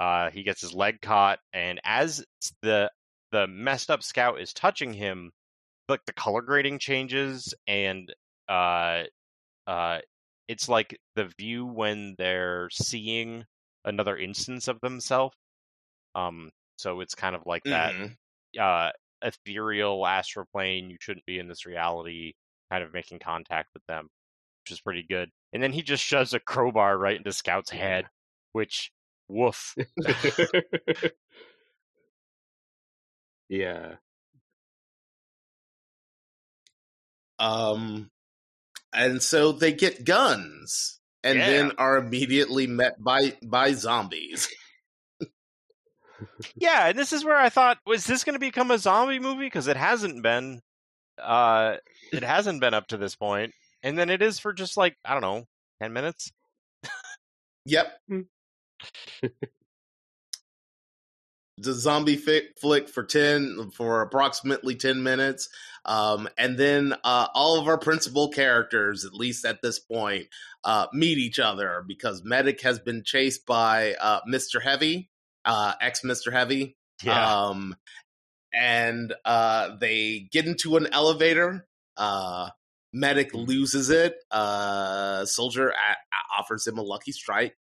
Uh, 0.00 0.30
he 0.32 0.44
gets 0.44 0.62
his 0.62 0.74
leg 0.74 1.00
caught, 1.02 1.40
and 1.54 1.80
as 1.84 2.24
the 2.62 2.90
the 3.32 3.46
messed 3.48 3.90
up 3.90 4.02
Scout 4.04 4.40
is 4.40 4.54
touching 4.54 4.94
him, 4.94 5.32
like 5.88 6.04
the 6.06 6.14
color 6.14 6.42
grading 6.42 6.80
changes, 6.80 7.54
and 7.66 8.14
uh, 8.48 9.04
uh, 9.66 10.00
it's 10.48 10.68
like 10.68 10.98
the 11.16 11.26
view 11.38 11.66
when 11.66 12.14
they're 12.18 12.70
seeing 12.70 13.44
another 13.84 14.16
instance 14.18 14.68
of 14.68 14.80
themselves. 14.82 15.36
Um, 16.14 16.50
so 16.76 17.00
it's 17.00 17.14
kind 17.14 17.36
of 17.36 17.42
like 17.46 17.62
that 17.70 17.96
Mhm. 17.96 18.16
uh, 18.58 18.92
ethereal 19.22 20.06
astral 20.06 20.46
plane. 20.52 20.90
You 20.90 20.96
shouldn't 21.00 21.26
be 21.26 21.38
in 21.38 21.48
this 21.48 21.66
reality. 21.66 22.34
Kind 22.70 22.84
of 22.84 22.92
making 22.92 23.18
contact 23.20 23.70
with 23.74 23.84
them, 23.86 24.08
which 24.64 24.72
is 24.72 24.80
pretty 24.82 25.04
good. 25.04 25.30
And 25.52 25.62
then 25.62 25.72
he 25.72 25.82
just 25.82 26.04
shoves 26.04 26.34
a 26.34 26.40
crowbar 26.40 26.98
right 26.98 27.16
into 27.16 27.32
Scout's 27.32 27.70
head, 27.70 28.08
which 28.52 28.92
woof. 29.30 29.74
yeah. 33.48 33.94
Um, 37.38 38.10
and 38.92 39.22
so 39.22 39.52
they 39.52 39.72
get 39.72 40.04
guns 40.04 41.00
and 41.22 41.38
Yeah. 41.38 41.46
then 41.46 41.72
are 41.78 41.96
immediately 41.96 42.66
met 42.66 43.02
by 43.02 43.36
by 43.42 43.72
zombies. 43.72 44.48
Yeah, 46.54 46.88
and 46.88 46.98
this 46.98 47.14
is 47.14 47.24
where 47.24 47.38
I 47.38 47.48
thought, 47.48 47.78
was 47.86 48.04
this 48.04 48.24
going 48.24 48.34
to 48.34 48.38
become 48.40 48.70
a 48.70 48.76
zombie 48.78 49.18
movie? 49.18 49.46
Because 49.46 49.68
it 49.68 49.76
hasn't 49.78 50.22
been. 50.22 50.60
Uh, 51.18 51.76
it 52.12 52.22
hasn't 52.22 52.60
been 52.60 52.74
up 52.74 52.88
to 52.88 52.98
this 52.98 53.16
point, 53.16 53.54
and 53.82 53.98
then 53.98 54.10
it 54.10 54.20
is 54.20 54.38
for 54.38 54.52
just 54.52 54.76
like 54.76 54.98
I 55.02 55.14
don't 55.14 55.22
know, 55.22 55.46
ten 55.80 55.94
minutes. 55.94 56.30
Yep. 57.64 57.90
The 61.62 61.74
zombie 61.74 62.16
flick 62.16 62.88
for 62.88 63.02
10 63.02 63.72
for 63.74 64.00
approximately 64.00 64.76
10 64.76 65.02
minutes 65.02 65.50
um, 65.84 66.28
and 66.38 66.58
then 66.58 66.94
uh, 67.04 67.26
all 67.34 67.58
of 67.58 67.68
our 67.68 67.78
principal 67.78 68.28
characters 68.28 69.04
at 69.04 69.12
least 69.12 69.44
at 69.44 69.60
this 69.62 69.78
point 69.78 70.28
uh, 70.64 70.86
meet 70.94 71.18
each 71.18 71.38
other 71.38 71.84
because 71.86 72.22
medic 72.24 72.62
has 72.62 72.78
been 72.78 73.02
chased 73.04 73.44
by 73.44 73.94
uh, 74.00 74.20
mr 74.26 74.62
heavy 74.62 75.10
uh, 75.44 75.74
ex 75.82 76.00
mr 76.02 76.32
heavy 76.32 76.76
um, 77.08 77.76
and 78.54 79.12
uh, 79.24 79.76
they 79.80 80.28
get 80.32 80.46
into 80.46 80.76
an 80.76 80.86
elevator 80.92 81.66
uh, 81.96 82.48
medic 82.92 83.34
loses 83.34 83.90
it 83.90 84.16
uh, 84.30 85.26
soldier 85.26 85.74
offers 86.38 86.66
him 86.66 86.78
a 86.78 86.82
lucky 86.82 87.12
strike 87.12 87.54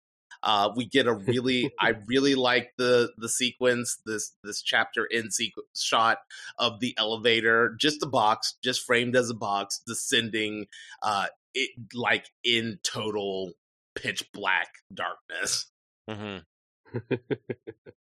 uh, 0.43 0.71
we 0.75 0.85
get 0.85 1.07
a 1.07 1.13
really, 1.13 1.71
I 1.79 1.95
really 2.07 2.35
like 2.35 2.73
the 2.77 3.11
the 3.17 3.29
sequence, 3.29 3.97
this 4.05 4.33
this 4.43 4.61
chapter 4.61 5.05
in 5.05 5.31
sequence 5.31 5.81
shot 5.81 6.19
of 6.57 6.79
the 6.79 6.95
elevator, 6.97 7.75
just 7.79 8.03
a 8.03 8.07
box, 8.07 8.57
just 8.63 8.85
framed 8.85 9.15
as 9.15 9.29
a 9.29 9.35
box, 9.35 9.81
descending, 9.85 10.67
uh, 11.01 11.27
it 11.53 11.71
like 11.93 12.25
in 12.43 12.79
total 12.83 13.53
pitch 13.95 14.31
black 14.33 14.69
darkness. 14.93 15.67
Mm-hmm. 16.09 17.15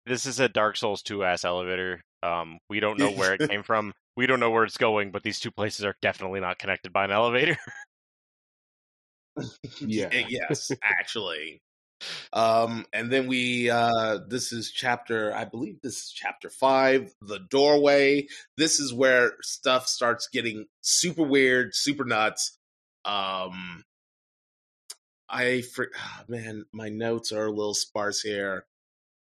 This 0.06 0.26
is 0.26 0.38
a 0.38 0.48
Dark 0.50 0.76
Souls 0.76 1.02
2 1.02 1.24
ass 1.24 1.44
elevator. 1.44 2.02
Um, 2.22 2.58
we 2.68 2.80
don't 2.80 2.98
know 2.98 3.10
where 3.10 3.34
it 3.34 3.40
came 3.48 3.62
from. 3.62 3.94
We 4.16 4.26
don't 4.26 4.40
know 4.40 4.50
where 4.50 4.64
it's 4.64 4.76
going, 4.76 5.10
but 5.10 5.22
these 5.22 5.40
two 5.40 5.50
places 5.50 5.84
are 5.84 5.96
definitely 6.02 6.40
not 6.40 6.58
connected 6.58 6.92
by 6.92 7.04
an 7.04 7.10
elevator. 7.10 7.56
Yeah. 9.80 10.08
Y- 10.12 10.26
yes, 10.28 10.70
actually. 10.82 11.62
Um, 12.32 12.86
and 12.92 13.10
then 13.10 13.26
we 13.26 13.70
uh 13.70 14.18
this 14.28 14.52
is 14.52 14.70
chapter, 14.70 15.34
I 15.34 15.44
believe 15.44 15.80
this 15.82 15.96
is 16.04 16.12
chapter 16.12 16.50
five, 16.50 17.14
the 17.20 17.40
doorway. 17.50 18.26
This 18.56 18.80
is 18.80 18.92
where 18.92 19.32
stuff 19.42 19.88
starts 19.88 20.28
getting 20.32 20.66
super 20.80 21.22
weird, 21.22 21.74
super 21.74 22.04
nuts. 22.04 22.58
Um 23.04 23.84
I 25.28 25.62
for 25.62 25.90
ah, 25.96 26.24
man, 26.28 26.64
my 26.72 26.88
notes 26.88 27.32
are 27.32 27.46
a 27.46 27.52
little 27.52 27.74
sparse 27.74 28.20
here. 28.20 28.66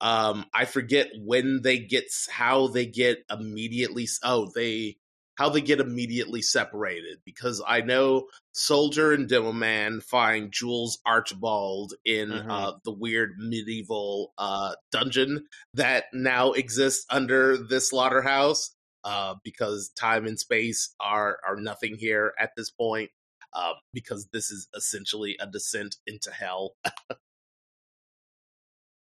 Um, 0.00 0.46
I 0.52 0.64
forget 0.64 1.10
when 1.16 1.62
they 1.62 1.78
get 1.78 2.06
how 2.28 2.66
they 2.66 2.86
get 2.86 3.24
immediately. 3.30 4.08
Oh, 4.24 4.50
they 4.54 4.96
how 5.42 5.48
they 5.48 5.60
get 5.60 5.80
immediately 5.80 6.40
separated 6.40 7.18
because 7.24 7.60
I 7.66 7.80
know 7.80 8.28
Soldier 8.52 9.12
and 9.12 9.28
Demo 9.28 9.50
Man 9.50 10.00
find 10.00 10.52
Jules 10.52 11.00
Archibald 11.04 11.94
in 12.04 12.28
Mhm. 12.28 12.48
uh, 12.48 12.78
the 12.84 12.92
weird 12.92 13.34
medieval 13.38 14.34
uh, 14.38 14.76
dungeon 14.92 15.48
that 15.74 16.04
now 16.12 16.52
exists 16.52 17.06
under 17.10 17.56
this 17.56 17.90
slaughterhouse 17.90 18.72
uh, 19.02 19.34
because 19.42 19.88
time 19.96 20.28
and 20.28 20.38
space 20.38 20.94
are 21.00 21.40
are 21.44 21.56
nothing 21.56 21.96
here 21.96 22.34
at 22.38 22.52
this 22.56 22.70
point. 22.70 23.10
Uh, 23.52 23.72
because 23.92 24.28
this 24.32 24.52
is 24.52 24.68
essentially 24.76 25.36
a 25.40 25.46
descent 25.48 25.96
into 26.06 26.30
hell. 26.30 26.76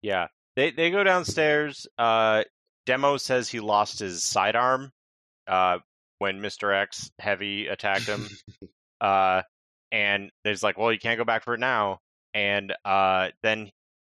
yeah. 0.02 0.26
They 0.56 0.72
they 0.72 0.90
go 0.90 1.02
downstairs. 1.04 1.86
Uh, 1.96 2.44
Demo 2.84 3.16
says 3.16 3.48
he 3.48 3.60
lost 3.60 3.98
his 3.98 4.22
sidearm 4.22 4.92
uh, 5.46 5.78
when 6.18 6.40
Mr. 6.40 6.74
X 6.74 7.10
Heavy 7.18 7.66
attacked 7.68 8.06
him. 8.06 8.26
uh, 9.00 9.42
and 9.92 10.30
there's 10.44 10.62
like, 10.62 10.76
well, 10.78 10.92
you 10.92 10.98
can't 10.98 11.18
go 11.18 11.24
back 11.24 11.44
for 11.44 11.54
it 11.54 11.60
now. 11.60 12.00
And 12.34 12.74
uh, 12.84 13.28
then 13.42 13.70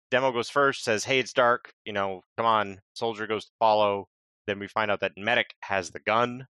Demo 0.10 0.32
goes 0.32 0.49
first, 0.49 0.84
says, 0.84 1.03
"Hey, 1.03 1.20
it's 1.20 1.34
dark. 1.34 1.72
You 1.86 1.93
know, 1.93 2.22
come 2.38 2.45
on." 2.45 2.80
Soldier 2.95 3.28
goes 3.28 3.45
to 3.45 3.51
follow. 3.60 4.08
Then 4.47 4.60
we 4.60 4.68
find 4.68 4.89
out 4.89 5.01
that 5.01 5.12
Medic 5.18 5.53
has 5.62 5.91
the 5.91 5.99
gun. 5.99 6.47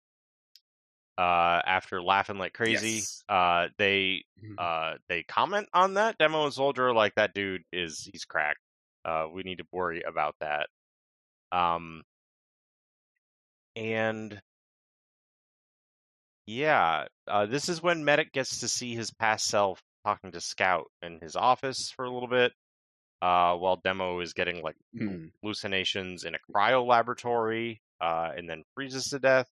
Uh, 1.18 1.62
after 1.66 2.02
laughing 2.02 2.38
like 2.40 2.54
crazy, 2.54 2.94
Yes. 2.96 3.24
uh, 3.30 3.68
they 3.78 4.24
Mhm. 4.44 4.56
uh, 4.58 4.98
they 5.08 5.22
comment 5.24 5.70
on 5.74 5.96
that. 5.96 6.18
Demo 6.18 6.46
and 6.46 6.54
Soldier 6.54 6.88
are 6.90 6.94
like 6.94 7.14
that 7.16 7.34
dude 7.36 7.64
is 7.72 8.10
he's 8.12 8.26
cracked. 8.26 8.60
Uh, 9.06 9.28
we 9.32 9.44
need 9.44 9.60
to 9.60 9.68
worry 9.72 10.02
about 10.02 10.36
that. 10.40 10.68
Um, 11.52 12.04
and 13.76 14.42
yeah, 16.52 17.06
uh, 17.28 17.46
this 17.46 17.70
is 17.70 17.82
when 17.82 18.04
Medic 18.04 18.32
gets 18.34 18.60
to 18.60 18.68
see 18.68 18.96
his 18.96 19.12
past 19.12 19.46
self 19.46 19.82
talking 20.06 20.32
to 20.32 20.42
Scout 20.42 20.86
in 21.02 21.20
his 21.22 21.36
office 21.36 21.92
for 21.96 22.06
a 22.06 22.12
little 22.12 22.28
bit, 22.28 22.52
uh, 23.22 23.56
while 23.56 23.78
Demo 23.78 24.20
is 24.20 24.34
getting 24.34 24.62
like 24.64 24.76
Hmm. 24.98 25.28
hallucinations 25.42 26.24
in 26.26 26.36
a 26.36 26.40
cryo 26.52 26.86
laboratory, 26.86 27.82
uh, 28.02 28.32
and 28.36 28.50
then 28.50 28.64
freezes 28.76 29.06
to 29.10 29.20
death. 29.20 29.50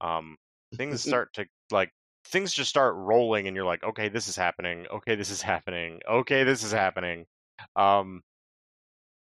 Um, 0.00 0.36
things 0.76 1.02
start 1.06 1.32
to 1.34 1.46
like 1.70 1.92
things 2.24 2.54
just 2.54 2.70
start 2.70 2.94
rolling, 2.96 3.46
and 3.46 3.56
you're 3.56 3.66
like, 3.66 3.84
okay, 3.84 4.08
this 4.08 4.28
is 4.28 4.36
happening. 4.36 4.86
Okay, 4.90 5.14
this 5.14 5.30
is 5.30 5.42
happening. 5.42 6.00
Okay, 6.08 6.44
this 6.44 6.62
is 6.64 6.72
happening. 6.72 7.26
Um, 7.76 8.22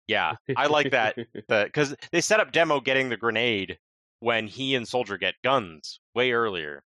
yeah, 0.06 0.34
I 0.54 0.66
like 0.66 0.90
that 0.90 1.16
because 1.48 1.94
they 2.12 2.20
set 2.20 2.40
up 2.40 2.52
Demo 2.52 2.80
getting 2.80 3.08
the 3.08 3.16
grenade 3.16 3.78
when 4.20 4.46
he 4.48 4.74
and 4.74 4.86
Soldier 4.88 5.18
get 5.18 5.34
guns 5.42 6.00
way 6.14 6.32
earlier. 6.32 6.82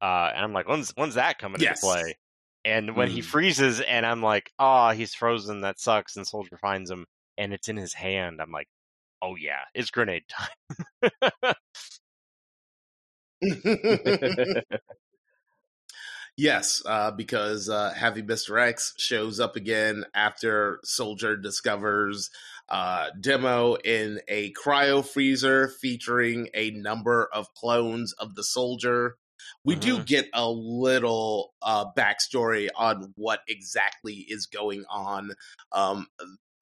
Uh, 0.00 0.30
and 0.34 0.44
I'm 0.44 0.52
like, 0.52 0.68
when's 0.68 0.92
when's 0.96 1.14
that 1.14 1.38
coming 1.38 1.60
Yes. 1.60 1.78
into 1.78 1.80
play? 1.80 2.18
And 2.64 2.96
when 2.96 3.10
he 3.10 3.20
Mm. 3.20 3.24
freezes, 3.24 3.80
and 3.80 4.06
I'm 4.06 4.22
like, 4.22 4.52
oh, 4.58 4.90
he's 4.90 5.14
frozen. 5.14 5.62
That 5.62 5.80
sucks. 5.80 6.16
And 6.16 6.26
Soldier 6.26 6.58
finds 6.58 6.90
him, 6.90 7.06
and 7.38 7.52
it's 7.52 7.68
in 7.68 7.76
his 7.76 7.94
hand. 7.94 8.40
I'm 8.40 8.52
like, 8.52 8.68
oh 9.22 9.36
yeah, 9.36 9.62
it's 9.74 9.90
grenade 9.90 10.24
time. 10.28 11.54
yes, 16.36 16.82
uh, 16.86 17.10
because 17.10 17.68
uh, 17.68 17.92
Heavy 17.96 18.22
Mr. 18.22 18.58
X 18.60 18.94
shows 18.98 19.40
up 19.40 19.56
again 19.56 20.04
after 20.14 20.80
Soldier 20.84 21.36
discovers 21.36 22.30
uh, 22.72 23.10
Demo 23.20 23.74
in 23.76 24.20
a 24.28 24.52
cryo 24.54 25.04
freezer 25.06 25.68
featuring 25.68 26.48
a 26.54 26.70
number 26.72 27.28
of 27.32 27.52
clones 27.54 28.12
of 28.14 28.34
the 28.34 28.42
Soldier. 28.42 29.16
We 29.64 29.76
do 29.76 29.98
Mhm. 29.98 30.06
get 30.06 30.28
a 30.34 30.48
little 30.48 31.54
uh, 31.62 31.92
backstory 31.92 32.68
on 32.74 33.12
what 33.16 33.40
exactly 33.46 34.24
is 34.28 34.46
going 34.46 34.84
on. 34.88 35.32
Um, 35.72 36.08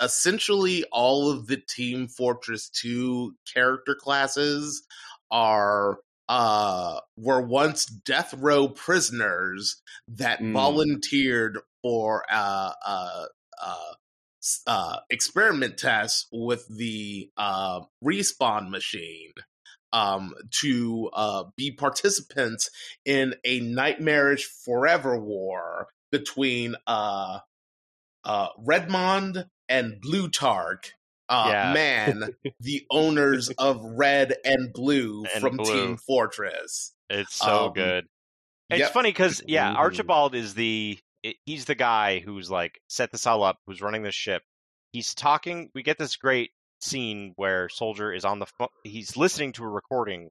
essentially, 0.02 0.84
all 0.92 1.30
of 1.30 1.46
the 1.46 1.58
Team 1.58 2.08
Fortress 2.08 2.68
2 2.70 3.36
character 3.52 3.94
classes 3.94 4.82
are 5.30 6.00
uh 6.28 7.00
were 7.16 7.40
once 7.42 7.86
death 7.86 8.32
row 8.34 8.68
prisoners 8.68 9.82
that 10.08 10.40
Mm. 10.40 10.52
volunteered 10.52 11.58
for 11.82 12.24
uh 12.30 12.72
uh 12.86 13.26
uh 14.66 14.98
experiment 15.10 15.76
tests 15.78 16.26
with 16.32 16.66
the 16.68 17.30
uh 17.36 17.80
respawn 18.04 18.70
machine 18.70 19.32
um 19.92 20.34
to 20.50 21.10
uh 21.12 21.44
be 21.56 21.70
participants 21.72 22.70
in 23.04 23.34
a 23.44 23.60
nightmarish 23.60 24.46
forever 24.64 25.18
war 25.18 25.88
between 26.12 26.74
uh 26.86 27.38
uh 28.24 28.48
Redmond 28.58 29.46
and 29.68 30.00
Blutarch 30.02 30.90
uh 31.28 31.46
Yeah. 31.50 31.72
man 31.74 32.34
the 32.60 32.86
owners 32.90 33.50
of 33.58 33.80
Red 33.82 34.34
and 34.44 34.72
Blue 34.72 35.24
And 35.34 35.40
from 35.40 35.56
Blue. 35.56 35.72
Team 35.72 35.96
Fortress. 35.96 36.92
It's 37.08 37.34
so 37.34 37.66
Um, 37.66 37.72
good. 37.72 38.06
It's 38.70 38.78
yep. 38.80 38.92
funny 38.92 39.10
because 39.10 39.42
yeah, 39.46 39.72
Mhm. 39.72 39.76
Archibald 39.78 40.34
is 40.34 40.54
the 40.54 40.98
i- 41.24 41.34
he's 41.46 41.64
the 41.66 41.74
guy 41.74 42.20
who's 42.20 42.50
like 42.50 42.80
set 42.88 43.10
this 43.12 43.26
all 43.26 43.42
up, 43.42 43.58
who's 43.66 43.80
running 43.82 44.02
this 44.02 44.14
ship. 44.14 44.42
He's 44.92 45.14
talking. 45.14 45.70
We 45.74 45.82
get 45.82 45.98
this 45.98 46.16
great 46.16 46.50
scene 46.80 47.32
where 47.36 47.68
Soldier 47.68 48.12
is 48.12 48.24
on 48.24 48.38
the 48.38 48.46
phone. 48.46 48.68
He's 48.84 49.16
listening 49.16 49.52
to 49.54 49.64
a 49.64 49.68
recording, 49.68 50.30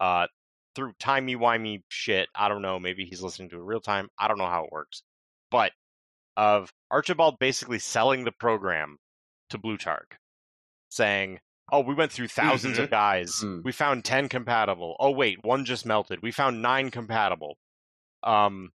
uh, 0.00 0.26
through 0.74 0.92
timey 1.00 1.34
wimey 1.34 1.82
shit. 1.88 2.28
I 2.34 2.48
don't 2.48 2.62
know. 2.62 2.78
Maybe 2.78 3.04
he's 3.04 3.22
listening 3.22 3.48
to 3.50 3.56
it 3.56 3.62
real 3.64 3.80
time. 3.80 4.08
I 4.18 4.28
don't 4.28 4.38
know 4.38 4.46
how 4.46 4.64
it 4.64 4.72
works, 4.72 5.02
but 5.50 5.72
of 6.36 6.70
Archibald 6.90 7.38
basically 7.40 7.80
selling 7.80 8.22
the 8.24 8.30
program 8.32 8.98
to 9.50 9.58
Blutarch, 9.58 10.12
saying, 10.90 11.40
"Oh, 11.72 11.80
we 11.80 11.94
went 11.94 12.12
through 12.12 12.28
1000s 12.28 12.78
of 12.78 12.90
guys. 12.90 13.32
Mm. 13.42 13.64
We 13.64 13.72
found 13.72 14.04
ten 14.04 14.28
compatible. 14.28 14.94
Oh 15.00 15.10
wait, 15.10 15.42
one 15.42 15.64
just 15.64 15.84
melted. 15.84 16.22
We 16.22 16.30
found 16.30 16.62
nine 16.62 16.90
compatible. 16.92 17.58
Um, 18.22 18.70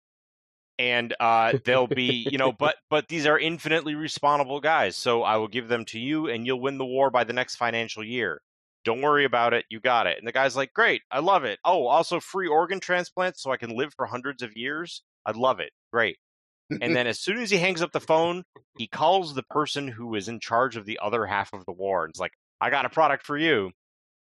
and 0.79 1.15
uh, 1.21 1.59
they'll 1.65 1.87
be, 1.87 2.27
you 2.31 2.39
know, 2.39 2.53
but 2.59 2.77
but 2.91 3.09
these 3.09 3.27
are 3.27 3.39
infinitely 3.39 3.95
respawnable 3.95 4.63
guys. 4.63 4.97
So 4.97 5.23
I 5.23 5.37
will 5.37 5.49
give 5.49 5.69
them 5.69 5.85
to 5.87 5.99
you, 5.99 6.29
and 6.29 6.47
you'll 6.47 6.61
win 6.61 6.79
the 6.79 6.85
war 6.85 7.11
by 7.11 7.25
the 7.25 7.33
next 7.33 7.57
financial 7.57 8.05
year. 8.05 8.41
Don't 8.85 9.03
worry 9.03 9.25
about 9.25 9.55
it. 9.55 9.65
You 9.71 9.81
got 9.81 10.07
it. 10.07 10.19
And 10.19 10.27
the 10.27 10.33
guy's 10.33 10.57
like, 10.57 10.73
"Great, 10.73 11.03
I 11.11 11.21
love 11.21 11.45
it. 11.45 11.59
Oh, 11.65 11.87
also 11.87 12.21
free 12.21 12.49
organ 12.49 12.81
transplants, 12.81 13.43
so 13.43 13.51
I 13.51 13.57
can 13.57 13.77
live 13.77 13.95
for 13.95 14.07
hundreds 14.07 14.43
of 14.43 14.57
years. 14.57 15.03
I 15.25 15.33
love 15.33 15.61
it. 15.61 15.71
Great." 15.93 16.19
And 16.81 16.97
then 16.97 17.07
as 17.07 17.19
soon 17.21 17.39
as 17.39 17.51
he 17.51 17.59
hangs 17.59 17.83
up 17.83 17.93
the 17.93 18.01
phone, 18.01 18.45
he 18.79 18.87
calls 18.87 19.35
the 19.35 19.43
person 19.43 19.89
who 19.89 20.15
is 20.15 20.29
in 20.29 20.41
charge 20.41 20.77
of 20.77 20.87
the 20.87 20.99
other 21.03 21.27
half 21.27 21.53
of 21.53 21.65
the 21.67 21.73
war 21.73 22.05
and 22.05 22.15
is 22.15 22.21
like, 22.21 22.33
I 22.61 22.71
got 22.71 22.87
a 22.87 22.91
product 22.91 23.27
for 23.27 23.37
you. 23.37 23.73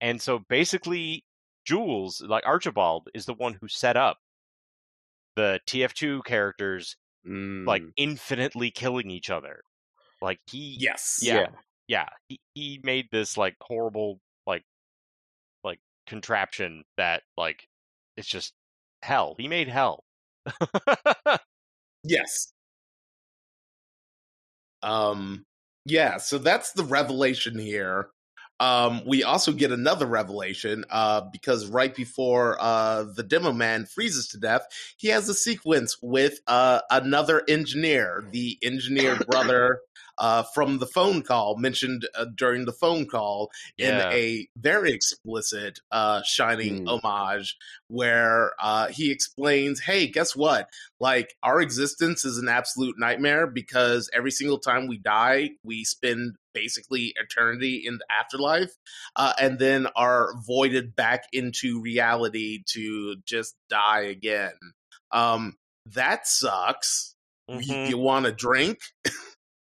And 0.01 0.21
so 0.21 0.39
basically, 0.49 1.23
Jules, 1.65 2.21
like 2.21 2.45
Archibald, 2.45 3.09
is 3.13 3.25
the 3.25 3.33
one 3.33 3.57
who 3.59 3.67
set 3.67 3.97
up 3.97 4.17
the 5.35 5.59
TF2 5.67 6.23
characters 6.25 6.95
like 7.25 7.81
Mm. 7.83 7.93
infinitely 7.95 8.69
killing 8.71 9.09
each 9.09 9.29
other. 9.29 9.63
Like 10.21 10.39
he 10.47 10.75
yes. 10.79 11.19
yeah. 11.21 11.47
yeah, 11.87 12.07
he, 12.27 12.39
he 12.53 12.79
made 12.83 13.07
this 13.11 13.37
like 13.37 13.55
horrible 13.61 14.19
like 14.45 14.63
like 15.63 15.79
contraption 16.07 16.83
that 16.97 17.23
like 17.37 17.67
it's 18.17 18.27
just 18.27 18.53
hell. 19.03 19.35
He 19.37 19.47
made 19.47 19.67
hell. 19.69 20.03
Yes. 22.03 22.51
Um 24.81 25.45
yeah, 25.85 26.17
so 26.17 26.37
that's 26.37 26.71
the 26.73 26.83
revelation 26.83 27.57
here. 27.59 28.09
Um 28.63 29.01
we 29.11 29.23
also 29.23 29.51
get 29.51 29.71
another 29.71 30.05
revelation 30.05 30.85
uh 30.89 31.21
because 31.31 31.61
right 31.79 31.93
before 32.03 32.57
uh 32.59 33.03
the 33.17 33.23
demo 33.23 33.51
man 33.51 33.85
freezes 33.85 34.27
to 34.29 34.37
death, 34.37 34.65
he 34.97 35.07
has 35.09 35.27
a 35.29 35.33
sequence 35.33 35.97
with 36.01 36.35
uh 36.47 36.79
another 36.89 37.37
engineer, 37.47 38.07
the 38.31 38.57
engineer 38.71 39.15
brother 39.15 39.79
uh 40.17 40.43
from 40.55 40.77
the 40.79 40.85
phone 40.97 41.21
call 41.23 41.57
mentioned 41.57 42.07
uh, 42.15 42.25
during 42.41 42.65
the 42.65 42.71
phone 42.83 43.05
call 43.07 43.49
Yeah. 43.77 43.87
in 43.89 44.03
a 44.11 44.47
very 44.55 44.91
explicit 44.93 45.79
uh 45.91 46.21
shining 46.23 46.79
Hmm. 46.79 46.87
homage 46.87 47.57
where 47.87 48.51
uh 48.61 48.87
he 48.87 49.11
explains, 49.11 49.79
"Hey, 49.81 50.07
guess 50.07 50.35
what? 50.35 50.69
Like 51.03 51.35
our 51.43 51.59
existence 51.59 52.23
is 52.23 52.37
an 52.37 52.47
absolute 52.47 52.95
nightmare 52.97 53.45
because 53.45 54.09
every 54.13 54.31
single 54.31 54.57
time 54.59 54.87
we 54.87 54.97
die, 54.97 55.49
we 55.65 55.83
spend 55.83 56.35
basically 56.53 57.13
eternity 57.17 57.83
in 57.85 57.97
the 57.97 58.05
afterlife 58.17 58.71
uh, 59.17 59.33
and 59.37 59.59
then 59.59 59.87
are 59.97 60.29
voided 60.47 60.95
back 60.95 61.25
into 61.33 61.81
reality 61.81 62.63
to 62.73 63.17
just 63.25 63.53
die 63.69 64.03
again. 64.03 64.53
Um 65.11 65.55
that 65.87 66.25
sucks. 66.25 67.15
You, 67.49 67.57
Mhm. 67.57 67.89
you 67.89 67.97
want 67.97 68.25
a 68.25 68.31
drink? 68.31 68.77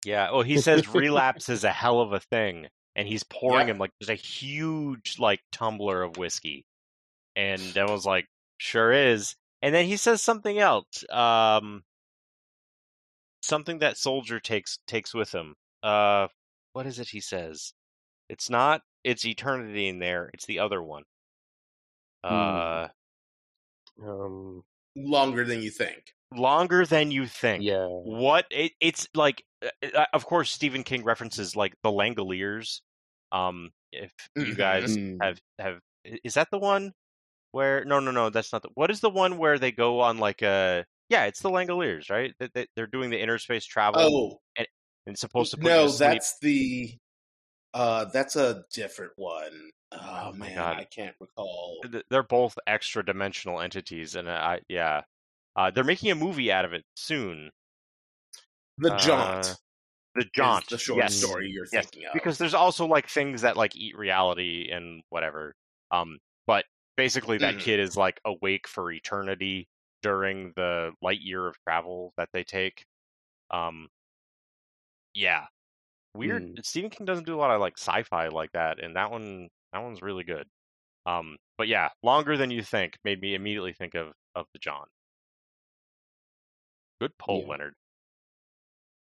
Yeah. 0.05 0.31
Well, 0.31 0.43
he 0.43 0.57
says 0.61 0.87
relapse 0.87 1.49
is 1.49 1.65
a 1.65 1.71
hell 1.71 1.99
of 1.99 2.13
a 2.13 2.21
thing, 2.21 2.67
and 2.95 3.05
he's 3.07 3.23
pouring 3.23 3.67
Yeah. 3.67 3.73
him 3.73 3.79
like 3.79 3.91
there's 3.99 4.09
a 4.09 4.13
huge 4.15 5.15
like 5.19 5.41
tumbler 5.51 6.01
of 6.03 6.15
whiskey, 6.15 6.63
and 7.35 7.59
Demo's 7.73 8.05
like, 8.05 8.25
"Sure 8.59 8.93
is." 8.93 9.35
And 9.61 9.73
then 9.73 9.85
he 9.85 9.97
says 9.97 10.21
something 10.21 10.57
else, 10.59 11.03
um, 11.09 11.83
something 13.41 13.79
that 13.79 13.97
Soldier 13.97 14.39
takes 14.39 14.77
takes 14.87 15.13
with 15.13 15.33
him. 15.33 15.55
Uh, 15.83 16.27
what 16.73 16.85
is 16.85 16.99
it? 16.99 17.09
He 17.09 17.19
says, 17.21 17.73
"It's 18.29 18.49
not. 18.49 18.83
It's 19.03 19.25
eternity 19.25 19.87
in 19.87 19.99
there. 19.99 20.29
It's 20.33 20.45
the 20.45 20.59
other 20.59 20.81
one." 20.83 21.03
Uh, 22.23 22.89
Um, 24.01 24.63
Longer 24.95 25.45
than 25.45 25.61
you 25.61 25.69
think. 25.71 26.13
longer 26.33 26.85
than 26.85 27.09
you 27.11 27.25
think. 27.27 27.63
yeah. 27.63 27.85
what 27.87 28.45
it, 28.51 28.73
it's 28.81 29.07
like 29.15 29.43
uh, 29.63 29.69
uh, 29.95 30.05
of 30.13 30.25
course 30.25 30.51
stephen 30.51 30.83
king 30.83 31.01
references 31.03 31.55
like 31.55 31.73
the 31.83 31.89
langoliers 31.89 32.81
um 33.31 33.71
if 33.93 34.11
you 34.35 34.53
Mhm. 34.53 34.57
guys 34.57 34.97
Mm. 34.97 35.17
have 35.21 35.39
have 35.57 35.79
is 36.03 36.33
that 36.33 36.49
the 36.51 36.59
one 36.59 36.91
where 37.57 37.83
no 37.85 37.99
no 37.99 38.11
no 38.11 38.29
that's 38.29 38.53
not 38.53 38.61
the 38.61 38.69
what 38.75 38.91
is 38.91 38.99
the 38.99 39.09
one 39.09 39.39
where 39.39 39.57
they 39.57 39.71
go 39.71 39.99
on 39.99 40.19
like 40.19 40.43
a 40.43 40.85
yeah 41.09 41.25
it's 41.25 41.39
the 41.39 41.49
langoliers 41.49 42.07
right 42.11 42.35
they, 42.39 42.47
they, 42.53 42.67
they're 42.75 42.85
doing 42.85 43.09
the 43.09 43.19
interspace 43.19 43.65
travel 43.65 43.99
Oh, 43.99 44.39
and 44.59 44.67
it's 45.07 45.21
supposed 45.21 45.55
to 45.55 45.59
no, 45.59 45.87
that's 45.89 46.37
the 46.39 46.93
uh 47.73 48.05
that's 48.05 48.35
a 48.35 48.63
different 48.71 49.13
one. 49.15 49.71
Oh, 49.91 50.25
Oh 50.27 50.33
man, 50.33 50.55
God. 50.55 50.77
I 50.77 50.83
can't 50.83 51.15
recall. 51.19 51.81
They're 52.11 52.21
both 52.21 52.55
extra 52.67 53.03
dimensional 53.03 53.59
entities 53.59 54.13
and 54.15 54.29
i 54.29 54.59
yeah 54.69 55.01
uh, 55.55 55.71
they're 55.71 55.83
making 55.83 56.11
a 56.11 56.15
movie 56.15 56.51
out 56.51 56.63
of 56.65 56.73
it 56.73 56.83
soon 56.95 57.49
The 58.77 58.91
Uh, 58.91 58.99
Jaunt. 58.99 59.57
the 60.13 60.21
is 60.21 60.27
jaunt 60.35 60.69
the 60.69 60.77
short 60.77 60.99
yes. 60.99 61.15
story 61.15 61.49
you're 61.49 61.65
Yes, 61.65 61.87
thinking 61.87 62.05
of. 62.05 62.13
because 62.13 62.37
there's 62.37 62.53
also 62.53 62.85
like 62.85 63.09
things 63.09 63.41
that 63.41 63.57
like 63.57 63.75
eat 63.75 63.97
reality 63.97 64.69
and 64.71 65.01
whatever. 65.09 65.55
Um, 65.89 66.19
but 66.45 66.65
basically 66.97 67.39
that 67.39 67.57
Mhm. 67.57 67.59
kid 67.59 67.79
is 67.81 67.97
like 67.97 68.21
awake 68.25 68.67
for 68.67 68.91
eternity 68.91 69.69
during 70.03 70.53
the 70.57 70.93
light 71.01 71.21
year 71.21 71.47
of 71.47 71.57
travel 71.67 72.13
that 72.17 72.29
they 72.33 72.43
take. 72.45 72.85
Um, 73.51 73.89
yeah, 75.13 75.47
weird. 76.15 76.43
Mm. 76.43 76.57
Stephen 76.63 76.89
King 76.91 77.05
doesn't 77.05 77.25
do 77.25 77.35
a 77.35 77.39
lot 77.41 77.51
of 77.51 77.61
like 77.61 77.77
sci-fi 77.77 78.29
like 78.29 78.51
that, 78.53 78.79
and 78.83 78.95
that 78.97 79.11
one 79.11 79.49
that 79.73 79.79
one's 79.79 80.01
really 80.01 80.23
good. 80.25 80.47
Um, 81.07 81.37
but 81.57 81.67
yeah, 81.69 81.89
longer 82.03 82.37
than 82.37 82.51
you 82.51 82.63
think 82.63 82.97
made 83.05 83.21
me 83.21 83.35
immediately 83.35 83.73
think 83.73 83.95
of 83.95 84.13
of 84.35 84.47
the 84.53 84.59
Jaunt. 84.59 84.89
Good 86.99 87.17
pull, 87.17 87.47
Yeah. 87.47 87.47
Leonard. 87.47 87.73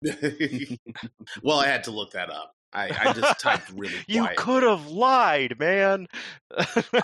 well, 1.43 1.59
I 1.59 1.67
had 1.67 1.85
to 1.85 1.91
look 1.91 2.13
that 2.13 2.31
up. 2.31 2.55
I, 2.73 2.93
I 3.09 3.13
just 3.13 3.41
typed 3.41 3.71
really 3.75 3.95
You 4.09 4.29
could 4.37 4.63
have 4.63 4.87
lied, 4.89 5.59
man. 5.59 6.07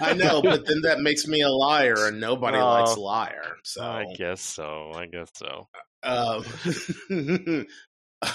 I 0.00 0.14
know, 0.14 0.42
but 0.42 0.66
then 0.66 0.82
that 0.82 1.00
makes 1.00 1.26
me 1.26 1.40
a 1.42 1.48
liar, 1.48 2.06
and 2.06 2.20
nobody 2.20 2.58
Oh. 2.58 2.66
likes 2.70 2.96
a 2.96 3.00
liar. 3.00 3.56
So 3.64 3.82
I 3.82 4.04
guess 4.16 4.40
so. 4.40 4.92
I 4.94 5.06
guess 5.06 5.30
so. 5.34 5.66
um, 6.02 6.44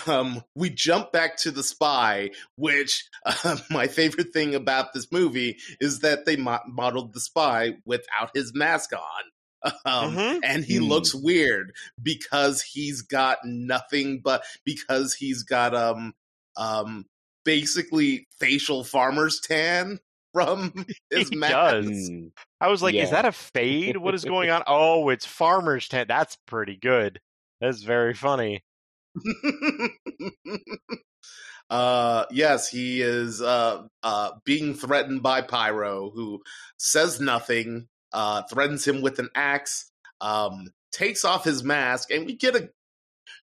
um, 0.08 0.44
we 0.56 0.70
jump 0.70 1.12
back 1.12 1.38
to 1.38 1.52
the 1.52 1.64
spy, 1.64 2.32
which 2.56 3.06
uh, 3.26 3.58
my 3.70 3.88
favorite 3.88 4.32
thing 4.34 4.56
about 4.56 4.94
this 4.94 5.12
movie 5.12 5.58
is 5.80 6.00
that 6.00 6.26
they 6.26 6.36
mo- 6.36 6.60
modeled 6.68 7.14
the 7.14 7.20
spy 7.20 7.74
without 7.86 8.32
his 8.34 8.54
mask 8.54 8.92
on. 8.94 9.72
Um, 9.86 10.16
Mhm. 10.16 10.40
And 10.44 10.66
he 10.66 10.80
Hmm. 10.80 10.86
looks 10.86 11.14
weird 11.14 11.74
because 12.02 12.62
he's 12.64 13.04
got 13.04 13.38
nothing 13.46 14.22
but 14.24 14.44
because 14.66 15.14
he's 15.14 15.44
got 15.44 15.76
um 15.76 16.14
um 16.58 17.06
basically 17.46 18.28
facial 18.40 18.84
farmer's 18.84 19.40
tan 19.40 20.00
from 20.34 20.86
his 21.10 21.30
He 21.30 21.36
mask. 21.36 21.54
does. 21.54 22.12
I 22.60 22.68
was 22.68 22.82
like, 22.84 22.96
is 22.96 23.10
that 23.12 23.26
a 23.26 23.32
fade? 23.32 23.98
What 23.98 24.14
is 24.16 24.24
going 24.24 24.50
on? 24.50 24.64
Oh, 24.68 25.10
it's 25.10 25.26
farmer's 25.26 25.88
tan. 25.88 26.06
That's 26.08 26.38
pretty 26.48 26.78
good. 26.78 27.20
That's 27.60 27.84
very 27.84 28.14
funny. 28.14 28.64
uh 31.70 32.26
yes 32.32 32.70
he 32.70 33.02
is 33.02 33.42
uh 33.42 33.84
uh 34.04 34.32
being 34.46 34.74
threatened 34.74 35.24
by 35.24 35.42
pyro 35.42 36.10
who 36.14 36.42
says 36.78 37.20
nothing 37.22 37.88
uh 38.14 38.42
threatens 38.44 38.86
him 38.86 39.02
with 39.02 39.20
an 39.20 39.30
axe 39.36 39.90
um 40.20 40.68
takes 40.92 41.24
off 41.24 41.44
his 41.46 41.64
mask 41.64 42.12
and 42.12 42.26
we 42.26 42.36
get 42.36 42.56
a 42.56 42.70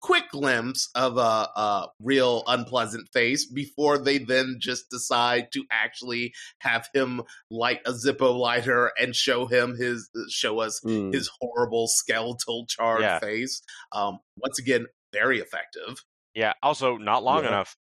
quick 0.03 0.29
glimpse 0.31 0.89
of 0.95 1.17
a, 1.17 1.21
a 1.55 1.87
real 2.01 2.43
unpleasant 2.45 3.07
face 3.13 3.45
before 3.45 3.97
they 3.97 4.17
then 4.19 4.57
just 4.59 4.89
decide 4.91 5.47
to 5.53 5.63
actually 5.71 6.33
have 6.59 6.87
him 6.93 7.21
light 7.49 7.79
a 7.85 7.91
zippo 7.93 8.37
lighter 8.37 8.91
and 8.99 9.15
show 9.15 9.47
him 9.47 9.75
his 9.75 10.09
show 10.29 10.59
us 10.59 10.79
Mm. 10.85 11.13
his 11.13 11.31
horrible 11.39 11.87
skeletal 11.87 12.65
charred 12.67 13.01
Yeah. 13.01 13.19
face 13.19 13.61
um 13.93 14.19
once 14.37 14.59
again 14.59 14.85
very 15.13 15.39
effective 15.39 16.03
Yeah. 16.35 16.53
Also, 16.61 16.97
not 16.97 17.23
long 17.23 17.43
Yeah. 17.43 17.49
enough. 17.49 17.75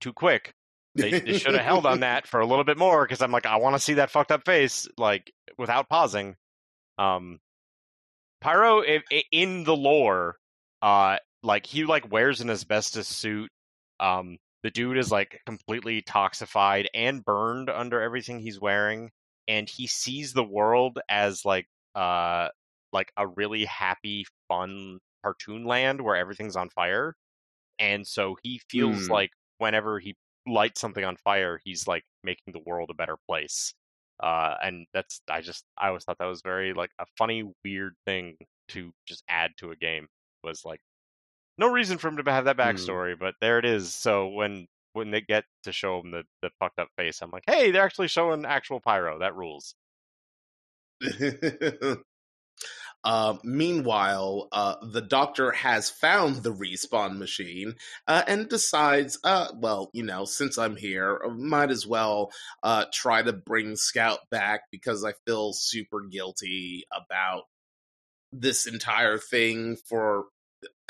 Too 0.00 0.12
quick. 0.12 0.52
They, 0.94 1.18
they 1.20 1.38
should 1.38 1.54
have 1.54 1.64
held 1.64 1.84
on 1.86 2.00
that 2.00 2.26
for 2.30 2.40
a 2.40 2.46
little 2.46 2.64
bit 2.64 2.78
more 2.78 3.04
because 3.04 3.20
I'm 3.20 3.30
like, 3.32 3.46
I 3.46 3.56
want 3.56 3.74
to 3.76 3.80
see 3.80 3.94
that 3.94 4.10
fucked 4.10 4.30
up 4.32 4.44
face, 4.44 4.88
like 4.96 5.32
without 5.58 5.88
pausing. 5.88 6.36
Um, 6.96 7.40
Pyro 8.40 8.82
i 8.82 9.02
i 9.12 9.22
in 9.32 9.64
the 9.64 9.76
lore, 9.76 10.36
uh, 10.82 11.18
like 11.42 11.66
he 11.66 11.84
like 11.84 12.10
wears 12.10 12.40
an 12.40 12.50
asbestos 12.50 13.08
suit. 13.08 13.50
Um, 14.00 14.38
the 14.62 14.70
dude 14.70 14.98
is 14.98 15.10
like 15.12 15.40
completely 15.46 16.02
toxified 16.02 16.86
and 16.94 17.24
burned 17.24 17.70
under 17.70 18.00
everything 18.00 18.40
he's 18.40 18.60
wearing, 18.60 19.10
and 19.48 19.68
he 19.68 19.86
sees 19.86 20.32
the 20.32 20.44
world 20.44 20.98
as 21.08 21.44
like 21.44 21.66
uh 21.94 22.48
like 22.92 23.12
a 23.16 23.26
really 23.28 23.64
happy, 23.66 24.26
fun 24.48 24.98
cartoon 25.24 25.64
land 25.64 26.00
where 26.00 26.16
everything's 26.16 26.56
on 26.56 26.70
fire, 26.70 27.14
and 27.78 28.06
so 28.06 28.36
he 28.42 28.60
feels 28.70 29.08
Hmm. 29.08 29.10
like 29.10 29.30
whenever 29.58 29.98
he 29.98 30.16
lights 30.46 30.80
something 30.80 31.04
on 31.04 31.16
fire, 31.16 31.60
he's 31.64 31.86
like 31.86 32.04
making 32.24 32.52
the 32.52 32.62
world 32.66 32.90
a 32.90 32.94
better 32.94 33.16
place. 33.28 33.74
Uh, 34.22 34.56
and 34.62 34.86
that's 34.92 35.20
I 35.30 35.40
just 35.40 35.64
I 35.78 35.88
always 35.88 36.04
thought 36.04 36.18
that 36.18 36.26
was 36.26 36.42
very 36.42 36.72
like 36.74 36.90
a 36.98 37.06
funny, 37.16 37.44
weird 37.64 37.94
thing 38.06 38.36
to 38.68 38.92
just 39.06 39.22
add 39.28 39.52
to 39.58 39.70
a 39.70 39.76
game. 39.76 40.08
Was 40.44 40.64
like 40.64 40.80
no 41.58 41.70
reason 41.70 41.98
for 41.98 42.08
him 42.08 42.16
to 42.18 42.30
have 42.30 42.44
that 42.46 42.56
Hmm. 42.62 42.66
backstory, 42.66 43.18
but 43.18 43.34
there 43.40 43.58
it 43.58 43.64
is. 43.64 43.94
So 43.94 44.28
when 44.28 44.66
when 44.94 45.10
they 45.10 45.20
get 45.20 45.44
to 45.64 45.72
show 45.72 46.00
him 46.00 46.10
the 46.12 46.24
the 46.42 46.50
fucked 46.58 46.78
up 46.78 46.88
face, 46.96 47.20
I'm 47.22 47.30
like, 47.30 47.44
hey, 47.46 47.70
they're 47.70 47.84
actually 47.84 48.08
showing 48.08 48.44
actual 48.44 48.80
pyro. 48.80 49.18
That 49.20 49.36
rules. 49.36 49.74
uh, 53.04 53.36
meanwhile, 53.44 54.48
uh, 54.52 54.76
the 54.92 55.00
doctor 55.00 55.52
has 55.52 55.90
found 55.90 56.36
the 56.36 56.52
respawn 56.52 57.18
machine 57.18 57.74
uh, 58.06 58.22
and 58.26 58.48
decides, 58.48 59.18
uh, 59.24 59.48
well, 59.54 59.90
you 59.92 60.02
know, 60.02 60.24
since 60.24 60.58
I'm 60.58 60.76
here, 60.76 61.20
I 61.24 61.28
might 61.32 61.70
as 61.70 61.86
well 61.86 62.30
uh, 62.62 62.86
try 62.92 63.22
to 63.22 63.32
bring 63.32 63.76
Scout 63.76 64.18
back 64.30 64.62
because 64.72 65.04
I 65.04 65.12
feel 65.26 65.52
super 65.52 66.02
guilty 66.10 66.84
about 66.92 67.44
this 68.32 68.66
entire 68.66 69.18
thing 69.18 69.76
for 69.88 70.26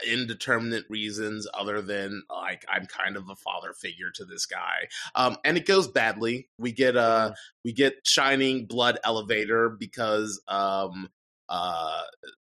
indeterminate 0.06 0.84
reasons 0.88 1.46
other 1.54 1.80
than 1.82 2.22
like 2.30 2.64
I'm 2.68 2.86
kind 2.86 3.16
of 3.16 3.28
a 3.28 3.36
father 3.36 3.72
figure 3.72 4.10
to 4.14 4.24
this 4.24 4.46
guy. 4.46 4.88
Um 5.14 5.36
and 5.44 5.56
it 5.56 5.66
goes 5.66 5.88
badly. 5.88 6.48
We 6.58 6.72
get 6.72 6.96
uh 6.96 7.32
we 7.64 7.72
get 7.72 8.06
shining 8.06 8.66
blood 8.66 8.98
elevator 9.04 9.70
because 9.70 10.40
um 10.48 11.08
uh 11.48 12.02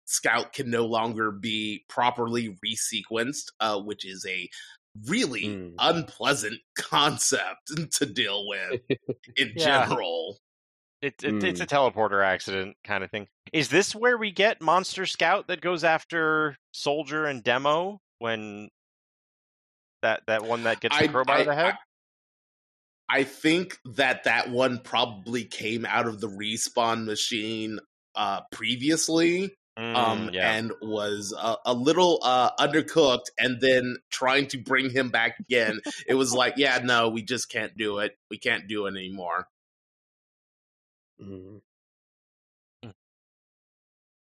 Scout 0.05 0.53
can 0.53 0.69
no 0.69 0.85
longer 0.85 1.31
be 1.31 1.85
properly 1.89 2.55
resequenced, 2.63 3.45
uh, 3.59 3.79
which 3.79 4.05
is 4.05 4.25
a 4.27 4.49
really 5.07 5.43
Mm. 5.45 5.73
unpleasant 5.79 6.59
concept 6.77 7.71
to 7.93 8.05
deal 8.05 8.47
with 8.47 8.81
in 9.37 9.53
Yeah. 9.55 9.85
general. 9.85 10.39
It, 11.01 11.23
it, 11.23 11.43
It's 11.43 11.61
a 11.61 11.65
teleporter 11.65 12.23
accident 12.23 12.77
kind 12.83 13.03
of 13.03 13.11
thing. 13.11 13.27
Is 13.51 13.69
this 13.69 13.93
where 13.95 14.17
we 14.17 14.31
get 14.31 14.61
Monster 14.61 15.05
Scout 15.05 15.47
that 15.47 15.61
goes 15.61 15.83
after 15.83 16.57
Soldier 16.73 17.25
and 17.25 17.43
Demo 17.43 18.01
when 18.19 18.69
that 20.01 20.23
that 20.27 20.43
one 20.43 20.63
that 20.63 20.81
gets 20.81 20.97
the 20.97 21.05
I- 21.05 21.07
crowbar 21.07 21.37
to 21.37 21.43
the 21.45 21.55
head? 21.55 21.75
I 23.09 23.23
think 23.23 23.77
that 23.85 24.23
that 24.23 24.49
one 24.49 24.79
probably 24.79 25.43
came 25.45 25.85
out 25.85 26.07
of 26.07 26.19
the 26.19 26.27
respawn 26.27 27.05
machine 27.05 27.79
uh 28.15 28.41
previously 28.51 29.55
um 29.77 30.27
Mm, 30.29 30.33
yeah. 30.33 30.51
and 30.53 30.71
was 30.83 31.33
uh, 31.37 31.55
a 31.65 31.73
little 31.73 32.19
uh 32.23 32.51
undercooked 32.59 33.25
and 33.39 33.59
then 33.59 33.97
trying 34.11 34.45
to 34.47 34.57
bring 34.59 34.91
him 34.91 35.09
back 35.09 35.39
again 35.39 35.79
it 36.07 36.13
was 36.13 36.31
like 36.31 36.53
yeah 36.57 36.79
no 36.83 37.09
we 37.09 37.23
just 37.23 37.49
can't 37.49 37.75
do 37.75 37.97
it 37.99 38.15
we 38.29 38.37
can't 38.37 38.67
do 38.67 38.85
it 38.85 38.91
anymore 38.91 39.47
Mm. 41.21 41.61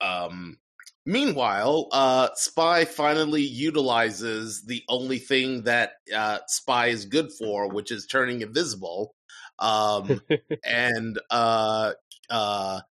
um 0.01 0.57
meanwhile 1.05 1.87
uh 1.91 2.29
spy 2.35 2.85
finally 2.85 3.41
utilizes 3.41 4.63
the 4.65 4.83
only 4.87 5.19
thing 5.19 5.63
that 5.63 5.93
uh 6.15 6.39
spy 6.47 6.87
is 6.87 7.05
good 7.05 7.31
for 7.31 7.69
which 7.69 7.91
is 7.91 8.05
turning 8.05 8.41
invisible. 8.41 9.13
Um 9.59 10.21
and 10.63 11.19
uh 11.29 11.93
uh 12.29 12.81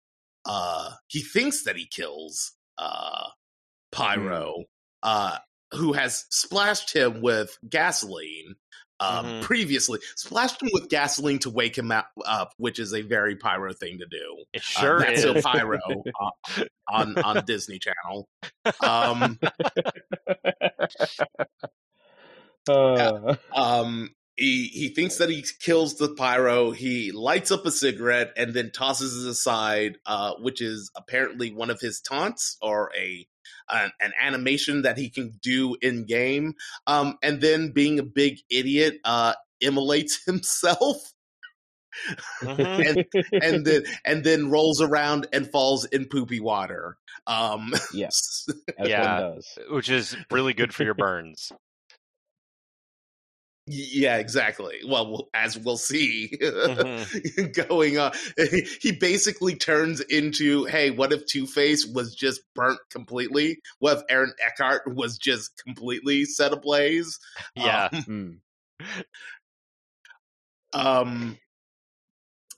uh 0.44 0.90
he 1.08 1.20
thinks 1.22 1.64
that 1.64 1.76
he 1.76 1.86
kills 1.86 2.52
uh 2.78 3.28
pyro 3.90 4.64
uh 5.02 5.38
who 5.72 5.92
has 5.92 6.24
splashed 6.30 6.94
him 6.94 7.22
with 7.22 7.58
gasoline 7.68 8.56
um 9.02 9.26
Mhm. 9.26 9.42
previously. 9.42 9.98
Splashed 10.16 10.62
him 10.62 10.70
with 10.72 10.88
gasoline 10.88 11.38
to 11.40 11.50
wake 11.50 11.76
him 11.76 11.90
up, 11.90 12.10
up 12.24 12.52
which 12.56 12.78
is 12.78 12.94
a 12.94 13.02
very 13.02 13.36
pyro 13.36 13.72
thing 13.72 13.98
to 13.98 14.06
do. 14.06 14.44
It 14.52 14.62
Uh, 14.76 14.80
sure 14.80 15.00
that's 15.00 15.18
is. 15.24 15.24
so 15.24 15.42
pyro 15.42 16.04
uh, 16.20 16.64
on 16.88 17.16
on 17.18 17.44
disney 17.44 17.78
channel. 17.78 18.28
Um 18.80 19.38
Uh, 22.68 23.34
um 23.54 24.14
he 24.36 24.68
he 24.68 24.88
thinks 24.88 25.16
that 25.18 25.28
he 25.28 25.44
kills 25.60 25.96
the 25.96 26.14
pyro. 26.14 26.70
He 26.70 27.10
lights 27.12 27.50
up 27.50 27.66
a 27.66 27.70
cigarette 27.72 28.32
and 28.36 28.54
then 28.54 28.70
tosses 28.70 29.24
it 29.24 29.28
aside 29.28 29.98
uh 30.06 30.34
which 30.40 30.60
is 30.60 30.90
apparently 30.96 31.52
one 31.52 31.70
of 31.70 31.80
his 31.80 32.00
taunts 32.00 32.56
or 32.62 32.92
a 32.96 33.26
an, 33.72 33.90
an 34.00 34.12
animation 34.20 34.82
that 34.82 34.98
he 34.98 35.08
can 35.10 35.32
do 35.42 35.76
in 35.82 36.04
game 36.04 36.54
um 36.86 37.16
and 37.22 37.40
then 37.40 37.70
being 37.72 37.98
a 37.98 38.02
big 38.02 38.38
idiot 38.50 38.98
uh 39.04 39.34
immolates 39.60 40.22
himself 40.26 41.12
Mhm. 42.42 42.86
and 42.88 43.04
and 43.42 43.66
then 43.66 43.82
and 44.04 44.24
then 44.24 44.50
rolls 44.50 44.80
around 44.80 45.26
and 45.32 45.50
falls 45.50 45.84
in 45.84 46.06
poopy 46.06 46.40
water 46.40 46.96
um 47.26 47.72
yes, 47.94 48.46
as 48.78 48.88
Yeah. 48.88 49.34
Which 49.70 49.90
is 49.90 50.16
really 50.30 50.54
good 50.54 50.74
for 50.74 50.84
your 50.84 50.94
burns. 50.94 51.52
Yeah, 53.74 54.18
exactly. 54.18 54.80
Well, 54.86 55.28
as 55.32 55.56
we'll 55.58 55.78
see 55.78 56.36
Mhm. 56.42 57.54
going 57.68 57.98
on, 57.98 58.12
he 58.80 58.92
basically 58.92 59.54
turns 59.54 60.00
into, 60.00 60.64
hey, 60.64 60.90
what 60.90 61.12
if 61.12 61.24
Two 61.26 61.46
Face 61.46 61.86
was 61.86 62.14
just 62.14 62.42
burnt 62.54 62.80
completely? 62.90 63.60
What 63.78 63.98
if 63.98 64.02
Aaron 64.10 64.32
Eckhart 64.46 64.82
was 64.94 65.16
just 65.16 65.56
completely 65.64 66.24
set 66.26 66.52
ablaze? 66.52 67.18
Yeah. 67.54 67.88
Um, 67.92 68.40
Mm. 68.82 69.04
um 70.74 71.38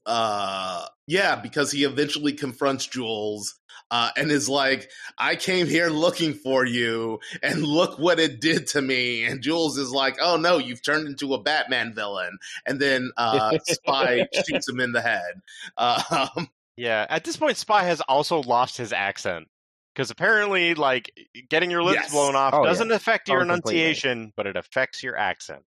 uh 0.07 0.87
yeah 1.07 1.37
because 1.37 1.71
he 1.71 1.85
eventually 1.85 2.33
confronts 2.33 2.87
jules 2.87 3.55
uh 3.91 4.11
and 4.17 4.31
is 4.31 4.49
like 4.49 4.91
i 5.19 5.35
came 5.37 5.67
here 5.67 5.89
looking 5.89 6.35
for 6.35 6.65
you 6.65 7.19
and 7.43 7.63
look 7.63 7.99
what 7.99 8.19
it 8.21 8.41
did 8.41 8.67
to 8.67 8.81
me 8.83 9.25
and 9.25 9.43
jules 9.43 9.79
is 9.79 9.91
like 9.91 10.17
oh 10.21 10.37
no 10.37 10.59
you've 10.59 10.83
turned 10.85 11.07
into 11.07 11.35
a 11.35 11.43
batman 11.43 11.95
villain 11.95 12.37
and 12.67 12.81
then 12.81 13.11
uh 13.17 13.53
spy 13.65 14.27
shoots 14.47 14.69
him 14.69 14.81
in 14.81 14.93
the 14.93 15.01
head 15.01 15.41
uh, 15.77 16.29
um, 16.37 16.49
Yeah. 16.77 17.07
At 17.09 17.23
this 17.25 17.37
point, 17.37 17.57
Spy 17.57 17.85
has 17.85 18.01
also 18.03 18.43
lost 18.43 18.77
his 18.77 18.93
accent. 18.93 19.47
Because 19.95 20.11
apparently, 20.11 20.75
like, 20.75 21.09
getting 21.49 21.71
your 21.71 21.85
lips 21.85 22.01
Yes. 22.03 22.11
blown 22.11 22.35
off 22.35 22.53
Oh, 22.53 22.65
doesn't 22.65 22.91
affect 22.91 23.29
your 23.29 23.43
Oh, 23.43 23.47
completely. 23.47 23.81
enunciation, 23.83 24.33
but 24.37 24.49
it 24.49 24.57
affects 24.57 25.01
your 25.01 25.17
accent. 25.17 25.63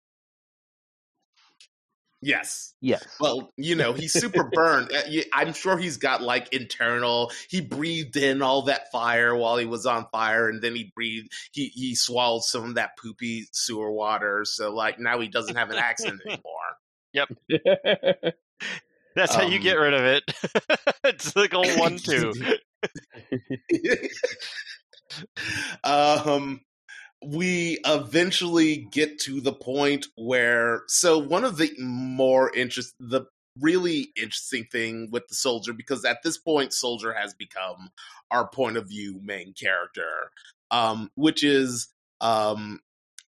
Yes 2.25 2.73
Yes. 2.81 3.03
well 3.19 3.51
you 3.55 3.75
know 3.75 3.93
he's 3.93 4.11
super 4.13 4.43
burned 4.53 4.91
Uh, 4.91 5.21
i'm 5.33 5.53
sure 5.53 5.77
he's 5.77 5.97
got 5.97 6.21
like 6.23 6.51
internal 6.53 7.31
he 7.49 7.61
breathed 7.61 8.15
in 8.17 8.41
all 8.41 8.63
that 8.63 8.91
fire 8.91 9.35
while 9.35 9.57
he 9.57 9.65
was 9.65 9.85
on 9.85 10.07
fire 10.11 10.49
and 10.49 10.61
then 10.61 10.75
he 10.75 10.91
breathed 10.95 11.31
he 11.51 11.67
he 11.67 11.93
swallowed 11.95 12.43
some 12.43 12.63
of 12.63 12.75
that 12.75 12.97
poopy 12.97 13.45
sewer 13.51 13.91
water 13.91 14.43
so 14.45 14.73
like 14.73 14.99
now 14.99 15.19
he 15.19 15.27
doesn't 15.27 15.55
have 15.55 15.69
an 15.69 15.77
accent 15.77 16.19
anymore 16.27 16.41
Yep. 17.13 17.29
That's 19.15 19.33
how 19.33 19.43
you 19.47 19.55
Um, 19.55 19.63
get 19.63 19.75
rid 19.75 19.93
of 19.93 20.03
it. 20.03 20.23
it's 21.05 21.33
like 21.33 21.53
a 21.53 21.61
one 21.77 21.95
two. 21.97 22.33
um 25.83 26.59
we 27.25 27.79
eventually 27.85 28.87
get 28.91 29.19
to 29.19 29.41
the 29.41 29.53
point 29.53 30.07
where 30.15 30.83
so 30.87 31.17
one 31.17 31.43
of 31.43 31.57
the 31.57 31.71
more 31.79 32.53
interest 32.55 32.93
the 32.99 33.21
really 33.59 34.09
interesting 34.17 34.65
thing 34.65 35.09
with 35.11 35.27
the 35.27 35.35
soldier 35.35 35.73
because 35.73 36.03
at 36.03 36.21
this 36.23 36.37
point 36.37 36.73
soldier 36.73 37.13
has 37.13 37.33
become 37.33 37.89
our 38.31 38.47
point 38.47 38.77
of 38.77 38.87
view 38.87 39.19
main 39.23 39.53
character 39.53 40.31
um 40.71 41.09
which 41.15 41.43
is 41.43 41.87
um 42.21 42.79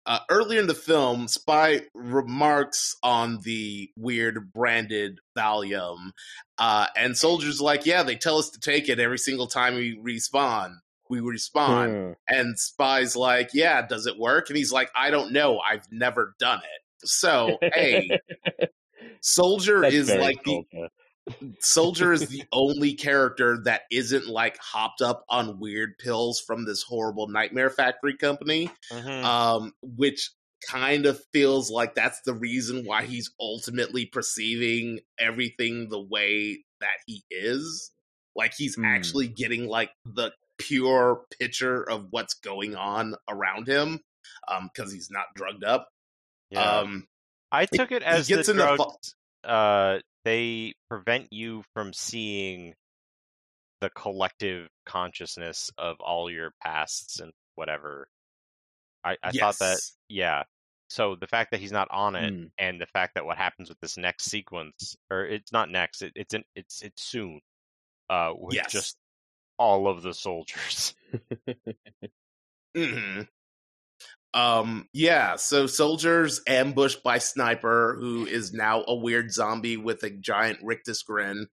uh, 0.06 0.20
earlier 0.30 0.60
in 0.60 0.68
the 0.68 0.74
film, 0.74 1.28
Spy 1.30 1.82
remarks 1.94 2.98
on 3.04 3.40
the 3.44 3.90
weird 3.98 4.52
branded 4.52 5.20
Valium, 5.38 6.12
uh, 6.58 6.88
and 6.98 7.18
soldiers 7.18 7.62
like, 7.62 7.86
"Yeah, 7.86 8.04
they 8.04 8.16
tell 8.16 8.38
us 8.38 8.50
to 8.50 8.60
take 8.60 8.90
it 8.90 9.00
every 9.00 9.18
single 9.18 9.48
time 9.48 9.76
we 9.76 9.98
respawn. 9.98 10.80
We 11.14 11.20
respond. 11.20 11.92
Mm. 11.94 12.16
And 12.28 12.60
Spy's 12.60 13.16
like, 13.16 13.50
"Yeah, 13.54 13.86
does 13.86 14.08
it 14.08 14.18
work?" 14.18 14.50
And 14.50 14.58
he's 14.58 14.72
like, 14.72 14.90
"I 14.96 15.10
don't 15.12 15.32
know. 15.32 15.60
I've 15.60 15.86
never 15.92 16.36
done 16.40 16.60
it." 16.60 17.08
So, 17.08 17.58
hey, 17.62 18.20
Soldier 19.22 19.82
That's 19.82 19.94
is 19.94 20.10
like 20.16 20.44
the 20.44 20.64
Soldier. 20.72 20.90
Soldier 21.60 22.14
is 22.14 22.28
the 22.28 22.44
only 22.52 22.94
character 22.96 23.60
that 23.66 23.84
isn't 23.92 24.28
like 24.28 24.58
hopped 24.58 25.02
up 25.02 25.24
on 25.30 25.60
weird 25.60 25.98
pills 25.98 26.42
from 26.42 26.66
this 26.66 26.84
horrible 26.84 27.28
Nightmare 27.28 27.70
Factory 27.70 28.18
company 28.18 28.70
Mhm. 28.92 29.24
um, 29.24 29.74
which 29.82 30.32
kind 30.70 31.06
of 31.06 31.22
feels 31.34 31.70
like 31.70 31.94
that's 31.96 32.22
the 32.26 32.34
reason 32.34 32.86
why 32.86 33.04
he's 33.04 33.30
ultimately 33.40 34.06
perceiving 34.06 35.00
everything 35.20 35.90
the 35.90 36.02
way 36.02 36.64
that 36.80 36.98
he 37.06 37.24
is. 37.30 37.92
Like 38.36 38.54
he's 38.58 38.76
Hmm. 38.76 38.86
actually 38.86 39.28
getting 39.28 39.68
like 39.68 39.92
the 40.06 40.32
pure 40.58 41.22
picture 41.40 41.84
of 41.90 42.08
what's 42.12 42.36
going 42.36 42.76
on 42.76 43.16
around 43.30 43.68
him 43.68 44.00
um 44.48 44.70
because 44.74 44.92
he's 44.92 45.10
not 45.12 45.26
drugged 45.36 45.64
up. 45.64 45.90
yeah. 46.50 46.80
Um, 46.80 47.08
I 47.52 47.66
took 47.66 47.92
it 47.92 48.04
as 48.04 48.28
gets 48.28 48.48
the 48.48 48.54
a 49.44 49.48
uh, 49.48 50.00
they 50.26 50.74
prevent 50.90 51.32
you 51.32 51.64
from 51.74 51.94
seeing 51.94 52.74
the 53.82 53.90
collective 53.90 54.70
consciousness 54.86 55.70
of 55.78 55.98
all 56.00 56.32
your 56.32 56.52
pasts 56.64 57.20
and 57.20 57.32
whatever. 57.56 58.08
I, 59.04 59.18
I 59.22 59.32
thought 59.32 59.60
that 59.60 59.80
yeah. 60.08 60.44
So 60.90 61.16
the 61.20 61.28
fact 61.28 61.52
that 61.52 61.60
he's 61.60 61.72
not 61.72 61.90
on 61.92 62.16
it, 62.16 62.34
Mm. 62.34 62.52
and 62.58 62.80
the 62.80 62.86
fact 62.86 63.16
that 63.16 63.26
what 63.26 63.38
happens 63.38 63.68
with 63.70 63.80
this 63.82 63.98
next 63.98 64.26
sequence, 64.26 64.96
or 65.12 65.26
it's 65.26 65.52
not 65.52 65.70
next, 65.70 66.02
it, 66.02 66.14
it's 66.16 66.34
in, 66.34 66.44
it's 66.56 66.82
it's 66.82 67.04
soon, 67.04 67.42
uh, 68.10 68.32
with 68.36 68.56
Yes. 68.56 68.72
just 68.72 68.98
all 69.64 69.88
of 69.88 70.02
the 70.02 70.14
soldiers. 70.14 70.94
hmm 72.76 73.22
Um, 74.34 74.88
yeah, 74.94 75.36
so 75.36 75.68
soldiers 75.68 76.42
ambushed 76.48 77.04
by 77.04 77.20
Sniper, 77.20 77.96
who 78.00 78.26
is 78.26 78.52
now 78.52 78.84
a 78.88 78.96
weird 78.96 79.32
zombie 79.32 79.78
with 79.78 80.04
a 80.04 80.10
giant 80.10 80.60
rictus 80.64 81.04
grin. 81.04 81.48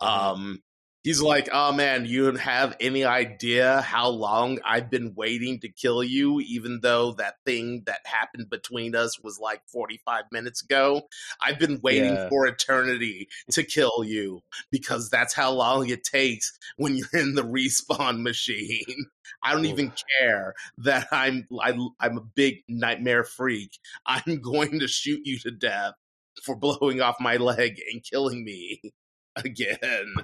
Um, 0.00 0.60
he's 1.04 1.22
like, 1.22 1.48
"Oh 1.52 1.72
man, 1.72 2.06
you 2.06 2.24
don't 2.24 2.40
have 2.40 2.76
any 2.80 3.04
idea 3.04 3.82
how 3.82 4.08
long 4.08 4.58
I've 4.64 4.90
been 4.90 5.14
waiting 5.14 5.60
to 5.60 5.68
kill 5.68 6.02
you, 6.02 6.40
even 6.40 6.80
though 6.82 7.12
that 7.12 7.36
thing 7.46 7.82
that 7.86 8.00
happened 8.06 8.50
between 8.50 8.96
us 8.96 9.20
was 9.22 9.38
like 9.38 9.62
45 9.68 10.24
minutes 10.32 10.62
ago. 10.62 11.02
I've 11.40 11.58
been 11.60 11.80
waiting 11.82 12.14
Yeah. 12.16 12.28
for 12.28 12.46
eternity 12.46 13.28
to 13.52 13.62
kill 13.62 14.02
you 14.04 14.42
because 14.70 15.10
that's 15.10 15.34
how 15.34 15.52
long 15.52 15.88
it 15.88 16.04
takes 16.04 16.58
when 16.76 16.96
you're 16.96 17.08
in 17.22 17.34
the 17.34 17.42
respawn 17.44 18.22
machine. 18.22 19.06
I 19.42 19.52
don't 19.52 19.66
even 19.66 19.92
care 20.20 20.54
that 20.78 21.08
I'm 21.12 21.46
I, 21.60 21.76
I'm 22.00 22.18
a 22.18 22.22
big 22.34 22.62
nightmare 22.68 23.24
freak. 23.24 23.78
I'm 24.06 24.40
going 24.42 24.80
to 24.80 24.88
shoot 24.88 25.20
you 25.24 25.38
to 25.40 25.50
death 25.50 25.94
for 26.42 26.56
blowing 26.56 27.00
off 27.00 27.16
my 27.20 27.36
leg 27.36 27.80
and 27.92 28.02
killing 28.02 28.44
me 28.44 28.80
again. 29.36 30.14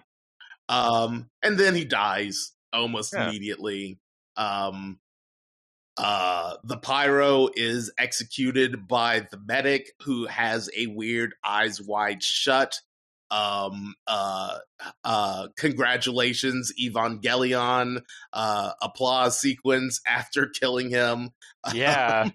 Um, 0.71 1.29
and 1.43 1.59
then 1.59 1.75
he 1.75 1.85
dies 1.85 2.53
almost 2.73 3.13
Yeah. 3.13 3.29
immediately. 3.29 3.99
Um, 4.37 5.01
uh, 5.99 6.57
the 6.65 6.77
pyro 6.79 7.49
is 7.55 7.93
executed 7.99 8.87
by 8.89 9.27
the 9.31 9.39
medic 9.45 9.93
who 10.05 10.27
has 10.27 10.71
a 10.77 10.87
weird 10.87 11.35
eyes 11.45 11.81
wide 11.83 12.23
shut. 12.23 12.77
Um, 13.33 13.95
uh, 14.07 14.59
uh, 15.05 15.49
congratulations, 15.59 16.73
Evangelion. 16.81 18.03
Uh, 18.33 18.73
applause 18.81 19.39
sequence 19.41 20.01
after 20.07 20.47
killing 20.61 20.89
him. 20.91 21.31
yeah, 21.75 22.31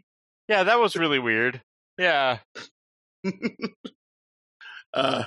yeah, 0.49 0.63
that 0.63 0.79
was 0.79 0.95
really 0.97 1.19
weird. 1.19 1.61
Yeah, 1.97 2.39
uh, 4.93 5.23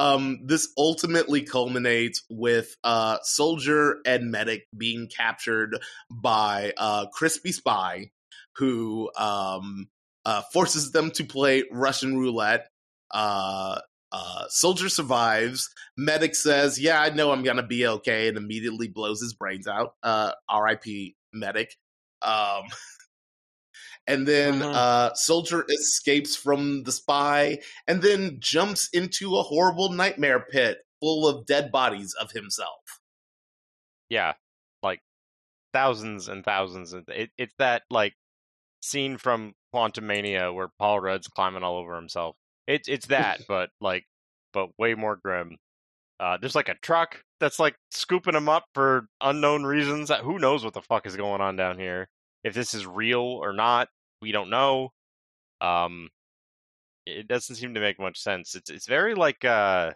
um, 0.00 0.38
this 0.44 0.68
ultimately 0.78 1.42
culminates 1.42 2.22
with 2.30 2.74
uh, 2.84 3.18
Soldier 3.22 3.98
and 4.06 4.30
Medic 4.30 4.66
being 4.74 5.08
captured 5.14 5.78
by 6.10 6.72
uh, 6.78 7.06
Crispy 7.12 7.52
Spy, 7.52 8.10
who 8.56 9.10
um, 9.18 9.88
uh, 10.24 10.40
forces 10.54 10.92
them 10.92 11.10
to 11.12 11.24
play 11.24 11.64
Russian 11.70 12.16
roulette. 12.16 12.68
Uh, 13.10 13.80
uh, 14.10 14.44
Soldier 14.48 14.88
survives. 14.88 15.68
Medic 15.98 16.34
says, 16.34 16.80
"Yeah, 16.80 16.98
I 17.00 17.10
know 17.10 17.30
I'm 17.30 17.42
gonna 17.42 17.66
be 17.66 17.86
okay," 17.86 18.28
and 18.28 18.38
immediately 18.38 18.88
blows 18.88 19.20
his 19.20 19.34
brains 19.34 19.68
out. 19.68 19.92
Uh, 20.02 20.32
R.I.P. 20.48 21.14
Medic. 21.34 21.76
Um, 22.22 22.62
and 24.06 24.26
then 24.26 24.60
Mhm. 24.60 24.74
uh, 24.74 25.14
Soldier 25.14 25.64
escapes 25.70 26.36
from 26.36 26.82
the 26.84 26.92
spy, 26.92 27.58
and 27.86 28.02
then 28.02 28.38
jumps 28.40 28.88
into 28.92 29.36
a 29.36 29.42
horrible 29.42 29.90
nightmare 29.92 30.40
pit 30.40 30.78
full 31.00 31.26
of 31.28 31.46
dead 31.46 31.70
bodies 31.72 32.14
of 32.20 32.32
himself. 32.32 32.80
yeah, 34.08 34.34
like 34.82 35.00
thousands 35.72 36.28
and 36.28 36.44
thousands. 36.44 36.92
And 36.92 37.04
it, 37.08 37.30
it's 37.38 37.54
that 37.58 37.82
like 37.90 38.14
scene 38.82 39.18
from 39.18 39.54
Quantumania 39.74 40.54
where 40.54 40.68
Paul 40.78 41.00
Rudd's 41.00 41.28
climbing 41.28 41.62
all 41.62 41.76
over 41.78 41.94
himself. 41.96 42.36
It's 42.66 42.88
it's 42.88 43.06
that, 43.08 43.40
but 43.48 43.70
like, 43.80 44.04
but 44.52 44.70
way 44.78 44.94
more 44.94 45.16
grim. 45.16 45.56
Uh, 46.20 46.36
there's 46.38 46.54
like 46.56 46.68
a 46.68 46.74
truck 46.82 47.22
that's 47.40 47.58
like 47.58 47.76
scooping 47.92 48.34
him 48.34 48.48
up 48.48 48.64
for 48.74 49.06
unknown 49.20 49.64
reasons. 49.64 50.10
Who 50.10 50.38
knows 50.38 50.64
what 50.64 50.74
the 50.74 50.82
fuck 50.82 51.06
is 51.06 51.16
going 51.16 51.40
on 51.40 51.56
down 51.56 51.78
here? 51.78 52.08
If 52.44 52.54
this 52.54 52.74
is 52.74 52.86
real 52.86 53.20
or 53.22 53.52
not, 53.52 53.88
we 54.22 54.32
don't 54.32 54.50
know. 54.50 54.92
Um, 55.60 56.10
it 57.06 57.28
doesn't 57.28 57.56
seem 57.56 57.74
to 57.74 57.80
make 57.80 57.98
much 57.98 58.18
sense. 58.20 58.54
It's 58.54 58.70
it's 58.70 58.86
very 58.88 59.14
like 59.14 59.44
uh, 59.44 59.94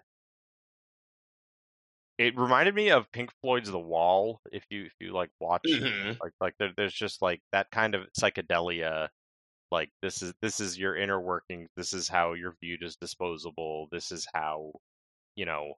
it 2.18 2.36
reminded 2.38 2.74
me 2.74 2.90
of 2.90 3.11
Pink 3.12 3.30
Floyd's 3.40 3.70
The 3.70 3.78
Wall. 3.78 4.40
If 4.53 4.64
you 4.70 4.84
if 4.86 4.92
you 5.01 5.12
like 5.12 5.30
watch 5.40 5.82
Mhm. 5.82 6.20
like 6.22 6.32
like 6.40 6.55
there, 6.59 6.72
there's 6.76 6.95
just 6.95 7.22
like 7.22 7.40
that 7.53 7.70
kind 7.70 7.95
of 7.95 8.07
psychedelia 8.18 9.09
like 9.72 9.90
this 10.03 10.22
is 10.22 10.34
this 10.42 10.61
is 10.61 10.78
your 10.78 10.97
inner 10.97 11.20
workings 11.20 11.68
this 11.76 11.92
is 11.95 12.09
how 12.09 12.34
you're 12.34 12.57
viewed 12.62 12.82
as 12.84 12.97
disposable 12.97 13.88
this 13.92 14.12
is 14.12 14.26
how 14.34 14.72
you 15.36 15.47
know 15.47 15.74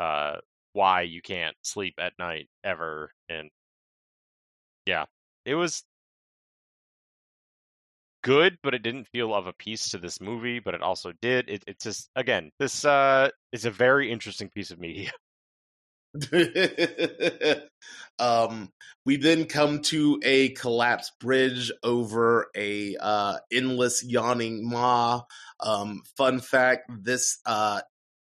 uh 0.00 0.38
why 0.74 1.02
you 1.02 1.22
can't 1.22 1.56
sleep 1.62 1.94
at 1.98 2.14
night 2.18 2.48
ever 2.64 3.12
and 3.28 3.50
yeah 4.86 5.04
it 5.44 5.54
was 5.54 5.84
good 8.22 8.58
but 8.62 8.74
it 8.74 8.82
didn't 8.82 9.06
feel 9.08 9.34
of 9.34 9.46
a 9.46 9.52
piece 9.52 9.90
to 9.90 9.98
this 9.98 10.20
movie 10.20 10.58
but 10.58 10.74
it 10.74 10.82
also 10.82 11.12
did 11.20 11.48
it, 11.48 11.64
it's 11.66 11.84
just 11.84 12.10
again 12.16 12.50
this 12.58 12.84
uh 12.84 13.28
is 13.52 13.64
a 13.64 13.70
very 13.70 14.10
interesting 14.10 14.50
piece 14.50 14.70
of 14.70 14.78
media 14.78 15.10
um, 18.18 18.70
we 19.04 19.16
then 19.16 19.44
come 19.44 19.80
to 19.80 20.20
a 20.24 20.50
collapsed 20.50 21.12
bridge 21.20 21.70
over 21.82 22.48
a 22.56 22.96
uh, 22.96 23.38
endless 23.52 24.04
yawning 24.04 24.68
maw. 24.68 25.22
Um, 25.60 26.02
fun 26.16 26.40
fact: 26.40 26.90
this 27.02 27.38
uh, 27.46 27.82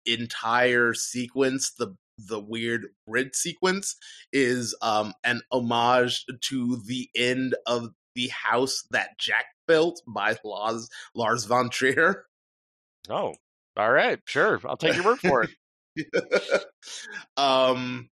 entire 0.06 0.94
sequence, 0.94 1.72
the 1.72 1.96
the 2.18 2.40
weird 2.40 2.86
bridge 3.06 3.34
sequence, 3.34 3.96
is 4.32 4.76
um, 4.80 5.12
an 5.24 5.40
homage 5.50 6.24
to 6.42 6.80
the 6.86 7.08
end 7.16 7.56
of 7.66 7.90
the 8.14 8.28
house 8.28 8.84
that 8.90 9.18
Jack 9.18 9.46
built 9.66 10.02
by 10.06 10.36
Lars 10.44 10.88
Lars 11.14 11.44
von 11.44 11.70
Trier. 11.70 12.26
oh 13.08 13.34
all 13.76 13.90
right 13.90 14.20
sure 14.26 14.60
i'll 14.66 14.76
take 14.76 14.94
your 14.94 15.04
word 15.04 15.18
for 15.18 15.44
it 15.44 15.50
um 17.36 18.08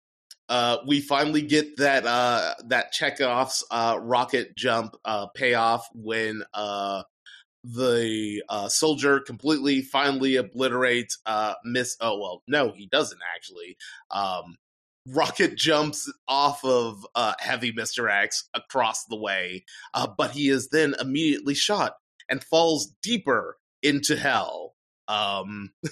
uh 0.47 0.78
we 0.88 1.02
finally 1.02 1.41
get 1.41 1.78
that 1.78 2.06
uh 2.06 2.54
that 2.66 2.91
Chekhov's 2.91 3.64
uh 3.72 4.00
rocket 4.02 4.56
jump 4.56 4.95
uh 5.06 5.28
payoff 5.36 5.88
when 5.93 6.43
uh 6.54 7.04
the 7.64 8.41
uh 8.47 8.70
soldier 8.70 9.20
completely 9.20 9.82
finally 9.82 10.38
obliterates 10.38 11.20
uh 11.26 11.54
miss 11.66 11.97
oh 12.00 12.18
well 12.18 12.41
no 12.47 12.72
he 12.72 12.88
doesn't 12.88 13.20
actually 13.36 13.76
um 14.12 14.56
rocket 15.10 15.55
jumps 15.55 16.12
off 16.28 16.64
of 16.64 17.05
uh 17.16 17.34
heavy 17.39 17.72
mr 17.72 18.12
x 18.12 18.47
across 18.53 19.05
the 19.05 19.16
way 19.16 19.64
uh 19.93 20.07
but 20.18 20.32
he 20.32 20.49
is 20.49 20.70
then 20.70 20.93
immediately 20.99 21.55
shot 21.55 21.93
and 22.30 22.43
falls 22.43 22.93
deeper 23.01 23.57
into 23.82 24.16
hell 24.16 24.76
um 25.07 25.72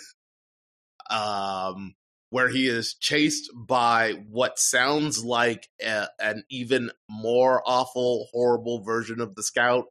um, 1.10 1.96
where 2.30 2.50
he 2.50 2.68
is 2.68 2.96
chased 2.96 3.50
by 3.56 4.14
what 4.30 4.60
sounds 4.60 5.24
like 5.24 5.70
a, 5.82 6.08
an 6.20 6.44
even 6.50 6.92
more 7.10 7.62
awful, 7.66 8.28
horrible 8.32 8.84
version 8.84 9.22
of 9.22 9.36
the 9.36 9.44
scout. 9.44 9.86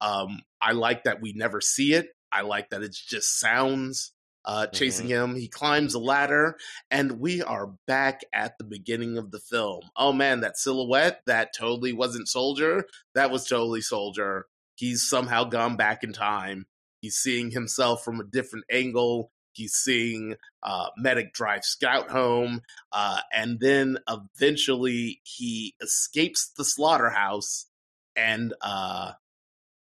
Um, 0.00 0.42
I 0.62 0.72
like 0.72 1.04
that 1.04 1.20
we 1.20 1.32
never 1.32 1.60
see 1.60 1.94
it. 1.94 2.08
I 2.32 2.42
like 2.42 2.70
that 2.70 2.82
it's 2.82 3.04
just 3.04 3.40
sounds 3.40 4.12
uh, 4.44 4.66
chasing 4.68 5.06
him. 5.06 5.34
He 5.34 5.48
climbs 5.48 5.94
a 5.94 5.98
ladder, 5.98 6.56
and 6.90 7.20
we 7.20 7.42
are 7.42 7.72
back 7.86 8.22
at 8.32 8.58
the 8.58 8.64
beginning 8.64 9.18
of 9.18 9.30
the 9.30 9.40
film. 9.40 9.82
Oh 9.96 10.12
man, 10.12 10.40
that 10.40 10.58
silhouette, 10.58 11.20
that 11.26 11.54
totally 11.56 11.92
wasn't 11.92 12.28
Soldier. 12.28 12.84
That 13.14 13.30
was 13.30 13.46
totally 13.46 13.80
Soldier. 13.80 14.46
He's 14.76 15.08
somehow 15.08 15.44
gone 15.44 15.76
back 15.76 16.02
in 16.02 16.12
time. 16.12 16.66
He's 17.00 17.16
seeing 17.16 17.50
himself 17.50 18.04
from 18.04 18.20
a 18.20 18.24
different 18.24 18.64
angle. 18.70 19.30
He's 19.52 19.74
seeing 19.74 20.36
uh, 20.62 20.88
Medic 20.96 21.32
drive 21.32 21.64
Scout 21.64 22.10
home, 22.10 22.62
uh, 22.92 23.20
and 23.32 23.58
then 23.60 23.98
eventually 24.08 25.20
he 25.24 25.74
escapes 25.82 26.52
the 26.56 26.64
slaughterhouse 26.64 27.66
and 28.16 28.54
uh, 28.62 29.12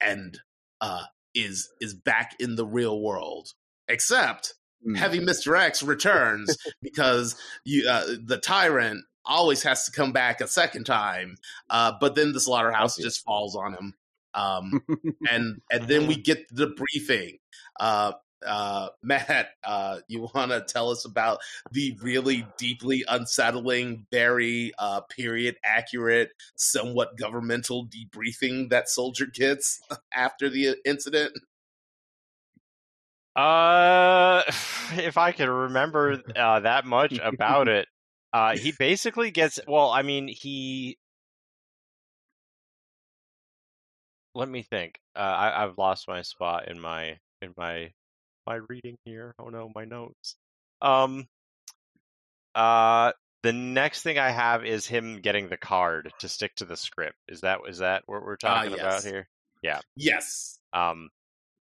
and 0.01 0.39
uh, 0.81 1.05
is 1.35 1.71
is 1.81 1.95
back 1.95 2.35
in 2.39 2.57
the 2.57 2.67
real 2.67 3.01
world. 3.01 3.49
Except 3.89 4.55
Mm. 4.87 4.97
Heavy 4.97 5.27
X 5.57 5.83
returns 5.83 6.57
because 6.83 7.35
you 7.65 7.89
uh, 7.89 8.05
the 8.23 8.39
tyrant 8.39 9.05
always 9.25 9.63
has 9.63 9.85
to 9.85 9.91
come 9.91 10.13
back 10.13 10.41
a 10.41 10.47
second 10.47 10.85
time, 10.85 11.37
uh, 11.71 11.93
but 12.01 12.15
then 12.15 12.33
the 12.33 12.41
slaughterhouse 12.41 12.97
just 12.97 13.25
falls 13.25 13.57
on 13.57 13.73
him. 13.73 13.95
Um, 14.35 14.83
and 15.31 15.61
and 15.71 15.89
then 15.89 16.07
we 16.07 16.17
get 16.17 16.47
the 16.55 16.69
briefing. 16.69 17.39
Uh, 17.81 18.13
uh, 18.47 18.89
Matt, 19.03 19.49
uh, 19.65 20.01
you 20.09 20.29
want 20.35 20.53
to 20.53 20.61
tell 20.61 20.91
us 20.91 21.05
about 21.05 21.39
the 21.73 21.99
really 22.03 22.47
deeply 22.59 23.03
unsettling, 23.09 24.07
very 24.13 24.73
uh, 24.79 25.01
period 25.01 25.57
accurate, 25.65 26.31
somewhat 26.55 27.17
governmental 27.19 27.89
debriefing 27.89 28.69
that 28.71 28.89
Soldier 28.89 29.27
gets 29.27 29.81
after 30.15 30.49
the 30.49 30.77
incident? 30.85 31.33
Uh, 33.37 34.43
if 34.93 35.19
I 35.19 35.33
could 35.33 35.49
remember 35.49 36.23
uh, 36.37 36.61
that 36.61 36.87
much 36.87 37.19
about 37.23 37.69
it, 37.69 37.87
uh, 38.33 38.57
he 38.57 38.73
basically 38.79 39.31
gets. 39.31 39.61
Well, 39.67 39.91
I 39.91 40.03
mean, 40.03 40.29
he. 40.29 40.99
Let 44.35 44.49
me 44.49 44.63
think. 44.63 44.99
Uh, 45.15 45.21
I, 45.21 45.65
I've 45.65 45.79
lost 45.79 46.09
my 46.09 46.23
spot 46.23 46.69
in 46.69 46.81
my 46.81 47.19
in 47.43 47.55
my 47.57 47.93
my 48.47 48.57
reading 48.69 48.97
here. 49.05 49.35
Oh 49.39 49.49
no, 49.49 49.71
my 49.75 49.85
notes. 49.85 50.37
Um. 50.81 51.27
Uh, 52.55 53.13
the 53.43 53.53
next 53.53 54.03
thing 54.03 54.19
I 54.19 54.31
have 54.31 54.65
is 54.65 54.87
him 54.87 55.21
getting 55.21 55.49
the 55.49 55.59
card 55.59 56.13
to 56.19 56.29
stick 56.29 56.55
to 56.57 56.65
the 56.65 56.77
script. 56.77 57.17
Is 57.29 57.43
that 57.43 57.61
is 57.69 57.79
that 57.79 58.03
what 58.07 58.23
we're 58.23 58.37
Ah, 58.43 58.63
talking 58.65 58.73
about 58.73 58.93
yes. 58.95 59.05
here? 59.05 59.29
Yeah. 59.63 59.81
Yes. 59.95 60.59
Um, 60.73 61.11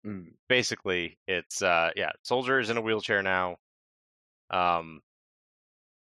Mm. 0.07 0.33
basically 0.49 1.17
it's 1.27 1.63
uh 1.63 1.91
yeah 1.97 2.11
soldier 2.23 2.59
is 2.61 2.69
in 2.69 2.77
a 2.77 2.81
wheelchair 2.83 3.23
now 3.23 3.57
um 4.51 5.01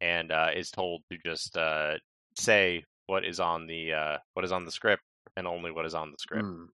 and 0.00 0.32
uh 0.32 0.50
is 0.56 0.70
told 0.72 1.02
to 1.10 1.18
just 1.24 1.56
uh 1.56 1.94
say 2.36 2.82
what 3.06 3.24
is 3.24 3.38
on 3.38 3.66
the 3.68 3.92
uh 3.92 4.18
what 4.34 4.44
is 4.44 4.50
on 4.50 4.64
the 4.64 4.72
script 4.72 5.02
and 5.36 5.46
only 5.46 5.70
what 5.70 5.86
is 5.86 5.94
on 5.94 6.10
the 6.10 6.18
script 6.18 6.44
Mm. 6.44 6.66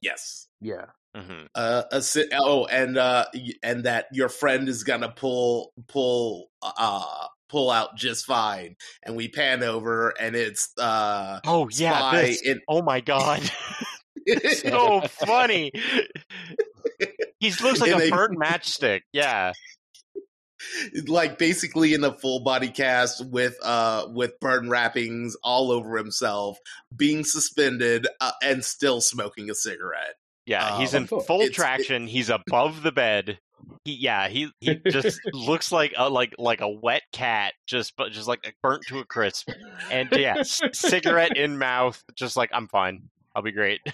Yes. 0.00 0.48
Yeah. 0.60 0.86
Mm-hmm. 1.16 1.44
Uh, 1.54 1.82
a, 1.92 2.02
si- 2.02 2.28
oh, 2.32 2.64
and 2.66 2.96
uh, 2.98 3.26
and 3.62 3.84
that 3.84 4.06
your 4.12 4.28
friend 4.28 4.68
is 4.68 4.82
gonna 4.82 5.10
pull 5.10 5.72
pull 5.86 6.50
uh 6.62 7.26
pull 7.48 7.70
out 7.70 7.94
just 7.96 8.24
fine, 8.24 8.74
and 9.04 9.14
we 9.14 9.28
pan 9.28 9.62
over, 9.62 10.08
and 10.18 10.34
it's 10.34 10.70
uh 10.78 11.38
oh 11.46 11.68
yeah 11.70 11.98
Spy 11.98 12.20
this. 12.22 12.42
in- 12.42 12.62
oh 12.66 12.80
my 12.82 13.00
god 13.12 13.48
so 14.54 15.00
funny. 15.02 15.72
He 17.40 17.50
looks 17.62 17.80
like 17.80 17.90
And 17.92 18.00
a 18.00 18.04
they- 18.04 18.10
burnt 18.10 18.38
matchstick 18.38 19.00
yeah. 19.12 19.52
Like 21.08 21.38
basically 21.38 21.92
in 21.92 22.04
a 22.04 22.12
full 22.16 22.44
body 22.44 22.68
cast 22.68 23.26
with 23.26 23.56
uh 23.64 24.06
with 24.08 24.38
burn 24.40 24.70
wrappings 24.70 25.36
all 25.42 25.72
over 25.72 25.96
himself, 25.96 26.56
being 26.94 27.24
suspended 27.24 28.06
uh, 28.20 28.30
and 28.44 28.64
still 28.64 29.00
smoking 29.00 29.50
a 29.50 29.54
cigarette. 29.56 30.14
yeah 30.46 30.78
he's 30.78 30.94
Um, 30.94 31.02
in 31.02 31.06
full 31.08 31.20
it's- 31.40 31.48
it- 31.48 31.54
traction. 31.54 32.06
He's 32.06 32.30
above 32.30 32.82
the 32.84 32.92
bed. 32.92 33.38
He, 33.84 33.94
yeah, 33.94 34.28
he 34.28 34.50
he 34.60 34.76
just 34.88 35.20
looks 35.32 35.72
like 35.72 35.94
a 35.96 36.08
like 36.08 36.34
like 36.38 36.60
a 36.60 36.68
wet 36.68 37.02
cat, 37.12 37.54
just 37.66 37.94
but 37.96 38.12
just 38.12 38.28
like 38.28 38.54
burnt 38.62 38.82
to 38.88 38.98
a 39.00 39.04
crisp, 39.04 39.48
and 39.90 40.08
yeah, 40.12 40.42
c- 40.42 40.68
cigarette 40.72 41.36
in 41.36 41.58
mouth, 41.58 42.00
just 42.16 42.36
like 42.36 42.50
I'm 42.52 42.66
fine, 42.68 43.08
I'll 43.34 43.42
be 43.42 43.52
great. 43.52 43.80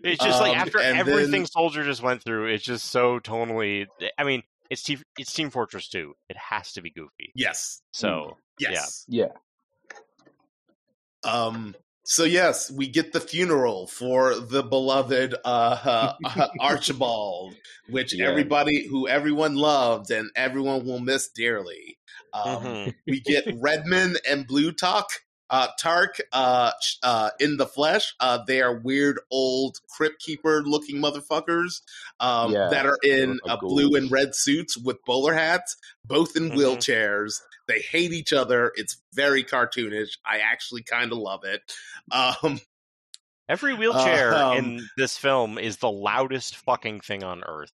It's 0.00 0.22
just 0.24 0.40
like 0.40 0.52
Um, 0.56 0.58
after 0.62 0.78
everything 0.78 1.30
then- 1.42 1.46
Soldier 1.46 1.84
just 1.84 2.02
went 2.02 2.22
through, 2.22 2.46
it's 2.46 2.64
just 2.64 2.86
so 2.86 3.18
tonally. 3.20 3.86
I 4.16 4.24
mean, 4.24 4.42
it's 4.70 4.82
Team, 4.82 5.02
it's 5.18 5.32
Team 5.32 5.50
Fortress 5.50 5.88
2. 5.88 6.14
It 6.28 6.36
has 6.36 6.72
to 6.74 6.82
be 6.82 6.90
goofy. 6.90 7.32
yes, 7.34 7.82
So 7.92 8.36
yes. 8.58 9.04
Yeah. 9.08 9.28
Um. 11.24 11.74
So 12.04 12.24
yes, 12.24 12.70
we 12.70 12.88
get 12.88 13.12
the 13.12 13.20
funeral 13.20 13.86
for 13.86 14.34
the 14.36 14.62
beloved 14.62 15.34
uh, 15.44 16.14
uh, 16.24 16.48
Archibald, 16.60 17.54
which 17.90 18.14
Yeah. 18.14 18.28
everybody, 18.30 18.86
who 18.86 19.06
everyone 19.08 19.56
loved 19.56 20.10
and 20.10 20.30
everyone 20.34 20.86
will 20.86 21.00
miss 21.00 21.28
dearly. 21.28 21.98
Um, 22.32 22.62
mhm. 22.64 22.94
we 23.06 23.20
get 23.20 23.46
Redmond 23.60 24.20
and 24.26 24.48
Blutarch. 24.48 25.04
Uh, 25.50 25.68
Tark 25.78 26.20
uh, 26.32 26.72
uh, 27.02 27.30
in 27.40 27.56
the 27.56 27.66
flesh. 27.66 28.14
Uh, 28.20 28.38
they 28.46 28.60
are 28.60 28.78
weird 28.78 29.20
old 29.30 29.78
crypt 29.88 30.20
keeper 30.22 30.62
looking 30.62 30.96
motherfuckers 30.96 31.80
um, 32.20 32.52
Yeah, 32.52 32.68
that 32.70 32.84
are 32.86 32.98
in 33.02 33.38
they're 33.44 33.54
uh, 33.54 33.58
blue 33.60 33.94
and 33.94 34.10
red 34.10 34.34
suits 34.34 34.76
with 34.76 34.98
bowler 35.06 35.34
hats, 35.34 35.76
both 36.04 36.36
in 36.36 36.50
Mhm. 36.50 36.56
wheelchairs. 36.56 37.40
They 37.66 37.80
hate 37.80 38.12
each 38.12 38.32
other. 38.32 38.72
It's 38.76 38.96
very 39.14 39.44
cartoonish. 39.44 40.18
I 40.24 40.38
actually 40.38 40.82
kind 40.82 41.12
of 41.12 41.18
love 41.18 41.44
it. 41.44 41.60
Um, 42.10 42.60
every 43.48 43.74
wheelchair 43.74 44.34
Um, 44.34 44.56
in 44.58 44.88
this 44.96 45.16
film 45.16 45.58
is 45.58 45.78
the 45.78 45.90
loudest 45.90 46.56
fucking 46.56 47.00
thing 47.00 47.24
on 47.24 47.42
earth. 47.44 47.70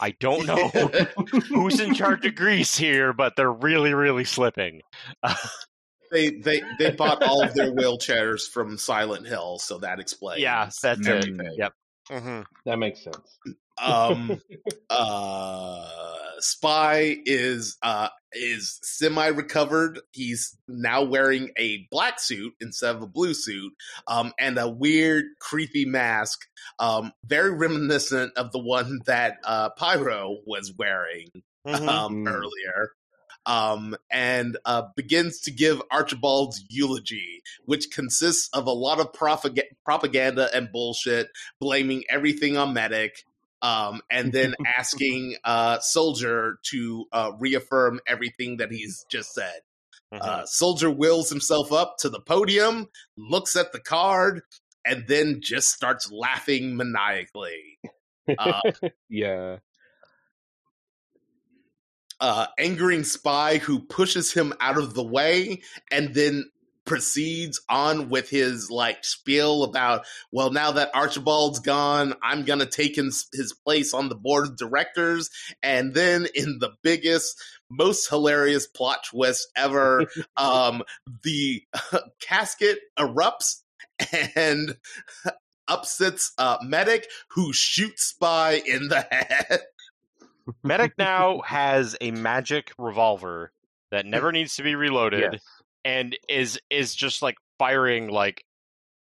I 0.00 0.12
don't 0.12 0.46
know 0.46 0.68
who's 1.48 1.78
in 1.78 1.94
charge 1.94 2.24
of 2.24 2.34
grease 2.34 2.76
here, 2.76 3.12
but 3.12 3.36
they're 3.36 3.52
really, 3.52 3.92
really 3.92 4.24
slipping. 4.24 4.80
they 6.10 6.30
they 6.30 6.62
they 6.78 6.90
bought 6.90 7.22
all 7.22 7.42
of 7.44 7.54
their 7.54 7.72
wheelchairs 7.74 8.48
from 8.48 8.78
Silent 8.78 9.26
Hill, 9.26 9.58
so 9.58 9.78
that 9.78 10.00
explains. 10.00 10.42
Yeah, 10.42 10.70
that's 10.82 11.06
it. 11.06 11.08
everything. 11.08 11.54
Yep. 11.56 11.72
hmm 12.10 12.40
That 12.64 12.78
makes 12.78 13.02
sense. 13.02 13.38
Um, 13.80 14.40
uh, 14.90 15.88
Spy 16.40 17.16
is 17.24 17.76
uh 17.82 18.08
is 18.32 18.78
semi 18.82 19.26
recovered. 19.28 20.00
He's 20.12 20.56
now 20.68 21.02
wearing 21.02 21.50
a 21.58 21.86
black 21.90 22.20
suit 22.20 22.52
instead 22.60 22.94
of 22.96 23.02
a 23.02 23.06
blue 23.06 23.34
suit, 23.34 23.72
um, 24.06 24.32
and 24.38 24.58
a 24.58 24.68
weird, 24.68 25.24
creepy 25.40 25.84
mask, 25.84 26.40
um, 26.78 27.12
very 27.24 27.52
reminiscent 27.52 28.36
of 28.36 28.52
the 28.52 28.58
one 28.58 29.00
that 29.06 29.38
uh 29.44 29.70
Pyro 29.70 30.38
was 30.46 30.72
wearing 30.78 31.28
hmm 31.66 31.88
um, 31.88 32.24
Mm. 32.24 32.26
earlier. 32.26 32.92
Um, 33.48 33.96
and 34.10 34.58
uh, 34.66 34.82
begins 34.94 35.40
to 35.40 35.50
give 35.50 35.80
Archibald's 35.90 36.62
eulogy, 36.68 37.42
which 37.64 37.90
consists 37.90 38.50
of 38.52 38.66
a 38.66 38.72
lot 38.72 39.00
of 39.00 39.10
propag- 39.12 39.62
propaganda 39.86 40.50
and 40.54 40.70
bullshit, 40.70 41.28
blaming 41.58 42.04
everything 42.10 42.58
on 42.58 42.74
Medic, 42.74 43.24
um, 43.62 44.02
and 44.10 44.32
then 44.32 44.54
asking 44.78 45.36
uh, 45.44 45.78
Soldier 45.80 46.58
to 46.64 47.06
uh, 47.10 47.32
reaffirm 47.38 48.00
everything 48.06 48.58
that 48.58 48.70
he's 48.70 49.06
just 49.10 49.32
said. 49.32 49.60
Uh, 50.12 50.44
Soldier 50.46 50.90
wheels 50.90 51.28
himself 51.28 51.72
up 51.72 51.96
to 51.98 52.08
the 52.08 52.20
podium, 52.20 52.88
looks 53.16 53.56
at 53.56 53.72
the 53.72 53.80
card, 53.80 54.42
and 54.86 55.04
then 55.06 55.40
just 55.42 55.68
starts 55.70 56.10
laughing 56.10 56.76
maniacally. 56.76 57.78
Uh, 58.38 58.60
Yeah. 59.08 59.58
Uh, 62.20 62.46
angering 62.58 63.04
spy 63.04 63.58
who 63.58 63.80
pushes 63.80 64.32
him 64.32 64.52
out 64.60 64.78
of 64.78 64.94
the 64.94 65.04
way 65.04 65.62
and 65.90 66.14
then 66.14 66.50
proceeds 66.88 67.60
on 67.68 68.08
with 68.08 68.30
his 68.30 68.70
like 68.70 69.04
spiel 69.04 69.62
about 69.62 70.06
well 70.32 70.50
now 70.50 70.72
that 70.72 70.90
archibald's 70.94 71.58
gone 71.58 72.14
i'm 72.22 72.44
gonna 72.44 72.64
take 72.64 72.96
his, 72.96 73.26
his 73.34 73.52
place 73.52 73.92
on 73.92 74.08
the 74.08 74.14
board 74.14 74.46
of 74.46 74.56
directors. 74.56 75.28
And 75.62 75.92
then 75.92 76.26
in 76.34 76.58
the 76.60 76.70
biggest 76.82 77.38
most 77.68 78.08
hilarious 78.08 78.66
plot 78.66 79.04
twist 79.04 79.48
ever 79.54 80.06
um 80.38 80.82
the 81.22 81.62
casket 82.20 82.78
erupts 82.98 83.60
and 84.34 84.74
upsets 85.68 86.32
uh 86.38 86.56
medic 86.62 87.06
who 87.32 87.52
shoots 87.52 88.04
spy 88.04 88.62
in 88.64 88.88
the 88.88 89.02
head 89.10 89.60
Medic 90.62 90.92
now 90.98 91.40
has 91.44 91.96
a 92.00 92.10
magic 92.10 92.72
revolver 92.78 93.52
that 93.90 94.06
never 94.06 94.32
needs 94.32 94.56
to 94.56 94.62
be 94.62 94.74
reloaded 94.74 95.32
Yes. 95.32 95.42
and 95.84 96.16
is 96.28 96.58
is 96.70 96.94
just 96.94 97.22
like 97.22 97.36
firing 97.58 98.08
like 98.08 98.44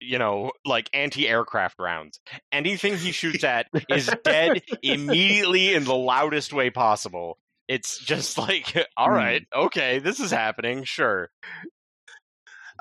you 0.01 0.19
know 0.19 0.53
like 0.65 0.91
anti-aircraft 0.93 1.79
rounds. 1.79 2.21
Anything 2.53 2.97
he 2.97 3.13
shoots 3.13 3.45
at 3.45 3.67
is 3.89 4.11
dead 4.25 4.63
immediately 4.83 5.75
in 5.75 5.85
the 5.85 5.95
loudest 5.95 6.53
way 6.53 6.71
possible. 6.71 7.39
It's 7.69 7.99
just 7.99 8.37
like 8.39 8.75
all 8.97 9.11
right, 9.11 9.43
okay, 9.55 9.99
this 9.99 10.21
is 10.21 10.31
happening, 10.31 10.85
sure. 10.85 11.31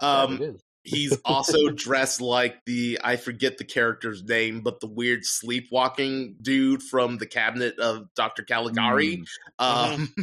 um 0.02 0.38
That 0.38 0.44
it 0.44 0.56
is. 0.56 0.62
He's 0.86 1.18
also 1.26 1.70
dressed 1.70 2.22
like 2.22 2.64
the 2.66 3.00
I 3.04 3.16
forget 3.16 3.58
the 3.58 3.64
character's 3.64 4.24
name, 4.24 4.62
but 4.62 4.80
the 4.80 4.88
weird 4.88 5.26
sleepwalking 5.26 6.36
dude 6.42 6.84
from 6.84 7.18
the 7.18 7.26
cabinet 7.26 7.80
of 7.80 8.14
Dr. 8.16 8.44
Caligari. 8.44 9.24
Um 9.58 10.14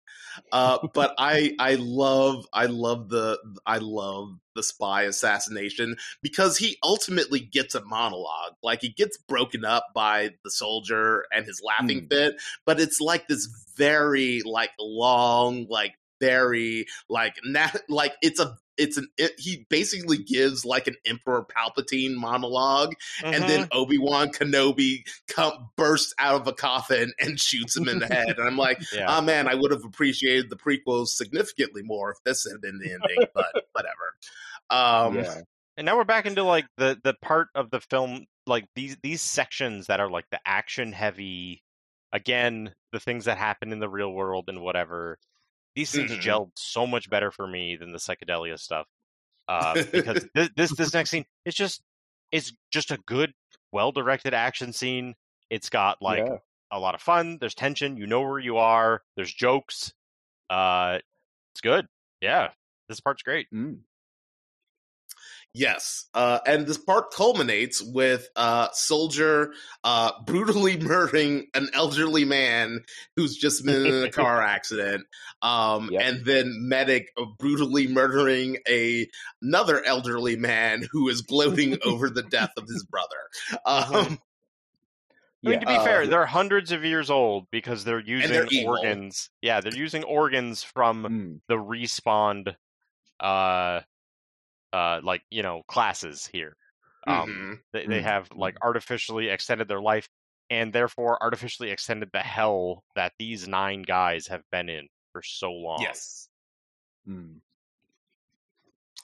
uh 0.52 0.86
but 0.92 1.14
I 1.18 1.54
I 1.58 1.76
love 1.76 2.46
I 2.52 2.66
love 2.66 3.08
the 3.08 3.38
I 3.64 3.78
love 3.78 4.38
the 4.54 4.62
spy 4.62 5.02
assassination 5.04 5.96
because 6.22 6.58
he 6.58 6.76
ultimately 6.82 7.40
gets 7.40 7.74
a 7.74 7.82
monologue. 7.84 8.56
Like 8.62 8.82
he 8.82 8.90
gets 8.90 9.16
broken 9.16 9.64
up 9.64 9.86
by 9.94 10.34
the 10.44 10.50
soldier 10.50 11.24
and 11.32 11.46
his 11.46 11.62
laughing 11.64 12.08
fit, 12.10 12.34
but 12.66 12.78
it's 12.78 13.00
like 13.00 13.26
this 13.26 13.48
very 13.76 14.42
like 14.44 14.72
long 14.78 15.66
like 15.70 15.94
very 16.20 16.84
like 17.08 17.36
na- 17.42 17.68
like 17.88 18.14
it's 18.20 18.38
a 18.38 18.56
it's 18.80 18.96
an 18.96 19.08
it, 19.18 19.32
he 19.38 19.66
basically 19.68 20.16
gives 20.16 20.64
like 20.64 20.86
an 20.88 20.96
emperor 21.04 21.44
palpatine 21.44 22.14
monologue 22.16 22.94
and 23.22 23.44
then 23.44 23.60
Mm-hmm. 23.60 23.78
obi-wan 23.78 24.28
kenobi 24.30 25.02
come 25.28 25.68
bursts 25.76 26.14
out 26.18 26.40
of 26.40 26.46
a 26.46 26.52
coffin 26.52 27.12
and 27.20 27.38
shoots 27.38 27.76
him 27.76 27.88
in 27.88 27.98
the 27.98 28.06
head 28.06 28.38
and 28.38 28.48
i'm 28.48 28.56
like 28.56 28.80
yeah. 28.94 29.04
oh 29.08 29.20
man 29.20 29.48
i 29.48 29.54
would 29.54 29.70
have 29.70 29.84
appreciated 29.84 30.48
the 30.48 30.56
prequels 30.56 31.08
significantly 31.08 31.82
more 31.82 32.12
if 32.12 32.16
this 32.24 32.46
had 32.50 32.60
been 32.62 32.78
the 32.78 32.90
ending 32.92 33.26
but 33.34 33.66
whatever 33.72 34.14
um 34.70 35.16
yeah. 35.16 35.40
and 35.76 35.84
now 35.84 35.96
we're 35.96 36.04
back 36.04 36.24
into 36.24 36.42
like 36.42 36.64
the 36.78 36.98
the 37.04 37.14
part 37.20 37.48
of 37.54 37.70
the 37.70 37.80
film 37.80 38.24
like 38.46 38.64
these 38.74 38.96
these 39.02 39.20
sections 39.20 39.88
that 39.88 40.00
are 40.00 40.10
like 40.10 40.24
the 40.30 40.40
action 40.46 40.92
heavy 40.92 41.62
again 42.12 42.72
the 42.92 43.00
things 43.00 43.26
that 43.26 43.36
happen 43.36 43.72
in 43.72 43.78
the 43.78 43.88
real 43.88 44.12
world 44.12 44.46
and 44.48 44.62
whatever 44.62 45.18
these 45.74 45.92
things 45.92 46.12
Mhm. 46.12 46.20
gelled 46.20 46.50
so 46.56 46.86
much 46.86 47.08
better 47.10 47.30
for 47.30 47.46
me 47.46 47.76
than 47.76 47.92
the 47.92 47.98
psychedelia 47.98 48.58
stuff 48.58 48.86
uh, 49.48 49.76
because 49.92 50.26
this, 50.34 50.50
this 50.56 50.76
this 50.76 50.94
next 50.94 51.10
scene 51.10 51.24
it's 51.44 51.56
just 51.56 51.82
it's 52.32 52.52
just 52.70 52.90
a 52.90 52.98
good 53.06 53.32
well 53.72 53.92
directed 53.92 54.34
action 54.34 54.72
scene 54.72 55.14
it's 55.50 55.68
got 55.70 56.00
like 56.02 56.26
Yeah. 56.26 56.38
a 56.70 56.78
lot 56.78 56.94
of 56.94 57.00
fun 57.02 57.38
there's 57.40 57.54
tension 57.54 57.96
you 57.96 58.06
know 58.06 58.20
where 58.22 58.38
you 58.38 58.56
are 58.56 59.02
there's 59.16 59.32
jokes 59.32 59.92
uh 60.50 60.98
it's 61.52 61.60
good 61.60 61.86
yeah 62.20 62.50
this 62.88 63.00
part's 63.00 63.22
great 63.22 63.48
Mm. 63.52 63.80
Yes, 65.52 66.06
uh, 66.14 66.38
and 66.46 66.64
this 66.64 66.78
part 66.78 67.10
culminates 67.12 67.82
with 67.82 68.28
uh, 68.36 68.68
Soldier 68.72 69.52
uh, 69.82 70.12
brutally 70.24 70.76
murdering 70.80 71.48
an 71.54 71.68
elderly 71.74 72.24
man 72.24 72.84
who's 73.16 73.36
just 73.36 73.64
been 73.64 73.84
in 73.84 74.04
a 74.04 74.08
car 74.12 74.40
accident, 74.42 75.06
um, 75.42 75.90
Yep. 75.90 76.02
and 76.02 76.24
then 76.24 76.54
Medic 76.68 77.08
brutally 77.40 77.88
murdering 77.88 78.58
a 78.68 79.08
another 79.42 79.84
elderly 79.84 80.36
man 80.36 80.84
who 80.92 81.08
is 81.08 81.20
gloating 81.22 81.78
over 81.84 82.08
the 82.08 82.22
death 82.22 82.52
of 82.56 82.68
his 82.68 82.84
brother. 82.84 83.58
Um, 83.66 84.20
I 85.46 85.50
mean, 85.50 85.60
to 85.60 85.66
be 85.66 85.72
Yeah. 85.72 85.84
fair, 85.84 86.06
Uh, 86.06 86.06
they're 86.06 86.26
hundreds 86.26 86.70
of 86.70 86.84
years 86.84 87.10
old 87.10 87.50
because 87.50 87.84
they're 87.84 87.98
using 88.00 88.30
they're 88.32 88.48
organs. 88.66 89.30
Yeah, 89.40 89.60
they're 89.60 89.72
using 89.72 90.04
organs 90.04 90.62
from 90.62 91.04
Mm. 91.04 91.40
the 91.48 91.54
respawned, 91.56 92.54
uh, 93.20 93.80
uh, 94.72 95.00
like 95.02 95.22
you 95.30 95.42
know, 95.42 95.62
classes 95.68 96.26
here. 96.32 96.56
Um, 97.06 97.26
mhm. 97.28 97.58
they, 97.72 97.86
they 97.86 98.00
Mm, 98.00 98.04
have 98.04 98.28
like 98.34 98.56
artificially 98.62 99.28
extended 99.28 99.68
their 99.68 99.80
life, 99.80 100.08
and 100.50 100.72
therefore 100.72 101.22
artificially 101.22 101.70
extended 101.70 102.10
the 102.12 102.20
hell 102.20 102.82
that 102.96 103.12
these 103.18 103.48
nine 103.48 103.82
guys 103.82 104.26
have 104.28 104.42
been 104.52 104.68
in 104.68 104.88
for 105.12 105.22
so 105.22 105.50
long. 105.52 105.80
Yes. 105.82 106.28
Mm. 107.08 107.40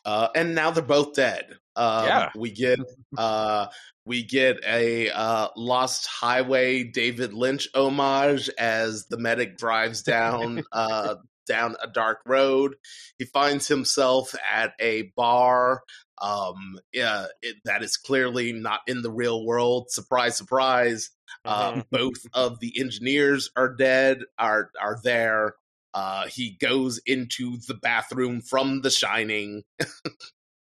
uh, 0.04 0.28
and 0.34 0.54
now 0.54 0.70
they're 0.70 0.82
both 0.84 1.14
dead. 1.14 1.56
Um, 1.74 2.06
Yeah. 2.06 2.30
we 2.36 2.50
get 2.50 2.78
uh, 3.16 3.66
we 4.04 4.22
get 4.22 4.58
a 4.64 5.10
uh, 5.10 5.48
Lost 5.56 6.06
Highway 6.06 6.84
David 6.84 7.34
Lynch 7.34 7.68
homage 7.74 8.48
as 8.58 9.06
the 9.06 9.18
medic 9.18 9.56
drives 9.58 10.02
down 10.02 10.62
uh, 10.72 11.16
down 11.46 11.76
a 11.82 11.86
dark 11.86 12.18
road. 12.26 12.76
He 13.18 13.24
finds 13.24 13.68
himself 13.68 14.34
at 14.52 14.72
a 14.80 15.10
bar. 15.16 15.82
Um, 16.20 16.78
yeah, 16.92 17.26
it, 17.42 17.56
that 17.64 17.82
is 17.82 17.96
clearly 17.96 18.52
not 18.52 18.80
in 18.86 19.02
the 19.02 19.10
real 19.10 19.44
world. 19.44 19.90
Surprise, 19.90 20.36
surprise. 20.36 21.10
Uh, 21.44 21.72
Mhm. 21.72 21.86
both 21.90 22.26
of 22.32 22.60
the 22.60 22.78
engineers 22.80 23.50
are 23.56 23.74
dead. 23.74 24.20
Are 24.38 24.70
are 24.80 24.98
there? 25.04 25.54
Uh, 25.94 26.26
he 26.26 26.56
goes 26.60 27.00
into 27.06 27.56
the 27.68 27.74
bathroom 27.74 28.40
from 28.42 28.82
The 28.82 28.90
Shining. 28.90 29.62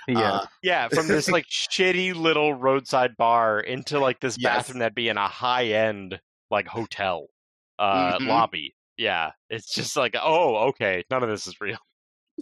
Yeah. 0.08 0.32
Uh, 0.32 0.46
Yeah, 0.64 0.88
from 0.88 1.08
this 1.10 1.28
like 1.32 1.46
shitty 1.50 2.16
little 2.16 2.54
roadside 2.54 3.18
bar 3.18 3.60
into 3.60 4.00
like 4.00 4.22
this 4.22 4.38
Yes. 4.38 4.56
bathroom 4.56 4.80
that'd 4.80 4.96
be 4.96 5.10
in 5.10 5.18
a 5.18 5.28
high 5.28 5.66
end 5.66 6.22
like 6.50 6.66
hotel 6.68 7.28
uh 7.78 8.18
Mhm. 8.18 8.28
lobby. 8.28 8.74
Yeah, 8.98 9.32
it's 9.50 9.74
just 9.74 9.96
like, 9.96 10.16
oh, 10.22 10.70
okay, 10.70 11.04
none 11.12 11.24
of 11.24 11.30
this 11.30 11.48
is 11.48 11.60
real. 11.62 11.78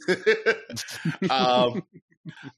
um, 1.29 1.83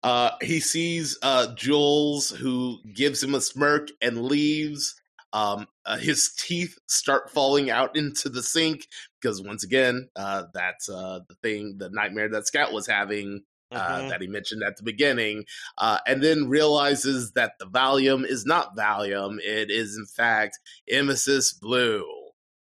uh, 0.03 0.31
he 0.41 0.59
sees 0.59 1.17
uh, 1.21 1.53
Jules, 1.55 2.29
who 2.29 2.77
gives 2.93 3.23
him 3.23 3.35
a 3.35 3.41
smirk 3.41 3.89
and 4.01 4.23
leaves. 4.23 4.95
Um, 5.33 5.67
uh, 5.85 5.97
his 5.97 6.31
teeth 6.37 6.77
start 6.87 7.31
falling 7.31 7.69
out 7.69 7.95
into 7.97 8.29
the 8.29 8.41
sink 8.41 8.87
because, 9.21 9.41
once 9.41 9.63
again, 9.63 10.09
uh, 10.15 10.43
that's 10.53 10.89
uh, 10.89 11.19
the 11.27 11.35
thing, 11.35 11.75
the 11.77 11.89
nightmare 11.89 12.29
that 12.29 12.47
Scout 12.47 12.71
was 12.71 12.87
having 12.87 13.41
uh, 13.71 14.03
Mhm. 14.03 14.09
that 14.09 14.21
he 14.21 14.27
mentioned 14.27 14.63
at 14.63 14.77
the 14.77 14.83
beginning, 14.83 15.43
uh, 15.77 15.99
and 16.07 16.23
then 16.23 16.47
realizes 16.47 17.33
that 17.33 17.59
the 17.59 17.65
Valium 17.65 18.25
is 18.25 18.45
not 18.45 18.77
Valium. 18.77 19.39
It 19.41 19.69
is, 19.69 19.97
in 19.97 20.05
fact, 20.05 20.57
Emesis 20.89 21.59
Blue. 21.59 22.05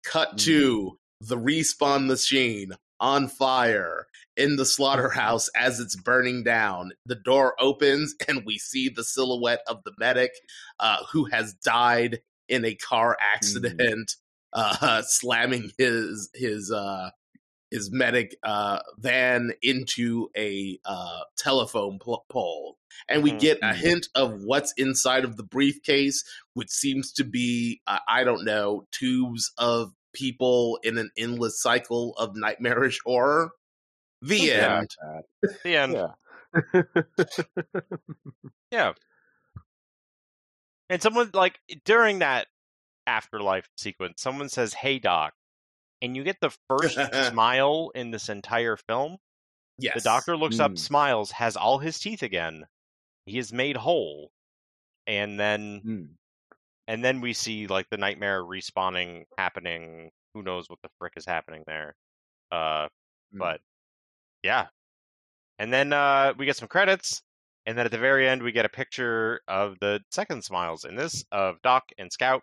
Cut 0.04 0.38
to 0.38 0.96
the 1.28 1.36
respawn 1.38 2.06
machine 2.06 2.72
on 3.00 3.28
fire 3.28 4.06
in 4.36 4.56
the 4.56 4.64
slaughterhouse 4.64 5.48
as 5.56 5.80
it's 5.80 5.96
burning 5.96 6.42
down. 6.44 6.92
The 7.06 7.14
door 7.16 7.54
opens 7.60 8.14
and 8.28 8.44
we 8.44 8.58
see 8.58 8.88
the 8.88 9.04
silhouette 9.04 9.62
of 9.66 9.82
the 9.84 9.92
medic 9.98 10.32
uh, 10.80 10.98
who 11.12 11.24
has 11.26 11.54
died 11.54 12.20
in 12.48 12.64
a 12.64 12.74
car 12.74 13.16
accident, 13.34 14.12
uh, 14.52 15.02
slamming 15.02 15.70
his 15.78 16.30
his 16.34 16.70
uh, 16.70 17.10
his 17.70 17.90
medic 17.90 18.36
uh, 18.44 18.78
van 18.98 19.52
into 19.62 20.28
a 20.36 20.78
uh, 20.84 21.20
telephone 21.36 21.98
pl- 21.98 22.24
pole. 22.28 22.76
And 23.08 23.22
we 23.22 23.32
get 23.32 23.58
a 23.62 23.72
Mhm. 23.72 23.74
hint 23.76 24.08
of 24.14 24.42
what's 24.42 24.72
inside 24.76 25.24
of 25.24 25.36
the 25.36 25.42
briefcase, 25.42 26.22
which 26.52 26.70
seems 26.70 27.12
to 27.14 27.24
be, 27.24 27.80
uh, 27.88 27.98
I 28.08 28.22
don't 28.22 28.44
know, 28.44 28.86
tubes 28.92 29.50
of 29.58 29.92
people 30.14 30.78
in 30.82 30.96
an 30.98 31.10
endless 31.18 31.60
cycle 31.60 32.14
of 32.16 32.34
nightmarish 32.36 33.00
horror. 33.04 33.50
The 34.22 34.38
Yeah. 34.38 34.78
end. 34.78 34.90
The 35.64 35.76
end. 35.76 35.92
Yeah. 35.94 36.82
Yeah. 38.70 38.92
And 40.90 41.00
someone 41.02 41.30
like 41.34 41.58
during 41.84 42.20
that 42.20 42.46
afterlife 43.06 43.68
sequence, 43.76 44.20
someone 44.22 44.48
says, 44.48 44.74
"Hey, 44.74 44.98
doc," 44.98 45.34
and 46.02 46.16
you 46.16 46.24
get 46.24 46.40
the 46.40 46.50
first 46.68 46.96
smile 47.32 47.90
in 47.94 48.10
this 48.10 48.28
entire 48.28 48.76
film. 48.76 49.18
Yes. 49.78 49.94
The 49.94 50.00
doctor 50.08 50.36
looks 50.36 50.60
up, 50.60 50.72
Mm. 50.72 50.78
smiles, 50.78 51.30
has 51.32 51.56
all 51.56 51.78
his 51.78 51.98
teeth 51.98 52.22
again. 52.22 52.66
He 53.26 53.38
is 53.38 53.52
made 53.52 53.76
whole, 53.76 54.30
and 55.06 55.38
then 55.38 55.82
Mm. 55.84 56.08
And 56.88 57.04
then 57.04 57.20
we 57.20 57.32
see 57.32 57.66
like 57.66 57.88
the 57.90 57.96
nightmare 57.96 58.42
respawning 58.42 59.24
happening. 59.38 60.10
Who 60.34 60.42
knows 60.42 60.68
what 60.68 60.80
the 60.82 60.90
frick 60.98 61.14
is 61.16 61.26
happening 61.26 61.64
there? 61.66 61.94
Uh, 62.50 62.88
Mm. 63.34 63.38
but 63.38 63.60
yeah, 64.42 64.66
and 65.58 65.72
then 65.72 65.92
uh, 65.92 66.34
we 66.38 66.46
get 66.46 66.56
some 66.56 66.68
credits, 66.68 67.22
and 67.66 67.76
then 67.76 67.86
at 67.86 67.92
the 67.92 67.98
very 67.98 68.28
end 68.28 68.42
we 68.42 68.52
get 68.52 68.64
a 68.64 68.68
picture 68.68 69.40
of 69.48 69.78
the 69.80 70.00
second 70.10 70.44
smiles 70.44 70.84
in 70.84 70.96
this 70.96 71.24
of 71.32 71.60
Doc 71.62 71.84
and 71.98 72.12
Scout 72.12 72.42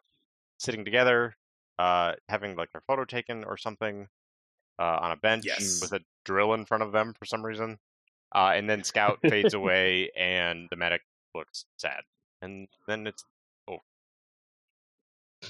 sitting 0.57 0.83
together, 0.85 1.35
uh, 1.79 2.13
having 2.29 2.55
like 2.55 2.71
their 2.71 2.81
photo 2.87 3.05
taken 3.05 3.43
or 3.43 3.57
something 3.57 4.07
uh, 4.79 4.99
on 5.01 5.11
a 5.11 5.15
bench 5.17 5.45
Yes. 5.45 5.81
with 5.81 5.93
a 5.93 6.01
drill 6.25 6.53
in 6.53 6.65
front 6.65 6.83
of 6.83 6.91
them 6.91 7.13
for 7.17 7.25
some 7.25 7.45
reason. 7.45 7.77
Uh, 8.33 8.51
and 8.55 8.69
then 8.69 8.83
Scout 8.83 9.19
fades 9.21 9.53
away, 9.53 10.09
and 10.17 10.67
the 10.69 10.75
medic 10.75 11.01
looks 11.35 11.65
sad, 11.77 12.01
and 12.41 12.67
then 12.87 13.07
it's 13.07 13.23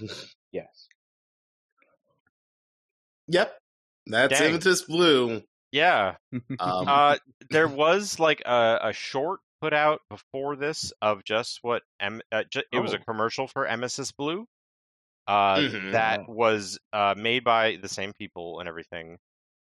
Yes. 0.51 0.87
Yep. 3.27 3.57
That's 4.07 4.39
Dang. 4.39 4.59
Emesis 4.59 4.85
Blue. 4.87 5.41
yeah. 5.71 6.15
Um, 6.59 6.87
Uh, 6.87 7.17
there 7.49 7.67
was 7.67 8.19
like 8.19 8.41
a, 8.45 8.79
a 8.83 8.93
short 8.93 9.39
put 9.61 9.73
out 9.73 10.01
before 10.09 10.55
this 10.55 10.91
of 11.01 11.23
just 11.23 11.59
what 11.61 11.83
M- 11.99 12.21
uh, 12.31 12.43
it 12.53 12.79
was 12.79 12.93
a 12.93 12.97
Oh. 12.99 13.03
commercial 13.07 13.47
for 13.47 13.65
Emesis 13.67 14.11
Blue. 14.17 14.45
Uh, 15.27 15.57
Mhm. 15.57 15.91
that 15.93 16.27
was 16.27 16.79
uh 16.91 17.13
made 17.15 17.43
by 17.43 17.77
the 17.77 17.87
same 17.87 18.11
people 18.11 18.59
and 18.59 18.67
everything, 18.67 19.17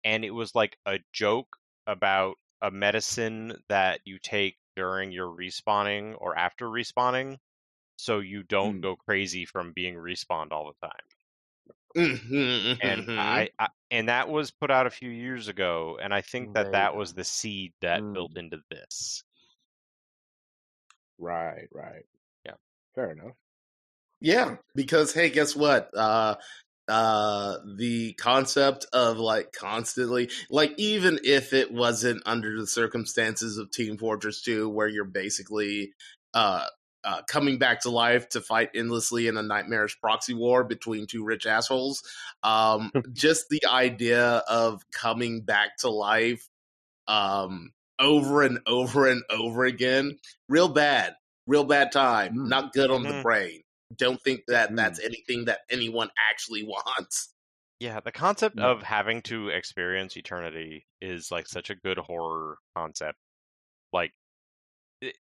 and 0.05 0.25
it 0.25 0.31
was 0.31 0.55
like 0.55 0.79
a 0.87 1.01
joke 1.13 1.49
about 1.87 2.37
a 2.63 2.71
medicine 2.71 3.61
that 3.69 4.01
you 4.05 4.19
take 4.23 4.57
during 4.77 5.11
your 5.13 5.27
respawning 5.29 6.15
or 6.19 6.39
after 6.39 6.67
respawning, 6.67 7.37
so 8.01 8.21
you 8.21 8.43
don't 8.43 8.79
Hmm. 8.79 8.81
go 8.81 8.97
crazy 8.97 9.45
from 9.47 9.73
being 9.73 9.95
respawned 9.97 10.53
all 10.53 10.73
the 10.81 10.87
time. 10.89 11.07
and 12.81 13.05
mhm. 13.09 13.11
I, 13.17 13.51
I 13.59 13.69
and 13.91 14.09
that 14.09 14.29
was 14.29 14.51
put 14.51 14.71
out 14.71 14.87
a 14.87 14.91
few 14.91 15.11
years 15.11 15.49
ago, 15.49 15.99
and 16.01 16.15
I 16.15 16.21
think 16.23 16.53
that 16.55 16.71
There 16.71 16.73
that 16.73 16.95
was 16.95 17.15
the 17.15 17.25
seed 17.25 17.73
that 17.81 18.05
Mm. 18.05 18.15
built 18.15 18.37
into 18.37 18.61
this. 18.71 19.25
Right, 21.19 21.69
right. 21.73 22.05
Yeah. 22.45 22.57
Fair 22.95 23.13
enough. 23.13 23.37
Yeah, 24.21 24.59
because 24.75 25.15
hey, 25.15 25.31
guess 25.31 25.57
what? 25.57 25.91
Uh 25.97 26.37
uh 26.89 27.59
the 27.79 28.15
concept 28.15 28.87
of 28.93 29.19
like 29.19 29.53
constantly 29.53 30.31
like 30.51 30.75
even 30.79 31.21
if 31.25 31.53
it 31.53 31.73
wasn't 31.73 32.23
under 32.27 32.59
the 32.61 32.67
circumstances 32.67 33.59
of 33.59 33.71
Team 33.71 33.99
Fortress 33.99 34.43
2 34.43 34.69
where 34.69 34.89
you're 34.89 35.05
basically 35.05 35.93
uh 36.35 36.67
uh, 37.05 37.23
coming 37.29 37.59
back 37.59 37.81
to 37.81 37.91
life 37.91 38.29
to 38.31 38.41
fight 38.41 38.71
endlessly 38.75 39.27
in 39.29 39.37
a 39.37 39.43
nightmarish 39.43 39.99
proxy 40.01 40.35
war 40.35 40.65
between 40.65 41.07
two 41.07 41.25
rich 41.25 41.47
assholes. 41.47 42.03
Um, 42.43 42.93
just 43.13 43.49
the 43.51 43.63
idea 43.67 44.43
of 44.49 44.83
coming 44.91 45.43
back 45.43 45.77
to 45.79 45.91
life 45.91 46.49
um, 47.09 47.73
over 47.99 48.43
and 48.43 48.61
over 48.67 49.09
and 49.09 49.23
over 49.31 49.65
again, 49.65 50.19
real 50.49 50.69
bad, 50.69 51.15
real 51.47 51.65
bad 51.65 51.93
time, 51.93 52.35
Mm. 52.35 52.49
not 52.49 52.73
good 52.73 52.91
on 52.91 53.03
the 53.03 53.15
Mhm. 53.15 53.23
brain. 53.23 53.63
Don't 53.97 54.23
think 54.23 54.43
that 54.49 54.71
Mm. 54.71 54.77
that's 54.77 55.01
anything 55.01 55.47
that 55.47 55.61
anyone 55.71 56.11
actually 56.31 56.63
wants. 56.67 57.35
Yeah, 57.81 58.01
the 58.01 58.13
concept 58.13 58.57
No. 58.57 58.73
of 58.73 58.83
having 58.83 59.23
to 59.23 59.49
experience 59.49 60.17
eternity 60.17 60.87
is 61.01 61.31
like 61.31 61.49
such 61.49 61.71
a 61.71 61.75
good 61.75 61.99
horror 61.99 62.59
concept. 62.77 63.19
Like 63.93 64.13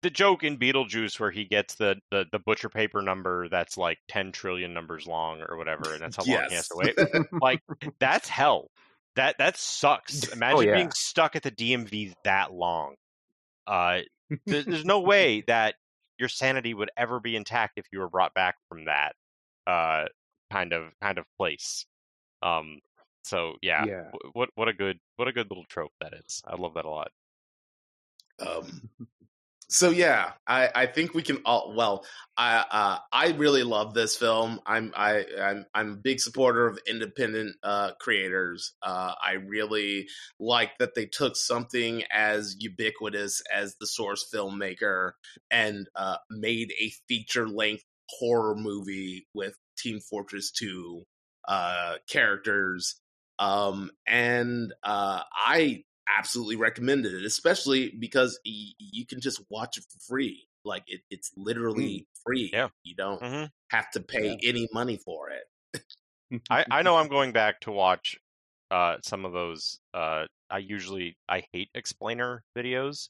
the 0.02 0.10
joke 0.10 0.42
in 0.42 0.56
Beetlejuice 0.58 1.20
where 1.20 1.30
he 1.30 1.44
gets 1.44 1.74
the, 1.74 1.96
the, 2.10 2.24
the 2.32 2.38
butcher 2.38 2.68
paper 2.68 3.02
number 3.02 3.48
that's 3.48 3.76
like 3.76 3.98
10 4.08 4.32
trillion 4.32 4.72
numbers 4.72 5.06
long 5.06 5.42
or 5.46 5.56
whatever, 5.56 5.92
and 5.92 6.00
that's 6.02 6.16
how 6.16 6.22
long 6.24 6.46
he 6.48 6.54
has 6.54 6.68
to 6.68 6.76
wait. 6.76 6.96
like 7.42 7.60
that's 8.00 8.28
hell. 8.28 8.70
That 9.16 9.36
that 9.38 9.56
sucks. 9.56 10.28
Imagine 10.32 10.68
yeah. 10.68 10.74
being 10.76 10.90
stuck 10.92 11.36
at 11.36 11.42
the 11.42 11.50
DMV 11.50 12.14
that 12.24 12.52
long. 12.52 12.94
Uh, 13.66 14.00
there, 14.46 14.62
there's 14.62 14.84
no 14.84 15.00
way 15.00 15.42
that 15.46 15.74
your 16.18 16.28
sanity 16.28 16.72
would 16.74 16.90
ever 16.96 17.20
be 17.20 17.36
intact 17.36 17.74
if 17.76 17.86
you 17.92 17.98
were 18.00 18.08
brought 18.08 18.34
back 18.34 18.56
from 18.68 18.86
that 18.86 19.14
uh, 19.66 20.04
kind 20.50 20.72
of 20.72 20.92
kind 21.02 21.18
of 21.18 21.24
place. 21.38 21.84
Um, 22.42 22.80
so 23.24 23.54
yeah, 23.62 23.84
Yeah. 23.86 24.04
w- 24.12 24.30
what 24.32 24.50
what 24.54 24.68
a 24.68 24.72
good 24.72 24.98
what 25.16 25.28
a 25.28 25.32
good 25.32 25.50
little 25.50 25.64
trope 25.68 25.92
that 26.00 26.14
is. 26.14 26.42
I 26.46 26.56
love 26.56 26.74
that 26.74 26.84
a 26.84 26.90
lot. 26.90 27.08
Um, 28.38 28.90
so 29.76 29.90
yeah, 29.90 30.32
I, 30.46 30.70
I 30.74 30.86
think 30.86 31.12
we 31.12 31.22
can 31.22 31.42
all. 31.44 31.74
Well, 31.76 32.06
I 32.34 32.64
uh, 32.70 32.98
I 33.12 33.32
really 33.32 33.62
love 33.62 33.92
this 33.92 34.16
film. 34.16 34.58
I'm 34.64 34.90
I 34.96 35.26
I'm 35.38 35.66
I'm 35.74 35.92
a 35.92 35.96
big 35.96 36.18
supporter 36.18 36.66
of 36.66 36.78
independent 36.88 37.56
uh, 37.62 37.90
creators. 38.00 38.72
Uh, 38.82 39.12
I 39.22 39.32
really 39.32 40.08
like 40.40 40.78
that 40.78 40.94
they 40.94 41.04
took 41.04 41.36
something 41.36 42.04
as 42.10 42.56
ubiquitous 42.58 43.42
as 43.54 43.76
the 43.78 43.86
source 43.86 44.26
filmmaker 44.34 45.12
and 45.50 45.86
uh, 45.94 46.16
made 46.30 46.72
a 46.80 46.90
feature 47.06 47.46
length 47.46 47.84
horror 48.08 48.56
movie 48.56 49.26
with 49.34 49.54
Team 49.76 50.00
Fortress 50.00 50.52
Two 50.52 51.02
uh, 51.46 51.96
characters. 52.08 52.96
Um, 53.38 53.90
and 54.06 54.72
uh, 54.82 55.20
I 55.46 55.84
absolutely 56.08 56.56
recommended 56.56 57.14
it, 57.14 57.24
especially 57.24 57.90
because 57.90 58.38
y- 58.46 58.72
you 58.78 59.06
can 59.06 59.20
just 59.20 59.42
watch 59.50 59.78
it 59.78 59.84
for 59.90 59.98
free. 60.00 60.48
Like 60.64 60.84
it, 60.86 61.02
it's 61.10 61.32
literally 61.36 62.06
free. 62.24 62.50
Yeah. 62.52 62.68
You 62.82 62.94
don't 62.96 63.22
hmm 63.22 63.44
have 63.70 63.90
to 63.92 64.00
pay 64.00 64.38
any 64.44 64.68
money 64.72 64.96
for 64.96 65.30
it. 65.30 65.44
I 66.50 66.66
I 66.70 66.82
know 66.82 66.96
I'm 66.96 67.08
going 67.08 67.32
back 67.32 67.60
to 67.60 67.72
watch 67.72 68.16
uh 68.70 68.96
some 69.02 69.24
of 69.24 69.32
those. 69.32 69.78
Uh, 69.94 70.26
I 70.50 70.58
usually 70.58 71.16
I 71.28 71.44
hate 71.52 71.70
explainer 71.74 72.42
videos, 72.56 73.08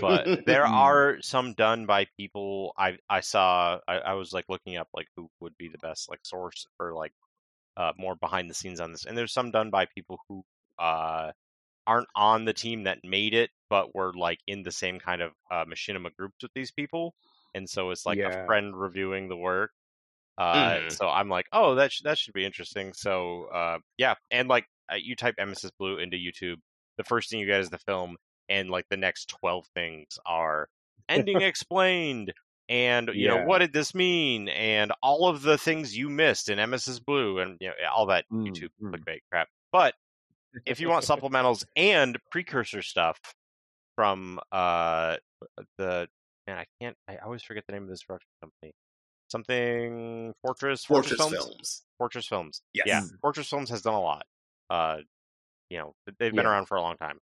but 0.00 0.30
there 0.46 0.66
Mm. 0.66 0.72
are 0.74 1.22
some 1.22 1.54
done 1.54 1.86
by 1.86 2.06
people 2.18 2.72
I 2.78 2.98
I 3.08 3.20
saw. 3.20 3.80
I, 3.88 3.96
I 3.98 4.12
was 4.14 4.32
like 4.32 4.46
looking 4.48 4.76
up 4.76 4.88
like 4.94 5.08
who 5.16 5.28
would 5.40 5.56
be 5.58 5.68
the 5.68 5.78
best 5.78 6.08
like 6.10 6.20
source 6.24 6.66
for 6.76 6.94
like 6.94 7.12
uh 7.76 7.92
more 7.98 8.16
behind 8.16 8.50
the 8.50 8.54
scenes 8.54 8.80
on 8.80 8.92
this, 8.92 9.06
and 9.06 9.16
there's 9.18 9.32
some 9.32 9.50
done 9.50 9.70
by 9.70 9.86
people 9.94 10.18
who 10.28 10.44
uh 10.78 11.32
aren't 11.86 12.08
on 12.14 12.44
the 12.44 12.52
team 12.54 12.84
that 12.84 13.00
made 13.04 13.34
it, 13.34 13.50
but 13.70 13.94
were 13.94 14.12
like 14.14 14.40
in 14.46 14.62
the 14.62 14.72
same 14.72 14.98
kind 15.00 15.22
of 15.22 15.32
uh, 15.50 15.64
machinima 15.64 16.14
groups 16.16 16.36
with 16.42 16.52
these 16.54 16.70
people, 16.72 17.14
and 17.54 17.68
so 17.68 17.90
it's 17.90 18.06
like 18.06 18.20
a 18.24 18.30
friend 18.46 18.78
reviewing 18.78 19.28
the 19.28 19.36
work. 19.36 19.72
Uh, 20.38 20.80
Mhm. 20.80 20.90
So 20.90 21.08
I'm 21.08 21.28
like, 21.28 21.46
oh, 21.52 21.74
that 21.76 21.92
sh- 21.92 22.02
that 22.02 22.18
should 22.18 22.34
be 22.34 22.44
interesting. 22.44 22.92
So 22.92 23.44
uh, 23.46 23.78
yeah, 23.98 24.14
and 24.30 24.48
like 24.48 24.66
uh, 24.92 24.96
you 24.96 25.16
type 25.16 25.36
Emesis 25.40 25.70
Blue 25.78 25.98
into 25.98 26.16
YouTube, 26.18 26.56
the 26.98 27.04
first 27.04 27.30
thing 27.30 27.40
you 27.40 27.46
get 27.46 27.60
is 27.60 27.70
the 27.70 27.78
film, 27.78 28.16
and 28.48 28.70
like 28.70 28.86
the 28.90 28.96
next 28.98 29.28
twelve 29.28 29.66
things 29.74 30.18
are 30.26 30.68
ending 31.08 31.40
explained, 31.42 32.32
and 32.68 33.10
you 33.14 33.28
know 33.28 33.38
what 33.38 33.58
did 33.60 33.72
this 33.72 33.94
mean, 33.94 34.48
and 34.50 34.92
all 35.02 35.26
of 35.28 35.40
the 35.42 35.56
things 35.58 35.96
you 35.96 36.10
missed 36.10 36.48
in 36.50 36.58
Emesis 36.58 37.02
Blue, 37.04 37.38
and 37.38 37.56
you 37.60 37.68
know 37.68 37.74
all 37.94 38.06
that 38.06 38.26
Mm, 38.32 38.46
YouTube 38.46 38.70
mm. 38.80 39.06
clickbait 39.06 39.20
crap. 39.30 39.48
But 39.72 39.94
if 40.64 40.80
you 40.80 40.88
want 40.88 41.04
supplementals 41.04 41.64
and 41.76 42.16
precursor 42.30 42.82
stuff 42.82 43.18
from 43.96 44.38
uh 44.52 45.16
the 45.78 46.08
man, 46.46 46.58
I 46.58 46.64
can't 46.80 46.96
I 47.08 47.16
always 47.16 47.42
forget 47.42 47.64
the 47.66 47.72
name 47.72 47.82
of 47.84 47.88
this 47.88 48.02
production 48.02 48.28
company. 48.42 48.72
Something 49.30 50.32
Fortress 50.42 50.84
Fortress 50.84 51.16
Films? 51.16 51.32
films. 51.34 51.82
Fortress 51.98 52.26
Films. 52.28 52.62
Yes. 52.74 52.84
Yeah. 52.86 53.02
Fortress 53.20 53.48
Films 53.48 53.70
has 53.70 53.82
done 53.82 53.94
a 53.94 54.00
lot. 54.00 54.24
Uh 54.70 54.98
You 55.70 55.78
know, 55.78 55.94
they've 56.06 56.32
been 56.32 56.44
Yeah. 56.44 56.50
around 56.50 56.66
for 56.66 56.76
a 56.76 56.80
long 56.80 56.96
time. 56.96 57.18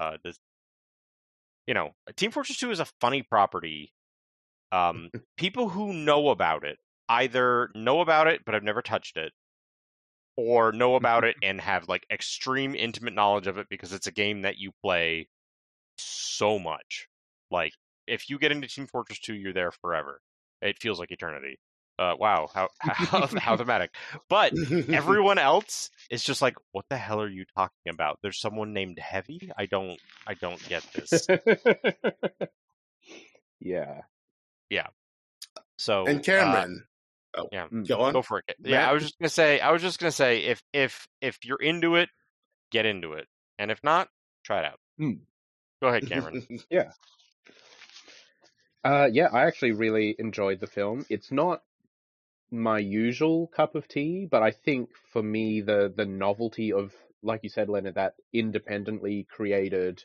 Uh, 0.00 0.16
this, 0.22 0.38
you 1.66 1.74
know, 1.74 1.90
Team 2.16 2.30
Fortress 2.30 2.56
Two 2.58 2.70
is 2.70 2.78
a 2.80 2.86
funny 3.00 3.22
property. 3.22 3.92
Um, 4.70 5.10
people 5.36 5.68
who 5.70 5.92
know 5.92 6.28
about 6.28 6.62
it 6.64 6.78
either 7.08 7.70
know 7.74 8.00
about 8.00 8.26
it 8.28 8.42
but 8.44 8.54
have 8.54 8.62
never 8.62 8.82
touched 8.82 9.16
it, 9.16 9.32
or 10.38 10.70
know 10.70 10.94
about 10.94 11.24
it 11.24 11.36
and 11.42 11.60
have 11.60 11.88
like 11.88 12.06
extreme 12.10 12.74
intimate 12.74 13.12
knowledge 13.12 13.48
of 13.48 13.58
it 13.58 13.66
because 13.68 13.92
it's 13.92 14.06
a 14.06 14.12
game 14.12 14.42
that 14.42 14.56
you 14.56 14.70
play 14.82 15.28
so 15.98 16.58
much. 16.58 17.08
Like 17.50 17.72
if 18.06 18.30
you 18.30 18.38
get 18.38 18.52
into 18.52 18.68
Team 18.68 18.86
Fortress 18.86 19.18
2, 19.18 19.34
you're 19.34 19.52
there 19.52 19.72
forever. 19.72 20.20
It 20.62 20.78
feels 20.80 21.00
like 21.00 21.10
eternity. 21.10 21.58
Uh, 21.98 22.14
wow, 22.16 22.48
how 22.54 22.68
how, 22.78 23.26
how 23.26 23.56
thematic. 23.56 23.90
But 24.30 24.52
everyone 24.88 25.38
else 25.38 25.90
is 26.10 26.22
just 26.22 26.40
like, 26.40 26.54
what 26.70 26.84
the 26.88 26.96
hell 26.96 27.20
are 27.20 27.28
you 27.28 27.44
talking 27.56 27.92
about? 27.92 28.20
There's 28.22 28.40
someone 28.40 28.72
named 28.72 29.00
Heavy. 29.00 29.50
I 29.58 29.66
don't, 29.66 29.98
I 30.24 30.34
don't 30.34 30.64
get 30.68 30.84
this. 30.94 31.26
yeah. 33.58 34.02
Yeah. 34.70 34.86
So 35.78 36.06
and 36.06 36.28
uh, 36.28 36.66
Cameron, 37.52 37.84
yeah, 37.84 37.96
go 37.96 38.02
on. 38.02 38.12
go 38.12 38.22
for 38.22 38.38
it. 38.46 38.56
Yeah, 38.60 38.88
I 38.88 38.92
was 38.92 39.02
just 39.02 39.18
gonna 39.18 39.28
say, 39.28 39.60
I 39.60 39.70
was 39.70 39.82
just 39.82 39.98
gonna 39.98 40.12
say, 40.12 40.44
if 40.44 40.62
if 40.72 41.06
if 41.20 41.38
you're 41.44 41.60
into 41.60 41.96
it, 41.96 42.08
get 42.70 42.86
into 42.86 43.12
it, 43.14 43.26
and 43.58 43.70
if 43.70 43.82
not, 43.82 44.08
try 44.44 44.60
it 44.60 44.64
out. 44.64 44.80
Hmm. 44.98 45.12
Go 45.80 45.88
ahead, 45.88 46.08
Cameron. 46.08 46.46
Yeah. 46.70 46.90
Uh, 48.84 49.08
yeah, 49.12 49.28
I 49.32 49.46
actually 49.46 49.72
really 49.72 50.14
enjoyed 50.18 50.60
the 50.60 50.66
film. 50.66 51.04
It's 51.10 51.30
not 51.32 51.62
my 52.50 52.78
usual 52.78 53.48
cup 53.48 53.74
of 53.74 53.88
tea, 53.88 54.26
but 54.30 54.42
I 54.42 54.50
think 54.52 54.90
for 55.12 55.22
me 55.22 55.60
the 55.60 55.92
the 55.94 56.06
novelty 56.06 56.72
of, 56.72 56.94
like 57.22 57.40
you 57.42 57.48
said, 57.50 57.68
Leonard, 57.68 57.96
that 57.96 58.14
independently 58.32 59.26
created, 59.28 60.04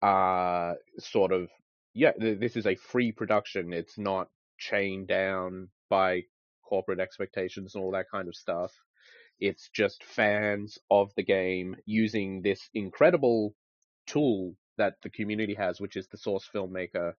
uh, 0.00 0.74
sort 0.98 1.32
of 1.32 1.48
yeah, 1.94 2.12
th- 2.12 2.40
this 2.40 2.56
is 2.56 2.66
a 2.66 2.74
free 2.74 3.12
production. 3.12 3.72
It's 3.72 3.98
not 3.98 4.28
chained 4.58 5.08
down 5.08 5.68
by 5.88 6.22
corporate 6.72 7.00
expectations 7.00 7.74
and 7.74 7.84
all 7.84 7.90
that 7.90 8.10
kind 8.10 8.28
of 8.28 8.34
stuff. 8.34 8.72
It's 9.38 9.68
just 9.74 10.02
fans 10.04 10.78
of 10.90 11.12
the 11.16 11.22
game 11.22 11.76
using 11.84 12.40
this 12.40 12.70
incredible 12.72 13.54
tool 14.06 14.54
that 14.78 14.94
the 15.02 15.10
community 15.10 15.52
has, 15.52 15.82
which 15.82 15.96
is 15.98 16.08
the 16.08 16.16
Source 16.16 16.48
Filmmaker, 16.54 17.12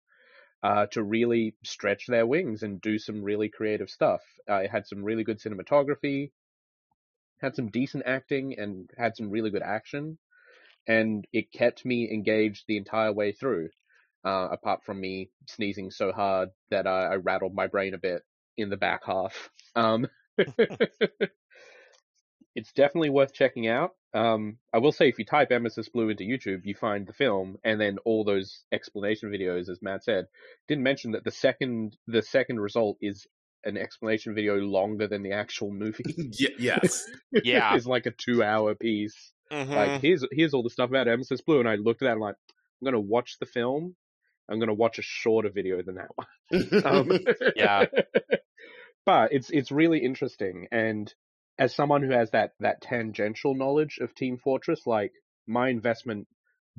uh, 0.64 0.88
to 0.88 1.04
really 1.04 1.56
stretch 1.64 2.08
their 2.08 2.26
wings 2.26 2.64
and 2.64 2.82
do 2.82 2.98
some 2.98 3.22
really 3.22 3.48
creative 3.48 3.92
stuff. 3.92 4.22
Uh, 4.50 4.62
it 4.66 4.72
had 4.72 4.88
some 4.88 5.04
really 5.04 5.24
good 5.24 5.40
cinematography, 5.40 6.32
had 7.40 7.56
some 7.56 7.70
decent 7.70 8.06
acting, 8.08 8.56
and 8.58 8.90
had 8.98 9.16
some 9.16 9.30
really 9.30 9.52
good 9.52 9.62
action. 9.62 10.18
And 10.88 11.28
it 11.32 11.52
kept 11.52 11.86
me 11.86 12.10
engaged 12.12 12.64
the 12.68 12.78
entire 12.78 13.14
way 13.14 13.34
through, 13.34 13.70
uh, 14.26 14.48
apart 14.52 14.84
from 14.84 15.00
me 15.00 15.30
sneezing 15.48 15.92
so 15.92 16.12
hard 16.12 16.50
that 16.72 16.88
I, 16.88 17.14
I 17.14 17.16
rattled 17.18 17.54
my 17.54 17.68
brain 17.68 17.94
a 17.94 18.00
bit 18.00 18.24
in 18.58 18.70
the 18.70 18.78
back 18.78 19.02
half. 19.06 19.50
Um, 19.76 20.08
it's 22.56 22.72
definitely 22.74 23.10
worth 23.10 23.34
checking 23.34 23.68
out. 23.68 23.92
Um, 24.14 24.58
I 24.72 24.78
will 24.78 24.92
say, 24.92 25.10
if 25.10 25.18
you 25.18 25.26
type 25.26 25.50
Emesis 25.50 25.92
Blue 25.92 26.10
into 26.10 26.24
YouTube, 26.24 26.62
you 26.66 26.76
find 26.76 27.08
the 27.08 27.14
film 27.14 27.58
and 27.64 27.82
then 27.82 27.98
all 28.06 28.24
those 28.24 28.62
explanation 28.72 29.32
videos, 29.32 29.70
as 29.70 29.80
Matt 29.82 30.04
said. 30.04 30.26
Didn't 30.68 30.84
mention 30.84 31.12
that 31.14 31.24
the 31.24 31.32
second 31.32 31.98
the 32.08 32.22
second 32.22 32.60
result 32.60 32.98
is 33.02 33.26
an 33.66 33.78
explanation 33.78 34.36
video 34.36 34.56
longer 34.58 35.08
than 35.08 35.24
the 35.24 35.32
actual 35.32 35.72
movie. 35.72 36.04
Ye- 36.18 36.56
yes. 36.60 37.06
Yeah. 37.32 37.76
it's 37.76 37.86
like 37.88 38.06
a 38.06 38.12
two 38.12 38.44
hour 38.44 38.76
piece. 38.76 39.32
Mhm. 39.52 39.70
Like 39.70 40.02
here's 40.02 40.24
here's 40.32 40.54
all 40.54 40.64
the 40.64 40.70
stuff 40.70 40.90
about 40.90 41.08
Emesis 41.08 41.44
Blue, 41.44 41.60
and 41.60 41.68
I 41.70 41.76
looked 41.76 42.02
at 42.04 42.06
that 42.06 42.12
and 42.14 42.18
I'm 42.18 42.28
like, 42.28 42.36
I'm 42.82 42.86
gonna 42.86 43.00
watch 43.00 43.38
the 43.40 43.46
film. 43.48 43.96
I'm 44.50 44.60
gonna 44.60 44.74
watch 44.74 45.00
a 45.00 45.04
shorter 45.04 45.50
video 45.50 45.82
than 45.84 45.96
that 45.96 46.12
one. 46.16 46.28
Um, 46.84 47.12
Yeah. 47.56 47.86
but 49.06 49.34
it's 49.34 49.50
it's 49.50 49.72
really 49.72 50.00
interesting, 50.00 50.68
and 50.72 51.14
as 51.58 51.76
someone 51.76 52.04
who 52.04 52.12
has 52.12 52.32
that 52.32 52.54
that 52.60 52.82
tangential 52.82 53.56
knowledge 53.56 54.00
of 54.00 54.14
Team 54.16 54.38
Fortress, 54.38 54.86
like 54.88 55.14
my 55.48 55.70
investment 55.70 56.28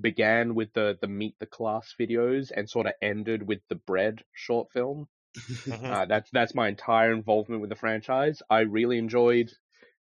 began 0.00 0.54
with 0.54 0.72
the 0.72 0.98
the 1.00 1.08
meet 1.08 1.38
the 1.38 1.46
class 1.46 1.94
videos 1.98 2.50
and 2.54 2.68
sort 2.68 2.86
of 2.86 2.94
ended 3.02 3.46
with 3.46 3.60
the 3.68 3.76
bread 3.76 4.24
short 4.32 4.70
film. 4.72 5.08
Mhm. 5.66 5.94
Uh, 5.94 6.06
that's 6.06 6.30
that's 6.30 6.54
my 6.54 6.68
entire 6.68 7.12
involvement 7.12 7.60
with 7.60 7.70
the 7.70 7.76
franchise. 7.76 8.42
I 8.50 8.60
really 8.60 8.98
enjoyed 8.98 9.52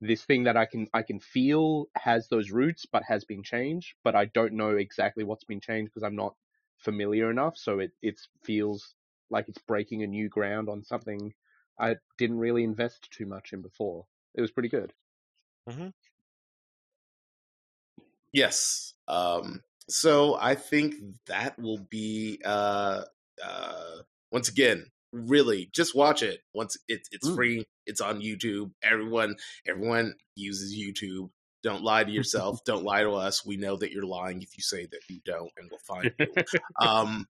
this 0.01 0.23
thing 0.25 0.43
that 0.43 0.57
I 0.57 0.65
can 0.65 0.87
I 0.93 1.03
can 1.03 1.19
feel 1.19 1.87
has 1.95 2.27
those 2.29 2.51
roots, 2.51 2.85
but 2.85 3.03
has 3.03 3.25
been 3.25 3.43
changed. 3.43 3.95
But 4.03 4.15
I 4.15 4.25
don't 4.25 4.53
know 4.53 4.71
exactly 4.77 5.23
what's 5.23 5.45
been 5.45 5.61
changed 5.61 5.91
because 5.93 6.03
I'm 6.03 6.15
not 6.15 6.35
familiar 6.77 7.29
enough. 7.31 7.57
So 7.57 7.79
it 7.79 7.93
it 8.01 8.19
feels 8.43 8.95
like 9.29 9.49
it's 9.49 9.59
breaking 9.59 10.03
a 10.03 10.07
new 10.07 10.29
ground 10.29 10.69
on 10.69 10.83
something 10.83 11.33
I 11.79 11.97
didn't 12.17 12.39
really 12.39 12.63
invest 12.63 13.11
too 13.11 13.25
much 13.25 13.53
in 13.53 13.61
before. 13.61 14.07
It 14.35 14.41
was 14.41 14.51
pretty 14.51 14.69
good. 14.69 14.93
Yes. 18.31 18.93
Um, 19.07 19.63
so 19.89 20.35
I 20.35 20.55
think 20.55 20.95
that 21.27 21.57
will 21.59 21.79
be 21.89 22.41
uh, 22.43 23.03
uh, 23.43 23.97
once 24.31 24.49
again 24.49 24.91
really 25.13 25.67
just 25.73 25.95
watch 25.95 26.21
it. 26.21 26.41
Once 26.53 26.77
it's 26.87 27.07
it's 27.11 27.27
Mm. 27.27 27.29
free, 27.29 27.65
it's 27.85 28.01
on 28.01 28.21
YouTube. 28.21 28.73
Everyone 28.83 29.37
everyone 29.65 30.15
uses 30.35 30.77
YouTube. 30.77 31.29
Don't 31.67 31.83
lie 31.83 32.03
to 32.05 32.11
yourself. 32.19 32.63
don't 32.63 32.83
lie 32.85 33.03
to 33.03 33.11
us. 33.11 33.45
We 33.45 33.57
know 33.57 33.75
that 33.75 33.91
you're 33.91 34.05
lying 34.05 34.41
if 34.41 34.55
you 34.57 34.63
say 34.63 34.85
that 34.85 35.01
you 35.09 35.19
don't, 35.25 35.51
and 35.57 35.69
we'll 35.69 35.79
find 35.79 36.13
you. 36.17 36.27
um, 36.79 37.27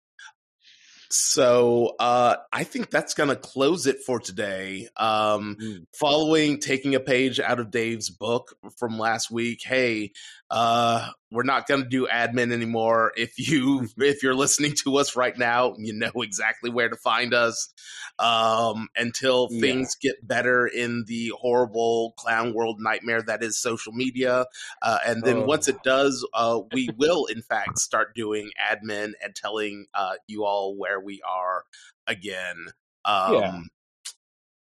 so 1.09 1.93
uh, 1.99 2.37
I 2.51 2.63
think 2.63 2.89
that's 2.89 3.13
going 3.13 3.29
to 3.29 3.35
close 3.35 3.85
it 3.85 3.97
for 4.03 4.19
today. 4.19 4.87
Um, 4.97 5.57
Mm. 5.61 5.85
following 5.99 6.59
taking 6.59 6.95
a 6.95 6.99
page 6.99 7.39
out 7.39 7.59
of 7.59 7.69
Dave's 7.69 8.09
book 8.09 8.55
from 8.79 8.97
last 8.97 9.29
week. 9.29 9.61
Hey, 9.63 10.11
uh, 10.49 11.09
we're 11.31 11.43
not 11.43 11.67
going 11.67 11.83
to 11.83 11.89
do 11.89 12.07
admin 12.07 12.51
anymore. 12.51 13.11
If 13.17 13.39
you 13.39 13.87
if 13.97 14.21
you're 14.21 14.35
listening 14.35 14.73
to 14.83 14.97
us 14.97 15.15
right 15.15 15.37
now, 15.37 15.73
you 15.77 15.93
know 15.93 16.11
exactly 16.21 16.69
where 16.69 16.89
to 16.89 16.95
find 16.95 17.33
us. 17.33 17.73
Um, 18.19 18.89
until 18.95 19.49
Yeah. 19.49 19.59
things 19.59 19.95
get 19.99 20.15
better 20.25 20.67
in 20.67 21.05
the 21.07 21.31
horrible 21.39 22.13
clown 22.17 22.53
world 22.53 22.77
nightmare 22.79 23.21
that 23.23 23.43
is 23.43 23.57
social 23.59 23.93
media, 23.93 24.45
uh, 24.81 24.99
and 25.05 25.23
then 25.23 25.43
Oh. 25.43 25.45
once 25.45 25.67
it 25.67 25.81
does, 25.83 26.25
uh, 26.33 26.61
we 26.71 26.89
will 26.97 27.25
in 27.25 27.41
fact 27.41 27.79
start 27.79 28.13
doing 28.15 28.51
admin 28.61 29.13
and 29.23 29.35
telling 29.35 29.87
uh, 29.93 30.13
you 30.27 30.45
all 30.45 30.75
where 30.77 30.99
we 30.99 31.21
are 31.27 31.63
again. 32.07 32.67
Um, 33.05 33.33
Yeah. 33.33 33.63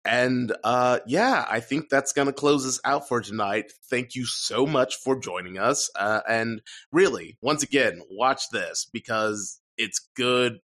And 0.05 0.55
uh, 0.65 1.01
yeah, 1.07 1.45
I 1.51 1.61
think 1.61 1.89
that's 1.91 2.13
going 2.13 2.27
to 2.27 2.33
close 2.33 2.65
us 2.67 2.81
out 2.85 3.09
for 3.09 3.21
tonight. 3.21 3.73
Thank 3.91 4.15
you 4.15 4.25
so 4.25 4.67
much 4.67 4.97
for 4.97 5.19
joining 5.19 5.59
us. 5.59 5.91
Uh, 5.95 6.21
and 6.29 6.63
really, 6.93 7.37
once 7.43 7.63
again, 7.63 8.01
watch 8.11 8.49
this 8.51 8.87
because 8.91 9.61
it's 9.77 10.09
good, 10.17 10.61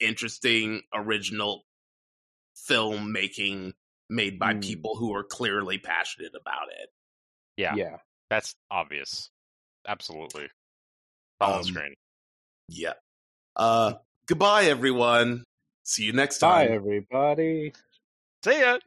interesting, 0.00 0.82
original 0.94 1.64
filmmaking 2.68 3.72
made 4.08 4.38
by 4.38 4.54
Mm. 4.54 4.62
people 4.62 4.96
who 4.96 5.14
are 5.14 5.24
clearly 5.24 5.78
passionate 5.78 6.34
about 6.34 6.68
it. 6.80 6.88
yeah, 7.56 7.74
yeah. 7.74 7.96
that's 8.30 8.54
obvious. 8.70 9.30
Absolutely. 9.86 10.48
On 11.40 11.54
Um, 11.58 11.64
screen. 11.64 11.94
Yeah. 12.68 12.94
Uh, 13.56 13.94
goodbye, 14.26 14.64
everyone. 14.64 15.44
See 15.82 16.04
you 16.04 16.12
next 16.12 16.38
time. 16.38 16.50
Bye, 16.50 16.66
time. 16.68 16.74
everybody. 16.76 17.72
See 18.44 18.60
ya. 18.60 18.78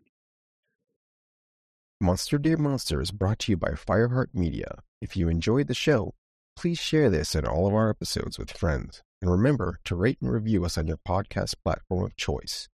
Monster 2.00 2.38
Dear 2.38 2.56
Monster 2.56 3.02
is 3.02 3.12
brought 3.12 3.40
to 3.40 3.52
you 3.52 3.58
by 3.58 3.72
Fireheart 3.72 4.34
Media. 4.34 4.80
If 5.02 5.18
you 5.18 5.28
enjoyed 5.28 5.68
the 5.68 5.74
show, 5.74 6.14
please 6.56 6.80
share 6.80 7.10
this 7.10 7.36
and 7.36 7.46
all 7.46 7.68
of 7.68 7.74
our 7.74 7.90
episodes 7.90 8.40
with 8.40 8.50
friends. 8.50 9.04
And 9.22 9.30
remember 9.30 9.80
to 9.84 9.96
rate 9.96 10.20
and 10.22 10.32
review 10.32 10.64
us 10.64 10.78
on 10.78 10.88
your 10.88 11.00
podcast 11.06 11.56
platform 11.66 12.06
of 12.06 12.16
choice. 12.16 12.70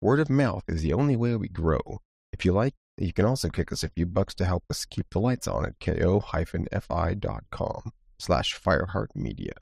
Word 0.00 0.18
of 0.18 0.30
mouth 0.30 0.64
is 0.66 0.80
the 0.80 0.94
only 0.94 1.14
way 1.14 1.36
we 1.36 1.48
grow. 1.48 2.00
If 2.32 2.46
you 2.46 2.52
like, 2.52 2.72
you 2.96 3.12
can 3.12 3.26
also 3.26 3.50
kick 3.50 3.70
us 3.70 3.84
a 3.84 3.90
few 3.90 4.06
bucks 4.06 4.34
to 4.36 4.46
help 4.46 4.64
us 4.70 4.86
keep 4.86 5.10
the 5.10 5.20
lights 5.20 5.46
on 5.46 5.66
at 5.66 5.78
ko-fi.com 5.78 6.22
slash 8.18 8.58
fireheartmedia. 8.58 9.58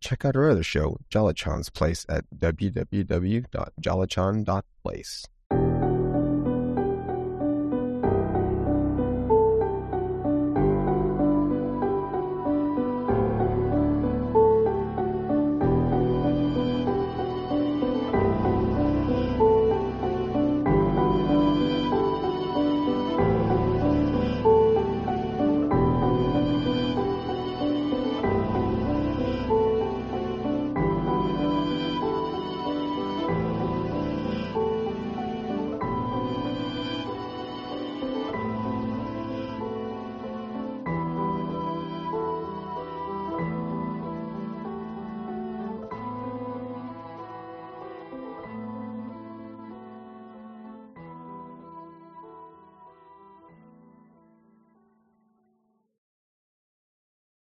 Check 0.00 0.24
out 0.24 0.36
our 0.36 0.50
other 0.50 0.62
show, 0.62 0.96
Jalachan's 1.10 1.68
Place 1.68 2.06
at 2.08 2.24
www.jalachan.place. 2.34 5.26